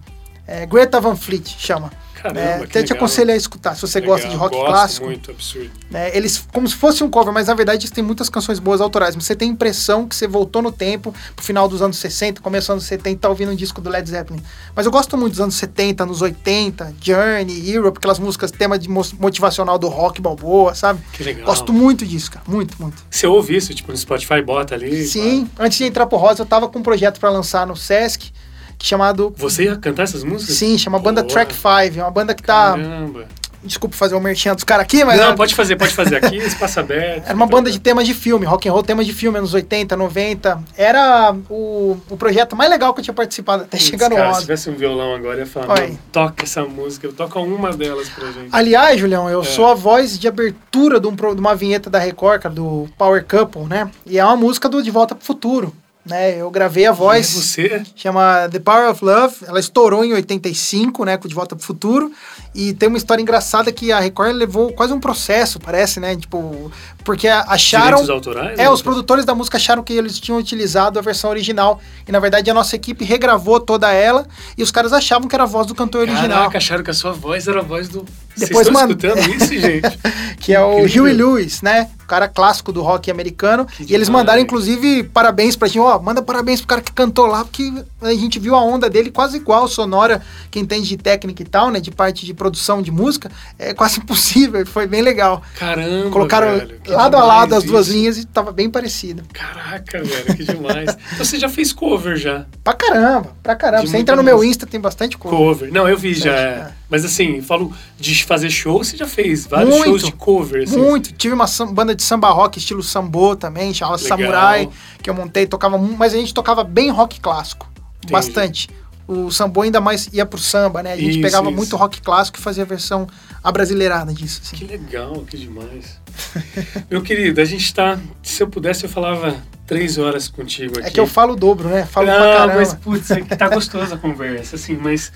É, 0.47 0.65
Greta 0.65 0.99
Van 1.01 1.15
Fleet 1.15 1.57
chama. 1.59 1.91
Caramba, 2.35 2.41
É, 2.41 2.59
que 2.59 2.65
até 2.65 2.83
te 2.83 2.93
legal. 2.93 2.97
aconselho 2.97 3.33
a 3.33 3.37
escutar, 3.37 3.75
se 3.75 3.83
você 3.83 4.01
gosta 4.01 4.27
de 4.27 4.33
Legal, 4.35 4.41
rock 4.45 4.57
gosto 4.57 4.67
clássico. 4.71 5.07
muito, 5.07 5.31
absurdo. 5.31 5.71
né? 5.91 6.17
Eles, 6.17 6.45
como 6.53 6.67
se 6.69 6.75
fosse 6.75 7.03
um 7.05 7.11
cover, 7.11 7.33
mas 7.33 7.47
na 7.49 7.55
verdade 7.55 7.83
eles 7.85 7.91
têm 7.91 8.03
muitas 8.05 8.29
canções 8.29 8.59
boas 8.59 8.81
autorais. 8.81 9.15
Mas 9.15 9.25
você 9.25 9.37
tem 9.37 9.49
a 9.49 9.53
impressão 9.53 10.07
que 10.09 10.15
você 10.17 10.27
voltou 10.27 10.63
no 10.63 10.73
tempo, 10.73 11.15
pro 11.35 11.45
final 11.45 11.69
dos 11.69 11.83
anos 11.83 11.97
60, 11.99 12.41
começo 12.41 12.67
dos 12.67 12.71
anos 12.71 12.85
70, 12.85 13.21
tá 13.21 13.29
ouvindo 13.29 13.53
um 13.53 13.57
disco 13.57 13.81
do 13.81 13.89
Led 13.91 14.09
Zeppelin. 14.09 14.43
Mas 14.75 14.87
eu 14.87 14.93
gosto 14.93 15.17
muito 15.17 15.33
dos 15.33 15.41
anos 15.41 15.55
70, 15.57 16.03
anos 16.05 16.23
80, 16.23 16.95
Journey, 17.01 17.71
Europe, 17.71 17.99
aquelas 17.99 18.19
músicas, 18.19 18.51
tema 18.51 18.79
de 18.79 18.89
mo- 18.89 19.05
motivacional 19.19 19.79
do 19.79 19.89
rock 19.89 20.21
balboa, 20.21 20.75
sabe? 20.75 21.01
Que 21.13 21.23
legal. 21.23 21.47
Gosto 21.47 21.73
muito 21.73 22.05
disso, 22.07 22.31
cara. 22.31 22.45
Muito, 22.49 22.75
muito. 22.81 22.97
Você 23.11 23.27
ouve 23.27 23.57
isso, 23.57 23.73
tipo, 23.75 23.91
no 23.93 23.99
Spotify, 23.99 24.43
bota 24.43 24.75
ali... 24.75 25.07
Sim, 25.07 25.49
antes 25.59 25.79
de 25.79 25.85
entrar 25.85 26.07
pro 26.07 26.19
Rosa, 26.19 26.43
eu 26.43 26.47
tava 26.47 26.69
com 26.69 26.79
um 26.79 26.83
projeto 26.83 27.21
pra 27.21 27.31
lançar 27.31 27.67
no 27.67 27.77
Sesc, 27.77 28.33
chamado. 28.81 29.33
Você 29.37 29.65
ia 29.65 29.77
cantar 29.77 30.05
essas 30.05 30.23
músicas? 30.25 30.57
Sim, 30.57 30.77
chama 30.79 30.99
Banda 30.99 31.23
Boa. 31.23 31.33
Track 31.33 31.55
5. 31.55 31.99
É 31.99 32.03
uma 32.03 32.11
banda 32.11 32.35
que 32.35 32.43
tá. 32.43 32.71
Caramba. 32.73 33.25
Desculpa 33.65 33.97
fazer 33.97 34.15
o 34.15 34.21
merchan 34.21 34.55
dos 34.55 34.63
caras 34.63 34.85
aqui, 34.85 35.03
mas. 35.05 35.19
Não, 35.19 35.33
é- 35.33 35.35
pode 35.37 35.53
fazer, 35.53 35.75
pode 35.75 35.93
fazer 35.93 36.15
aqui, 36.25 36.37
espaço 36.37 36.79
aberto. 36.79 37.25
Era 37.27 37.35
uma 37.35 37.49
banda 37.49 37.69
de 37.69 37.81
temas 37.81 38.07
de 38.07 38.15
filme, 38.15 38.47
rock 38.47 38.69
and 38.69 38.73
roll, 38.73 38.83
temas 38.85 39.05
de 39.05 39.13
filme, 39.13 39.39
anos 39.39 39.55
80, 39.55 39.97
90. 39.97 40.63
Era 40.77 41.35
o, 41.51 41.97
o 42.09 42.17
projeto 42.17 42.55
mais 42.55 42.71
legal 42.71 42.95
que 42.95 43.01
eu 43.01 43.05
tinha 43.05 43.15
participado 43.15 43.65
até 43.65 43.77
chegar 43.77 44.09
no 44.09 44.35
se 44.35 44.41
tivesse 44.43 44.71
um 44.71 44.77
violão 44.77 45.13
agora, 45.17 45.41
ia 45.41 45.47
falar, 45.47 45.75
Oi. 45.81 45.81
"Mano, 45.81 45.99
toca 46.13 46.45
essa 46.45 46.63
música, 46.65 47.09
toca 47.17 47.41
uma 47.41 47.73
delas 47.73 48.09
pra 48.09 48.27
gente. 48.31 48.51
Aliás, 48.53 49.01
Julião, 49.01 49.29
eu 49.29 49.41
É. 49.41 49.45
sou 49.45 49.67
a 49.67 49.75
voz 49.75 50.17
de 50.17 50.29
abertura 50.29 51.01
de, 51.01 51.09
um 51.09 51.15
de 51.17 51.41
uma 51.41 51.57
vinheta 51.57 51.91
da 51.91 51.99
Record, 51.99 52.43
cara, 52.43 52.55
do 52.55 52.87
Power 52.97 53.25
Couple, 53.27 53.65
né? 53.65 53.91
E 54.07 54.17
é 54.17 54.25
uma 54.25 54.37
música 54.37 54.69
do 54.69 54.81
De 54.81 54.93
Volta 54.93 55.13
pro 55.17 55.25
Futuro, 55.25 55.75
né? 56.09 56.41
Eu 56.41 56.51
gravei 56.51 56.87
a 56.87 56.93
voz. 56.93 57.35
E 57.35 57.39
é 57.39 57.43
você? 57.43 57.83
Chama 57.95 58.49
The 58.51 58.59
Power 58.59 58.91
of 58.91 59.05
Love. 59.05 59.35
Ela 59.47 59.61
estourou 59.61 60.05
em 60.05 60.13
85, 60.13 61.05
né? 61.05 61.17
Com 61.17 61.29
De 61.29 61.35
Volta 61.35 61.57
pro 61.57 61.65
Futuro. 61.65 62.11
E 62.55 62.73
tem 62.73 62.89
uma 62.89 62.97
história 62.97 63.21
engraçada 63.21 63.71
que 63.71 63.93
a 63.93 64.01
Record 64.01 64.35
levou 64.35 64.73
quase 64.73 64.93
um 64.93 65.01
processo, 65.01 65.61
parece, 65.61 66.01
né? 66.01 66.17
Tipo, 66.17 66.71
porque 67.05 67.29
acharam. 67.29 68.03
Direitos 68.03 68.11
autorais? 68.11 68.59
É, 68.59 68.63
né? 68.63 68.71
os 68.71 68.81
produtores 68.81 69.25
da 69.25 69.35
música 69.35 69.57
acharam 69.59 69.83
que 69.83 69.93
eles 69.93 70.19
tinham 70.19 70.39
utilizado 70.39 70.99
a 70.99 71.03
versão 71.03 71.29
original. 71.29 71.81
E 72.09 72.13
na 72.13 72.19
verdade 72.19 72.51
a 72.51 72.55
nossa 72.55 72.77
equipe 72.77 73.05
regravou 73.05 73.61
toda 73.61 73.93
ela 73.93 74.27
e 74.57 74.63
os 74.63 74.71
caras 74.71 74.93
achavam 74.93 75.29
que 75.29 75.35
era 75.35 75.43
a 75.45 75.47
voz 75.47 75.67
do 75.67 75.75
cantor 75.75 76.03
original. 76.03 76.39
Caraca, 76.39 76.59
acharam 76.59 76.83
que 76.85 76.91
a 76.91 76.95
sua 76.95 77.13
voz 77.13 77.47
era 77.47 77.61
a 77.61 77.63
voz 77.63 77.89
do... 77.89 78.05
Depois 78.37 78.67
Vocês 78.67 78.69
estão 78.69 78.73
manda- 78.73 79.07
escutando 79.09 79.35
isso, 79.43 79.59
gente? 79.61 79.99
que 80.41 80.53
é 80.55 80.61
o 80.61 80.81
Incrível. 80.81 81.05
Huey 81.05 81.13
Lewis, 81.15 81.63
né? 81.63 81.89
Cara 82.07 82.29
clássico 82.29 82.73
do 82.73 82.83
rock 82.83 83.11
americano. 83.11 83.67
Que 83.67 83.85
e 83.91 83.95
eles 83.95 84.09
mandaram, 84.09 84.41
inclusive, 84.41 85.03
parabéns 85.05 85.57
pra 85.57 85.69
gente. 85.69 85.81
Ó, 85.81 85.99
manda 85.99 86.23
parabéns 86.23 86.61
pro 86.61 86.69
cara 86.69 86.81
que 86.81 86.93
cantou 86.93 87.27
lá, 87.27 87.45
porque 87.45 87.73
a 88.01 88.15
gente 88.15 88.39
viu 88.39 88.55
a 88.55 88.63
onda 88.63 88.89
dele 88.89 89.11
quase 89.11 89.37
igual, 89.39 89.67
sonora, 89.69 90.23
quem 90.51 90.63
entende 90.63 90.89
de 90.89 90.97
técnica 90.97 91.43
e 91.43 91.47
tal, 91.47 91.71
né? 91.71 91.81
De 91.81 91.91
parte 91.91 92.25
de 92.25 92.33
produção 92.33 92.81
de 92.81 92.91
música, 92.91 93.31
é 93.59 93.75
quase 93.75 93.99
impossível. 94.01 94.65
Foi 94.67 94.87
bem 94.87 95.03
legal. 95.03 95.43
Caramba, 95.59 96.11
Colocaram 96.11 96.59
velho, 96.59 96.81
lado 96.89 97.17
a 97.17 97.25
lado 97.25 97.55
as 97.55 97.65
duas 97.65 97.89
isso. 97.89 97.97
linhas 97.97 98.19
e 98.19 98.25
tava 98.25 98.53
bem 98.53 98.71
parecido. 98.71 99.23
Caraca, 99.33 100.03
velho, 100.03 100.37
que 100.37 100.45
demais. 100.45 100.97
Então 101.17 101.25
você 101.25 101.39
já 101.39 101.49
fez 101.49 101.73
cover 101.73 102.17
já? 102.17 102.45
Pra 102.63 102.73
caramba, 102.75 103.33
pra 103.43 103.57
caramba. 103.57 103.85
De 103.85 103.91
Você 103.91 103.97
entra 103.99 104.15
no 104.15 104.23
meu. 104.23 104.43
Insta, 104.45 104.67
tem 104.67 104.79
bastante 104.81 105.17
coisa. 105.17 105.37
Cover. 105.37 105.73
Não, 105.73 105.89
eu 105.89 105.97
vi 105.97 106.15
já. 106.15 106.31
É. 106.33 106.69
Mas 106.89 107.05
assim, 107.05 107.41
falo 107.43 107.73
de 107.99 108.25
fazer 108.25 108.49
show, 108.51 108.83
você 108.83 108.97
já 108.97 109.07
fez 109.07 109.47
vários 109.47 109.71
Muito, 109.71 109.85
shows 109.87 110.05
de 110.05 110.13
cover. 110.13 110.63
Assim. 110.63 110.79
Muito. 110.79 111.13
Tive 111.13 111.35
uma 111.35 111.47
banda 111.73 111.95
de 111.95 112.03
samba 112.03 112.31
rock, 112.31 112.59
estilo 112.59 112.83
sambô 112.83 113.35
também, 113.35 113.75
chamava 113.75 114.01
Legal. 114.01 114.19
Samurai, 114.19 114.69
que 115.03 115.11
eu 115.11 115.15
montei, 115.15 115.47
tocava 115.47 115.77
mas 115.79 116.15
a 116.15 116.17
gente 116.17 116.33
tocava 116.33 116.63
bem 116.63 116.91
rock 116.91 117.21
clássico. 117.21 117.69
Entendi. 117.99 118.13
Bastante. 118.13 118.69
O 119.09 119.31
sambô 119.31 119.63
ainda 119.63 119.81
mais 119.81 120.09
ia 120.13 120.27
pro 120.27 120.39
samba, 120.39 120.83
né? 120.83 120.93
A 120.93 120.97
gente 120.97 121.11
Isso, 121.13 121.21
pegava 121.23 121.49
isso. 121.49 121.57
muito 121.57 121.77
rock 121.77 122.01
clássico 122.01 122.39
e 122.39 122.43
fazia 122.43 122.65
a 122.65 122.67
versão 122.67 123.07
abrasileirada 123.43 124.13
disso. 124.13 124.41
assim. 124.45 124.57
Que 124.57 124.65
legal, 124.65 125.25
que 125.29 125.37
demais. 125.37 126.01
Meu 126.91 127.03
querido, 127.03 127.41
a 127.41 127.45
gente 127.45 127.73
tá. 127.73 127.99
Se 128.23 128.43
eu 128.43 128.49
pudesse, 128.49 128.85
eu 128.85 128.91
falava 128.91 129.37
três 129.65 129.99
horas 129.99 130.27
contigo 130.29 130.79
aqui. 130.79 130.89
É 130.89 130.91
que 130.91 130.99
eu 131.01 131.07
falo 131.07 131.35
o 131.35 131.37
dobro, 131.37 131.69
né? 131.69 131.85
Falo 131.87 132.07
pra 132.07 132.19
Não, 132.19 132.37
caramba. 132.37 132.55
mas 132.57 132.75
putz, 132.75 133.11
é 133.13 133.21
que 133.21 133.37
tá 133.37 133.49
gostosa 133.55 133.95
a 133.95 133.99
conversa, 133.99 134.57
assim, 134.57 134.77
mas 134.77 135.13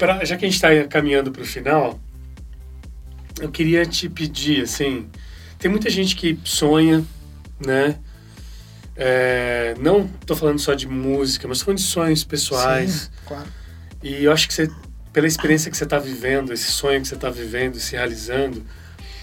pra- 0.00 0.24
já 0.24 0.36
que 0.36 0.44
a 0.44 0.48
gente 0.50 0.60
tá 0.60 0.68
caminhando 0.88 1.30
pro 1.30 1.44
final, 1.44 2.00
eu 3.40 3.50
queria 3.50 3.84
te 3.86 4.08
pedir, 4.08 4.62
assim, 4.62 5.08
tem 5.58 5.70
muita 5.70 5.88
gente 5.90 6.16
que 6.16 6.38
sonha, 6.44 7.04
né? 7.64 7.96
É, 8.96 9.74
não 9.80 10.06
tô 10.26 10.34
falando 10.36 10.58
só 10.58 10.74
de 10.74 10.86
música, 10.88 11.46
mas 11.48 11.62
falando 11.62 11.78
de 11.78 11.84
sonhos 11.84 12.24
pessoais. 12.24 12.92
Sim, 12.92 13.10
claro. 13.26 13.48
E 14.02 14.24
eu 14.24 14.32
acho 14.32 14.46
que 14.48 14.54
você, 14.54 14.70
pela 15.12 15.26
experiência 15.26 15.70
que 15.70 15.76
você 15.76 15.84
está 15.84 15.98
vivendo, 15.98 16.52
esse 16.52 16.70
sonho 16.70 17.00
que 17.00 17.08
você 17.08 17.14
está 17.14 17.30
vivendo, 17.30 17.78
se 17.78 17.92
realizando, 17.92 18.58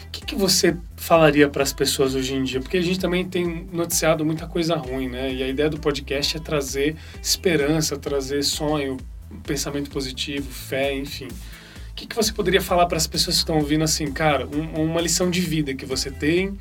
o 0.08 0.10
que, 0.12 0.26
que 0.26 0.36
você 0.36 0.76
falaria 0.96 1.48
para 1.50 1.62
as 1.62 1.74
pessoas 1.74 2.16
hoje 2.16 2.34
em 2.34 2.44
dia? 2.44 2.60
Porque 2.60 2.78
a 2.78 2.82
gente 2.82 3.00
também 3.00 3.28
tem 3.28 3.68
noticiado 3.72 4.26
muita 4.26 4.48
coisa 4.48 4.76
ruim, 4.76 5.10
né? 5.10 5.32
E 5.34 5.44
a 5.44 5.48
ideia 5.48 5.70
do 5.70 5.80
podcast 5.80 6.38
é 6.38 6.40
trazer 6.40 6.96
esperança, 7.22 7.98
trazer 7.98 8.42
sonho, 8.44 8.98
pensamento 9.44 9.90
positivo, 9.90 10.50
fé, 10.52 10.94
enfim. 10.96 11.28
O 11.28 11.94
que, 11.96 12.06
que 12.06 12.16
você 12.16 12.32
poderia 12.32 12.62
falar 12.62 12.86
para 12.86 12.98
as 12.98 13.08
pessoas 13.08 13.38
que 13.38 13.42
estão 13.42 13.58
ouvindo 13.58 13.84
assim, 13.84 14.12
cara, 14.12 14.48
um- 14.48 14.84
uma 14.86 15.02
lição 15.02 15.30
de 15.32 15.42
vida 15.42 15.74
que 15.74 15.86
você 15.86 16.12
tem 16.12 16.58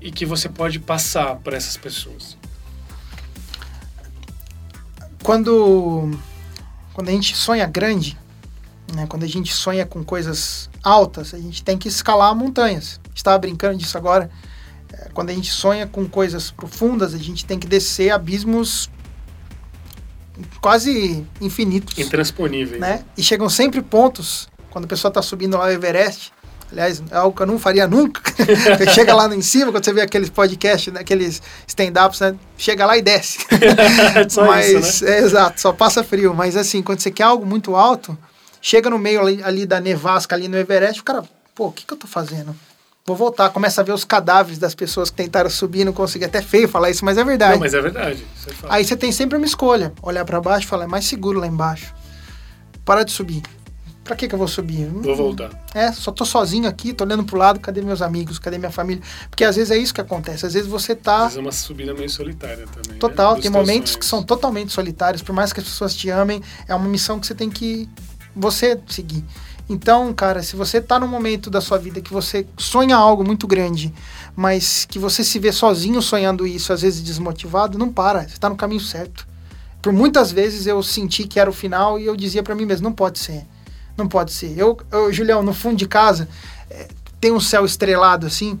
e 0.00 0.10
que 0.10 0.24
você 0.24 0.48
pode 0.48 0.78
passar 0.78 1.36
para 1.36 1.56
essas 1.56 1.76
pessoas? 1.76 2.36
Quando, 5.22 6.10
quando 6.94 7.08
a 7.08 7.12
gente 7.12 7.36
sonha 7.36 7.66
grande, 7.66 8.18
né? 8.94 9.06
Quando 9.06 9.24
a 9.24 9.28
gente 9.28 9.52
sonha 9.52 9.84
com 9.86 10.02
coisas 10.02 10.70
altas, 10.82 11.34
a 11.34 11.38
gente 11.38 11.62
tem 11.62 11.76
que 11.78 11.88
escalar 11.88 12.34
montanhas. 12.34 12.98
Estava 13.14 13.38
brincando 13.38 13.78
disso 13.78 13.96
agora. 13.98 14.30
É, 14.92 15.08
Quando 15.12 15.30
a 15.30 15.34
gente 15.34 15.50
sonha 15.52 15.86
com 15.86 16.08
coisas 16.08 16.50
profundas, 16.50 17.14
a 17.14 17.18
gente 17.18 17.44
tem 17.44 17.58
que 17.58 17.66
descer 17.66 18.10
abismos 18.10 18.90
quase 20.60 21.26
infinitos, 21.40 21.98
Intransponíveis. 21.98 22.80
né? 22.80 23.04
E 23.16 23.22
chegam 23.22 23.48
sempre 23.48 23.80
pontos 23.82 24.48
quando 24.70 24.84
a 24.84 24.88
pessoa 24.88 25.10
está 25.10 25.22
subindo 25.22 25.56
lá 25.56 25.66
o 25.66 25.70
Everest. 25.70 26.32
Aliás, 26.72 27.02
é 27.10 27.16
algo 27.16 27.36
que 27.36 27.42
eu 27.42 27.46
não 27.46 27.58
faria 27.58 27.88
nunca. 27.88 28.22
Você 28.76 28.86
chega 28.94 29.14
lá 29.14 29.32
em 29.34 29.42
cima, 29.42 29.72
quando 29.72 29.84
você 29.84 29.92
vê 29.92 30.02
aqueles 30.02 30.30
podcasts, 30.30 30.92
né, 30.92 31.00
aqueles 31.00 31.42
stand-ups, 31.66 32.20
né? 32.20 32.36
Chega 32.56 32.86
lá 32.86 32.96
e 32.96 33.02
desce. 33.02 33.38
Só 34.30 34.44
mas, 34.44 34.68
isso, 34.68 35.04
né? 35.04 35.16
é, 35.16 35.18
exato, 35.18 35.60
só 35.60 35.72
passa 35.72 36.04
frio. 36.04 36.32
Mas 36.32 36.56
assim, 36.56 36.80
quando 36.80 37.00
você 37.00 37.10
quer 37.10 37.24
algo 37.24 37.44
muito 37.44 37.74
alto, 37.74 38.16
chega 38.62 38.88
no 38.88 38.98
meio 38.98 39.20
ali, 39.20 39.42
ali 39.42 39.66
da 39.66 39.80
nevasca, 39.80 40.36
ali 40.36 40.46
no 40.46 40.56
Everest, 40.56 41.00
o 41.00 41.04
cara, 41.04 41.24
pô, 41.54 41.66
o 41.66 41.72
que, 41.72 41.84
que 41.84 41.92
eu 41.92 41.98
tô 41.98 42.06
fazendo? 42.06 42.54
Vou 43.10 43.16
voltar. 43.16 43.50
Começa 43.50 43.80
a 43.80 43.84
ver 43.84 43.90
os 43.92 44.04
cadáveres 44.04 44.56
das 44.56 44.72
pessoas 44.72 45.10
que 45.10 45.16
tentaram 45.16 45.50
subir, 45.50 45.84
não 45.84 45.92
consegui. 45.92 46.24
Até 46.24 46.40
feio 46.40 46.68
falar 46.68 46.90
isso, 46.90 47.04
mas 47.04 47.18
é 47.18 47.24
verdade. 47.24 47.54
Não, 47.54 47.58
mas 47.60 47.74
é 47.74 47.80
verdade. 47.80 48.24
Você 48.36 48.52
fala. 48.52 48.74
Aí 48.74 48.84
você 48.84 48.96
tem 48.96 49.10
sempre 49.10 49.36
uma 49.36 49.44
escolha. 49.46 49.92
Olhar 50.00 50.24
pra 50.24 50.40
baixo 50.40 50.64
e 50.64 50.68
falar, 50.68 50.84
é 50.84 50.86
mais 50.86 51.04
seguro 51.06 51.40
lá 51.40 51.46
embaixo. 51.48 51.92
Para 52.84 53.02
de 53.02 53.10
subir. 53.10 53.42
Pra 54.04 54.14
que 54.14 54.28
que 54.28 54.34
eu 54.34 54.38
vou 54.38 54.46
subir? 54.48 54.86
Vou 54.86 55.16
voltar. 55.16 55.50
É, 55.74 55.90
só 55.92 56.10
tô 56.12 56.24
sozinho 56.24 56.68
aqui, 56.68 56.92
tô 56.92 57.02
olhando 57.04 57.24
pro 57.24 57.36
lado, 57.36 57.58
cadê 57.60 57.80
meus 57.82 58.00
amigos, 58.00 58.38
cadê 58.38 58.58
minha 58.58 58.70
família? 58.70 59.02
Porque 59.28 59.44
às 59.44 59.56
vezes 59.56 59.70
é 59.72 59.76
isso 59.76 59.92
que 59.92 60.00
acontece. 60.00 60.46
Às 60.46 60.54
vezes 60.54 60.68
você 60.68 60.92
Às 60.92 60.98
tá 60.98 61.22
vezes 61.24 61.36
é 61.36 61.40
uma 61.40 61.52
subida 61.52 61.92
meio 61.94 62.08
solitária 62.10 62.64
também. 62.66 62.92
né? 62.92 62.98
total, 63.00 63.34
Dos 63.34 63.42
tem 63.42 63.50
momentos 63.50 63.90
sonhos. 63.90 63.96
que 63.96 64.06
são 64.06 64.22
totalmente 64.22 64.72
solitários, 64.72 65.20
por 65.20 65.32
mais 65.32 65.52
que 65.52 65.58
as 65.60 65.66
pessoas 65.66 65.94
te 65.96 66.10
amem, 66.10 66.40
é 66.68 66.74
uma 66.74 66.88
missão 66.88 67.18
que 67.20 67.26
você 67.26 67.34
tem 67.34 67.50
que 67.50 67.88
você 68.34 68.80
seguir. 68.88 69.24
Então, 69.72 70.12
cara, 70.12 70.42
se 70.42 70.56
você 70.56 70.80
tá 70.80 70.98
num 70.98 71.06
momento 71.06 71.48
da 71.48 71.60
sua 71.60 71.78
vida 71.78 72.00
que 72.00 72.12
você 72.12 72.44
sonha 72.58 72.96
algo 72.96 73.22
muito 73.22 73.46
grande, 73.46 73.94
mas 74.34 74.84
que 74.84 74.98
você 74.98 75.22
se 75.22 75.38
vê 75.38 75.52
sozinho 75.52 76.02
sonhando 76.02 76.44
isso, 76.44 76.72
às 76.72 76.82
vezes 76.82 77.00
desmotivado, 77.00 77.78
não 77.78 77.88
para, 77.88 78.28
você 78.28 78.36
tá 78.36 78.48
no 78.48 78.56
caminho 78.56 78.80
certo. 78.80 79.28
Por 79.80 79.92
muitas 79.92 80.32
vezes 80.32 80.66
eu 80.66 80.82
senti 80.82 81.22
que 81.24 81.38
era 81.38 81.48
o 81.48 81.52
final 81.52 82.00
e 82.00 82.06
eu 82.06 82.16
dizia 82.16 82.42
pra 82.42 82.52
mim 82.52 82.66
mesmo, 82.66 82.82
não 82.82 82.92
pode 82.92 83.20
ser. 83.20 83.46
Não 83.96 84.08
pode 84.08 84.32
ser. 84.32 84.58
Eu, 84.58 84.76
eu 84.90 85.12
Julião, 85.12 85.40
no 85.40 85.54
fundo 85.54 85.76
de 85.76 85.86
casa, 85.86 86.28
eh, 86.68 86.88
tem 87.20 87.30
um 87.30 87.38
céu 87.38 87.64
estrelado 87.64 88.26
assim, 88.26 88.58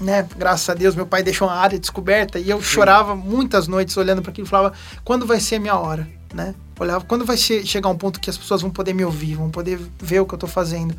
né? 0.00 0.26
Graças 0.36 0.68
a 0.68 0.74
Deus, 0.74 0.96
meu 0.96 1.06
pai 1.06 1.22
deixou 1.22 1.46
uma 1.46 1.54
área 1.54 1.78
descoberta 1.78 2.40
e 2.40 2.50
eu 2.50 2.60
chorava 2.60 3.14
muitas 3.14 3.68
noites 3.68 3.96
olhando 3.96 4.20
para 4.20 4.32
aquilo 4.32 4.48
e 4.48 4.50
falava: 4.50 4.74
quando 5.04 5.24
vai 5.26 5.38
ser 5.38 5.54
a 5.54 5.60
minha 5.60 5.76
hora, 5.76 6.08
né? 6.34 6.54
Olhava, 6.78 7.04
quando 7.04 7.24
vai 7.24 7.36
che- 7.36 7.64
chegar 7.64 7.88
um 7.88 7.96
ponto 7.96 8.18
que 8.20 8.28
as 8.28 8.36
pessoas 8.36 8.60
vão 8.60 8.70
poder 8.70 8.92
me 8.92 9.04
ouvir, 9.04 9.36
vão 9.36 9.48
poder 9.50 9.78
ver 10.00 10.20
o 10.20 10.26
que 10.26 10.34
eu 10.34 10.38
tô 10.38 10.46
fazendo. 10.46 10.94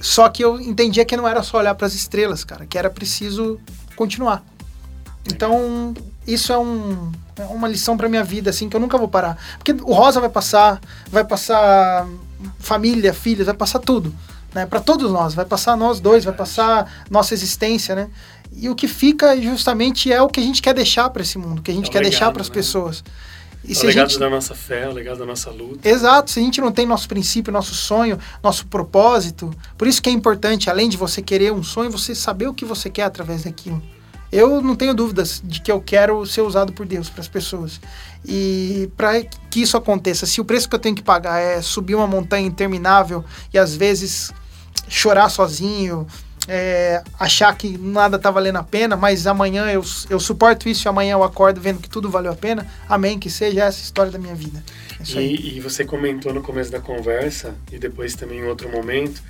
Só 0.00 0.28
que 0.28 0.42
eu 0.42 0.60
entendia 0.60 1.04
que 1.04 1.16
não 1.16 1.26
era 1.28 1.42
só 1.42 1.58
olhar 1.58 1.74
para 1.74 1.86
as 1.86 1.94
estrelas, 1.94 2.44
cara, 2.44 2.64
que 2.66 2.78
era 2.78 2.88
preciso 2.88 3.60
continuar. 3.94 4.42
Então, 5.30 5.92
isso 6.26 6.52
é, 6.52 6.58
um, 6.58 7.12
é 7.36 7.44
uma 7.44 7.68
lição 7.68 7.96
para 7.96 8.08
minha 8.08 8.24
vida, 8.24 8.48
assim, 8.48 8.68
que 8.68 8.76
eu 8.76 8.80
nunca 8.80 8.96
vou 8.96 9.08
parar. 9.08 9.36
Porque 9.58 9.72
o 9.72 9.92
Rosa 9.92 10.20
vai 10.20 10.30
passar, 10.30 10.80
vai 11.10 11.24
passar 11.24 12.06
família, 12.58 13.12
filhos, 13.12 13.44
vai 13.46 13.54
passar 13.54 13.80
tudo. 13.80 14.14
Né? 14.54 14.64
Para 14.64 14.80
todos 14.80 15.12
nós, 15.12 15.34
vai 15.34 15.44
passar 15.44 15.76
nós 15.76 16.00
dois, 16.00 16.24
vai 16.24 16.32
passar 16.34 17.04
nossa 17.10 17.34
existência, 17.34 17.94
né? 17.94 18.08
E 18.52 18.70
o 18.70 18.74
que 18.74 18.88
fica 18.88 19.38
justamente 19.40 20.10
é 20.10 20.22
o 20.22 20.28
que 20.28 20.40
a 20.40 20.42
gente 20.42 20.62
quer 20.62 20.72
deixar 20.72 21.10
para 21.10 21.20
esse 21.20 21.36
mundo, 21.36 21.58
o 21.58 21.62
que 21.62 21.70
a 21.70 21.74
gente 21.74 21.86
É 21.86 21.88
o 21.90 21.92
quer 21.92 22.00
deixar 22.02 22.20
legado, 22.26 22.32
para 22.34 22.42
as 22.42 22.48
né? 22.48 22.54
pessoas. 22.54 23.04
E 23.68 23.74
o 23.74 23.86
legado 23.86 24.08
gente 24.08 24.18
da 24.18 24.30
nossa 24.30 24.54
fé, 24.54 24.88
o 24.88 24.92
legado 24.92 25.18
da 25.18 25.26
nossa 25.26 25.50
luta. 25.50 25.86
Exato, 25.86 26.30
se 26.30 26.40
a 26.40 26.42
gente 26.42 26.58
não 26.58 26.72
tem 26.72 26.86
nosso 26.86 27.06
princípio, 27.06 27.52
nosso 27.52 27.74
sonho, 27.74 28.18
nosso 28.42 28.66
propósito, 28.66 29.50
por 29.76 29.86
isso 29.86 30.00
que 30.00 30.08
é 30.08 30.12
importante, 30.12 30.70
além 30.70 30.88
de 30.88 30.96
você 30.96 31.20
querer 31.20 31.52
um 31.52 31.62
sonho, 31.62 31.90
você 31.90 32.14
saber 32.14 32.48
o 32.48 32.54
que 32.54 32.64
você 32.64 32.88
quer 32.88 33.02
através 33.02 33.44
daquilo. 33.44 33.82
Eu 34.32 34.62
não 34.62 34.74
tenho 34.74 34.94
dúvidas 34.94 35.42
de 35.44 35.60
que 35.60 35.70
eu 35.70 35.80
quero 35.80 36.24
ser 36.24 36.40
usado 36.40 36.72
por 36.72 36.86
Deus 36.86 37.10
para 37.10 37.20
as 37.20 37.28
pessoas. 37.28 37.78
E 38.24 38.90
para 38.96 39.22
que 39.22 39.60
isso 39.60 39.76
aconteça, 39.76 40.24
se 40.24 40.40
o 40.40 40.44
preço 40.44 40.68
que 40.68 40.74
eu 40.74 40.78
tenho 40.78 40.94
que 40.94 41.02
pagar 41.02 41.38
é 41.38 41.60
subir 41.60 41.94
uma 41.94 42.06
montanha 42.06 42.46
interminável 42.46 43.24
e 43.52 43.58
às 43.58 43.74
vezes 43.74 44.32
chorar 44.88 45.28
sozinho, 45.28 46.06
é, 46.48 47.02
achar 47.20 47.54
que 47.56 47.76
nada 47.76 48.18
tá 48.18 48.30
valendo 48.30 48.56
a 48.56 48.62
pena, 48.62 48.96
mas 48.96 49.26
amanhã 49.26 49.66
eu, 49.70 49.84
eu 50.08 50.18
suporto 50.18 50.68
isso 50.68 50.86
e 50.86 50.88
amanhã 50.88 51.12
eu 51.12 51.22
acordo 51.22 51.60
vendo 51.60 51.80
que 51.80 51.90
tudo 51.90 52.10
valeu 52.10 52.32
a 52.32 52.36
pena, 52.36 52.66
amém, 52.88 53.18
que 53.18 53.28
seja 53.28 53.64
essa 53.64 53.78
a 53.78 53.82
história 53.82 54.10
da 54.10 54.18
minha 54.18 54.34
vida. 54.34 54.62
É. 55.14 55.20
E, 55.20 55.56
e 55.56 55.60
você 55.60 55.84
comentou 55.84 56.32
no 56.32 56.42
começo 56.42 56.72
da 56.72 56.80
conversa, 56.80 57.54
e 57.70 57.78
depois 57.78 58.14
também 58.14 58.40
em 58.40 58.44
outro 58.44 58.68
momento, 58.70 59.22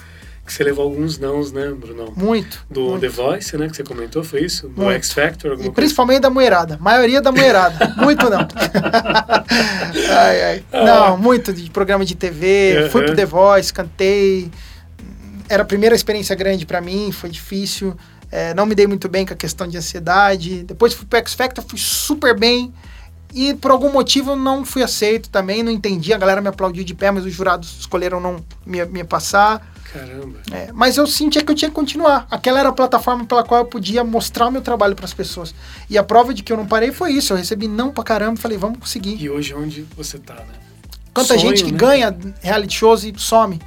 que 0.49 0.55
você 0.55 0.65
levou 0.65 0.85
alguns 0.85 1.19
nãos, 1.19 1.53
né, 1.53 1.71
Brunão? 1.71 2.13
Muito. 2.17 2.65
Do 2.71 2.81
muito. 2.81 3.01
The 3.03 3.09
Voice, 3.09 3.57
né, 3.57 3.69
que 3.69 3.77
você 3.77 3.85
comentou, 3.85 4.25
foi 4.25 4.45
isso? 4.45 4.67
Do 4.69 4.83
Muito. 4.83 4.97
X 4.97 5.13
Factor, 5.13 5.53
E 5.53 5.57
coisa? 5.57 5.73
principalmente 5.73 6.21
da 6.21 6.31
mulherada. 6.31 6.79
Maioria 6.81 7.21
da 7.21 7.31
mulherada. 7.31 7.95
muito 8.03 8.31
não. 8.31 8.49
ai, 10.11 10.43
ai. 10.43 10.65
Não, 10.73 11.19
muito 11.19 11.53
de 11.53 11.69
programa 11.71 12.05
de 12.05 12.15
TV. 12.15 12.89
Fui 12.91 13.05
pro. 13.05 13.15
The 13.15 13.27
Voice, 13.27 13.73
cantei. 13.73 14.51
Era 15.49 15.63
a 15.63 15.67
primeira 15.67 15.95
experiência 15.95 16.35
grande 16.35 16.67
pra 16.67 16.81
mim, 16.81 17.11
foi 17.13 17.31
difícil. 17.31 17.97
É, 18.31 18.53
não 18.53 18.67
me 18.67 18.75
dei 18.75 18.87
muito 18.87 19.09
bem 19.09 19.25
com 19.25 19.33
a 19.33 19.37
questão 19.37 19.67
de 19.67 19.77
ansiedade. 19.77 20.63
Depois 20.65 20.93
fui 20.93 21.07
pro 21.07 21.19
X 21.19 21.35
Factor, 21.35 21.65
fui 21.67 21.79
super 21.79 22.39
bem. 22.39 22.73
E 23.35 23.55
por 23.55 23.71
algum 23.71 23.93
motivo 23.93 24.33
eu 24.33 24.37
não 24.37 24.65
fui 24.65 24.83
aceito 24.83 25.29
também, 25.29 25.63
não 25.63 25.71
entendi. 25.71 26.13
A 26.13 26.19
galera 26.19 26.41
me 26.41 26.49
aplaudiu 26.49 26.85
de 26.85 26.95
pé, 26.95 27.11
mas 27.11 27.25
os 27.25 27.33
jurados 27.33 27.79
escolheram 27.81 28.21
não 28.21 28.43
me, 28.65 28.85
me 28.87 29.05
passar. 29.05 29.67
Caramba. 29.93 30.39
É, 30.51 30.71
mas 30.73 30.97
eu 30.99 31.07
sentia 31.07 31.43
que 31.43 31.51
eu 31.51 31.55
tinha 31.55 31.71
que 31.71 31.75
continuar. 31.75 32.27
Aquela 32.31 32.61
era 32.61 32.69
a 32.69 32.73
plataforma 32.73 33.25
pela 33.25 33.43
qual 33.43 33.61
eu 33.61 33.67
podia 33.67 34.05
mostrar 34.05 34.49
o 34.49 34.51
meu 34.51 34.61
trabalho 34.61 34.95
para 34.95 35.07
as 35.07 35.15
pessoas. 35.15 35.55
E 35.89 35.97
a 35.97 36.03
prova 36.03 36.35
de 36.35 36.43
que 36.43 36.53
eu 36.53 36.57
não 36.57 36.67
parei 36.67 36.93
foi 36.93 37.13
isso. 37.13 37.33
Eu 37.33 37.37
recebi 37.37 37.67
não 37.69 37.91
pra 37.91 38.05
caramba 38.05 38.39
e 38.39 38.43
falei, 38.43 38.59
vamos 38.59 38.79
conseguir. 38.79 39.17
E 39.21 39.31
hoje 39.31 39.55
onde 39.55 39.87
você 39.97 40.19
tá, 40.19 40.35
né? 40.35 40.55
Quanta 41.13 41.29
Sonho, 41.29 41.41
gente 41.41 41.65
que 41.65 41.73
né? 41.73 41.79
ganha 41.79 42.17
reality 42.43 42.75
shows 42.75 43.03
e 43.03 43.13
some. 43.17 43.59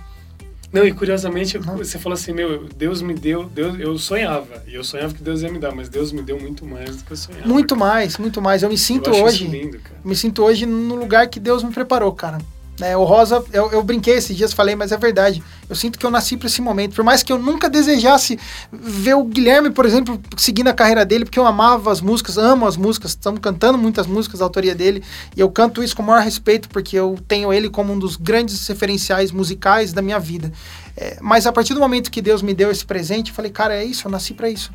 Não, 0.71 0.85
e 0.85 0.93
curiosamente 0.93 1.57
você 1.57 1.99
falou 1.99 2.13
assim, 2.13 2.31
meu, 2.31 2.65
Deus 2.77 3.01
me 3.01 3.13
deu, 3.13 3.43
Deus, 3.43 3.77
eu 3.77 3.97
sonhava, 3.97 4.63
e 4.65 4.75
eu 4.75 4.83
sonhava 4.83 5.13
que 5.13 5.21
Deus 5.21 5.41
ia 5.41 5.51
me 5.51 5.59
dar, 5.59 5.75
mas 5.75 5.89
Deus 5.89 6.13
me 6.13 6.21
deu 6.21 6.39
muito 6.39 6.65
mais 6.65 6.95
do 6.97 7.03
que 7.03 7.11
eu 7.11 7.17
sonhava. 7.17 7.47
Muito 7.47 7.75
mais, 7.75 8.17
muito 8.17 8.41
mais. 8.41 8.63
Eu 8.63 8.69
me 8.69 8.77
sinto 8.77 9.09
eu 9.09 9.25
hoje. 9.25 9.47
Lindo, 9.47 9.79
cara. 9.79 9.99
me 10.03 10.15
sinto 10.15 10.43
hoje 10.43 10.65
no 10.65 10.95
lugar 10.95 11.27
que 11.27 11.39
Deus 11.39 11.61
me 11.63 11.71
preparou, 11.71 12.13
cara. 12.13 12.37
É, 12.81 12.97
o 12.97 13.03
Rosa, 13.03 13.43
eu, 13.53 13.71
eu 13.71 13.83
brinquei 13.83 14.15
esses 14.15 14.35
dias, 14.35 14.53
falei, 14.53 14.75
mas 14.75 14.91
é 14.91 14.97
verdade. 14.97 15.43
Eu 15.69 15.75
sinto 15.75 15.99
que 15.99 16.05
eu 16.05 16.11
nasci 16.11 16.35
para 16.35 16.47
esse 16.47 16.61
momento. 16.61 16.95
Por 16.95 17.03
mais 17.03 17.23
que 17.23 17.31
eu 17.31 17.37
nunca 17.37 17.69
desejasse 17.69 18.39
ver 18.71 19.13
o 19.13 19.23
Guilherme, 19.23 19.69
por 19.69 19.85
exemplo, 19.85 20.19
seguindo 20.35 20.67
a 20.67 20.73
carreira 20.73 21.05
dele, 21.05 21.25
porque 21.25 21.39
eu 21.39 21.45
amava 21.45 21.91
as 21.91 22.01
músicas, 22.01 22.37
amo 22.37 22.65
as 22.65 22.75
músicas, 22.75 23.11
estamos 23.11 23.39
cantando 23.39 23.77
muitas 23.77 24.07
músicas 24.07 24.39
da 24.39 24.45
autoria 24.45 24.75
dele, 24.75 25.03
e 25.35 25.39
eu 25.39 25.49
canto 25.49 25.83
isso 25.83 25.95
com 25.95 26.03
o 26.03 26.05
maior 26.05 26.23
respeito, 26.23 26.67
porque 26.69 26.97
eu 26.97 27.17
tenho 27.27 27.53
ele 27.53 27.69
como 27.69 27.93
um 27.93 27.99
dos 27.99 28.15
grandes 28.15 28.67
referenciais 28.67 29.31
musicais 29.31 29.93
da 29.93 30.01
minha 30.01 30.19
vida. 30.19 30.51
É, 30.97 31.17
mas 31.21 31.47
a 31.47 31.51
partir 31.51 31.73
do 31.73 31.79
momento 31.79 32.11
que 32.11 32.21
Deus 32.21 32.41
me 32.41 32.53
deu 32.53 32.71
esse 32.71 32.85
presente, 32.85 33.29
eu 33.29 33.35
falei, 33.35 33.51
cara, 33.51 33.75
é 33.75 33.83
isso, 33.83 34.07
eu 34.07 34.11
nasci 34.11 34.33
para 34.33 34.49
isso. 34.49 34.71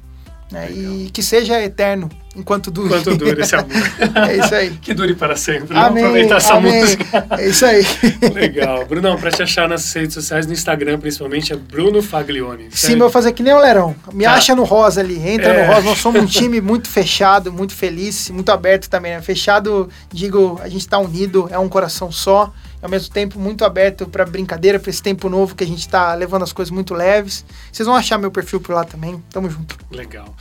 Né? 0.51 0.71
e 0.71 1.11
que 1.13 1.23
seja 1.23 1.61
eterno 1.63 2.09
enquanto 2.37 2.71
dure. 2.71 2.89
Quanto 2.91 3.17
dura 3.17 3.41
esse 3.41 3.55
amor. 3.57 3.71
é 4.29 4.37
isso 4.37 4.55
aí. 4.55 4.71
que 4.71 4.93
dure 4.95 5.15
para 5.15 5.35
sempre. 5.37 5.77
Amém, 5.77 6.05
aproveitar 6.05 6.37
essa 6.37 6.55
amém. 6.55 6.81
música. 6.81 7.27
É 7.39 7.49
isso 7.49 7.65
aí. 7.67 7.85
Legal. 8.35 8.85
Brunão, 8.87 9.17
pra 9.17 9.31
te 9.31 9.43
achar 9.43 9.69
nas 9.69 9.91
redes 9.93 10.15
sociais, 10.15 10.47
no 10.47 10.53
Instagram 10.53 10.99
principalmente, 10.99 11.53
é 11.53 11.57
Bruno 11.57 12.03
Faglione. 12.03 12.69
Sim, 12.71 12.93
eu 12.93 12.99
vou 12.99 13.11
fazer 13.11 13.33
que 13.33 13.43
nem 13.43 13.55
o 13.55 13.59
Lerão. 13.59 13.95
Me 14.13 14.25
Tá. 14.25 14.33
acha 14.35 14.55
no 14.55 14.65
Rosa 14.65 15.01
ali, 15.01 15.19
entra 15.27 15.53
É. 15.53 15.67
no 15.67 15.73
Rosa. 15.75 15.87
Nós 15.89 15.99
somos 15.99 16.23
um 16.23 16.27
time 16.27 16.61
muito 16.61 16.89
fechado, 16.89 17.53
muito 17.53 17.75
feliz, 17.75 18.29
muito 18.31 18.51
aberto 18.51 18.89
também. 18.89 19.13
Né? 19.15 19.23
Fechado, 19.23 19.89
digo, 20.13 20.61
a 20.63 20.69
gente 20.69 20.87
tá 20.87 20.99
unido, 20.99 21.49
é 21.51 21.59
um 21.59 21.69
coração 21.69 22.13
só. 22.13 22.53
Ao 22.87 22.91
mesmo 22.91 23.13
tempo 23.13 23.37
muito 23.37 23.65
aberto 23.65 24.07
pra 24.07 24.25
brincadeira, 24.25 24.79
pra 24.79 24.91
esse 24.91 25.03
tempo 25.03 25.29
novo 25.29 25.57
que 25.57 25.65
a 25.65 25.67
gente 25.67 25.89
tá 25.89 26.15
levando 26.15 26.45
as 26.45 26.53
coisas 26.53 26.71
muito 26.71 26.95
leves. 26.95 27.45
Vocês 27.73 27.85
vão 27.85 27.97
achar 27.97 28.17
meu 28.17 28.31
perfil 28.31 28.61
por 28.61 28.77
lá 28.77 28.85
também. 28.85 29.21
Tamo 29.29 29.51
junto. 29.51 29.77
Legal. 29.91 30.33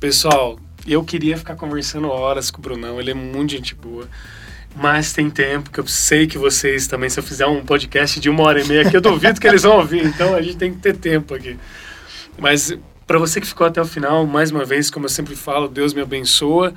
Pessoal, 0.00 0.58
eu 0.86 1.04
queria 1.04 1.36
ficar 1.36 1.56
conversando 1.56 2.08
horas 2.08 2.50
com 2.50 2.56
o 2.58 2.62
Brunão, 2.62 2.98
ele 2.98 3.10
é 3.10 3.14
muito 3.14 3.50
gente 3.50 3.74
boa. 3.74 4.08
Mas 4.74 5.12
tem 5.12 5.28
tempo, 5.28 5.70
que 5.70 5.78
eu 5.78 5.86
sei 5.86 6.26
que 6.26 6.38
vocês 6.38 6.86
também, 6.86 7.10
se 7.10 7.20
eu 7.20 7.22
fizer 7.22 7.44
um 7.44 7.62
podcast 7.62 8.18
de 8.18 8.30
uma 8.30 8.44
hora 8.44 8.62
e 8.62 8.66
meia 8.66 8.80
aqui, 8.80 8.96
eu 8.96 9.02
duvido 9.02 9.38
que 9.38 9.46
eles 9.46 9.64
vão 9.64 9.76
ouvir. 9.76 10.02
Então 10.06 10.34
a 10.34 10.40
gente 10.40 10.56
tem 10.56 10.72
que 10.72 10.78
ter 10.78 10.96
tempo 10.96 11.34
aqui. 11.34 11.58
Mas 12.38 12.74
para 13.06 13.18
você 13.18 13.42
que 13.42 13.46
ficou 13.46 13.66
até 13.66 13.78
o 13.78 13.84
final, 13.84 14.26
mais 14.26 14.50
uma 14.50 14.64
vez, 14.64 14.90
como 14.90 15.04
eu 15.04 15.10
sempre 15.10 15.36
falo, 15.36 15.68
Deus 15.68 15.92
me 15.92 16.00
abençoa 16.00 16.72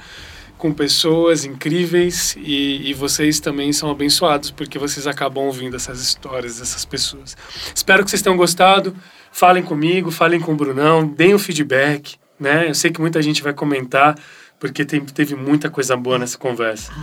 com 0.63 0.71
pessoas 0.71 1.43
incríveis 1.43 2.37
e, 2.37 2.89
e 2.89 2.93
vocês 2.93 3.41
também 3.41 3.73
são 3.73 3.91
abençoados 3.91 4.49
porque 4.49 4.79
vocês 4.79 5.05
acabam 5.05 5.43
ouvindo 5.43 5.75
essas 5.75 6.01
histórias 6.01 6.57
dessas 6.57 6.85
pessoas. 6.85 7.35
Espero 7.75 8.01
que 8.01 8.09
vocês 8.09 8.21
tenham 8.21 8.37
gostado. 8.37 8.95
Falem 9.29 9.61
comigo, 9.61 10.09
falem 10.09 10.39
com 10.39 10.53
o 10.53 10.55
Brunão, 10.55 11.05
deem 11.05 11.33
o 11.33 11.39
feedback. 11.39 12.15
Né? 12.39 12.69
Eu 12.69 12.75
sei 12.75 12.91
que 12.91 13.01
muita 13.01 13.21
gente 13.21 13.43
vai 13.43 13.51
comentar 13.51 14.17
porque 14.57 14.85
tem, 14.85 15.01
teve 15.01 15.35
muita 15.35 15.69
coisa 15.69 15.97
boa 15.97 16.17
nessa 16.17 16.37
conversa. 16.37 16.93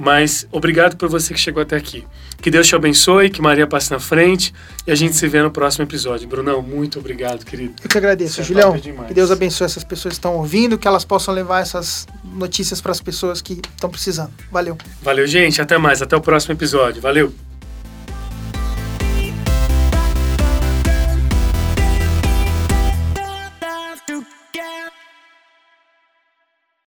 Mas 0.00 0.46
obrigado 0.50 0.96
por 0.96 1.10
você 1.10 1.34
que 1.34 1.38
chegou 1.38 1.62
até 1.62 1.76
aqui. 1.76 2.06
Que 2.40 2.50
Deus 2.50 2.66
te 2.66 2.74
abençoe, 2.74 3.28
que 3.28 3.42
Maria 3.42 3.66
passe 3.66 3.90
na 3.90 4.00
frente 4.00 4.50
e 4.86 4.90
a 4.90 4.94
gente 4.94 5.14
se 5.14 5.28
vê 5.28 5.42
no 5.42 5.50
próximo 5.50 5.84
episódio. 5.84 6.26
Brunão, 6.26 6.62
muito 6.62 6.98
obrigado, 6.98 7.44
querido. 7.44 7.74
Eu 7.84 7.88
que 7.88 7.98
agradeço, 7.98 8.36
Você 8.36 8.40
é 8.40 8.44
Julião. 8.44 8.72
Que 9.06 9.12
Deus 9.12 9.30
abençoe 9.30 9.66
essas 9.66 9.84
pessoas 9.84 10.12
que 10.12 10.18
estão 10.18 10.36
ouvindo, 10.36 10.78
que 10.78 10.88
elas 10.88 11.04
possam 11.04 11.34
levar 11.34 11.60
essas 11.60 12.06
notícias 12.24 12.80
para 12.80 12.92
as 12.92 13.00
pessoas 13.00 13.42
que 13.42 13.60
estão 13.74 13.90
precisando. 13.90 14.30
Valeu. 14.50 14.78
Valeu, 15.02 15.26
gente. 15.26 15.60
Até 15.60 15.76
mais. 15.76 16.00
Até 16.00 16.16
o 16.16 16.20
próximo 16.22 16.54
episódio. 16.54 17.02
Valeu. 17.02 17.49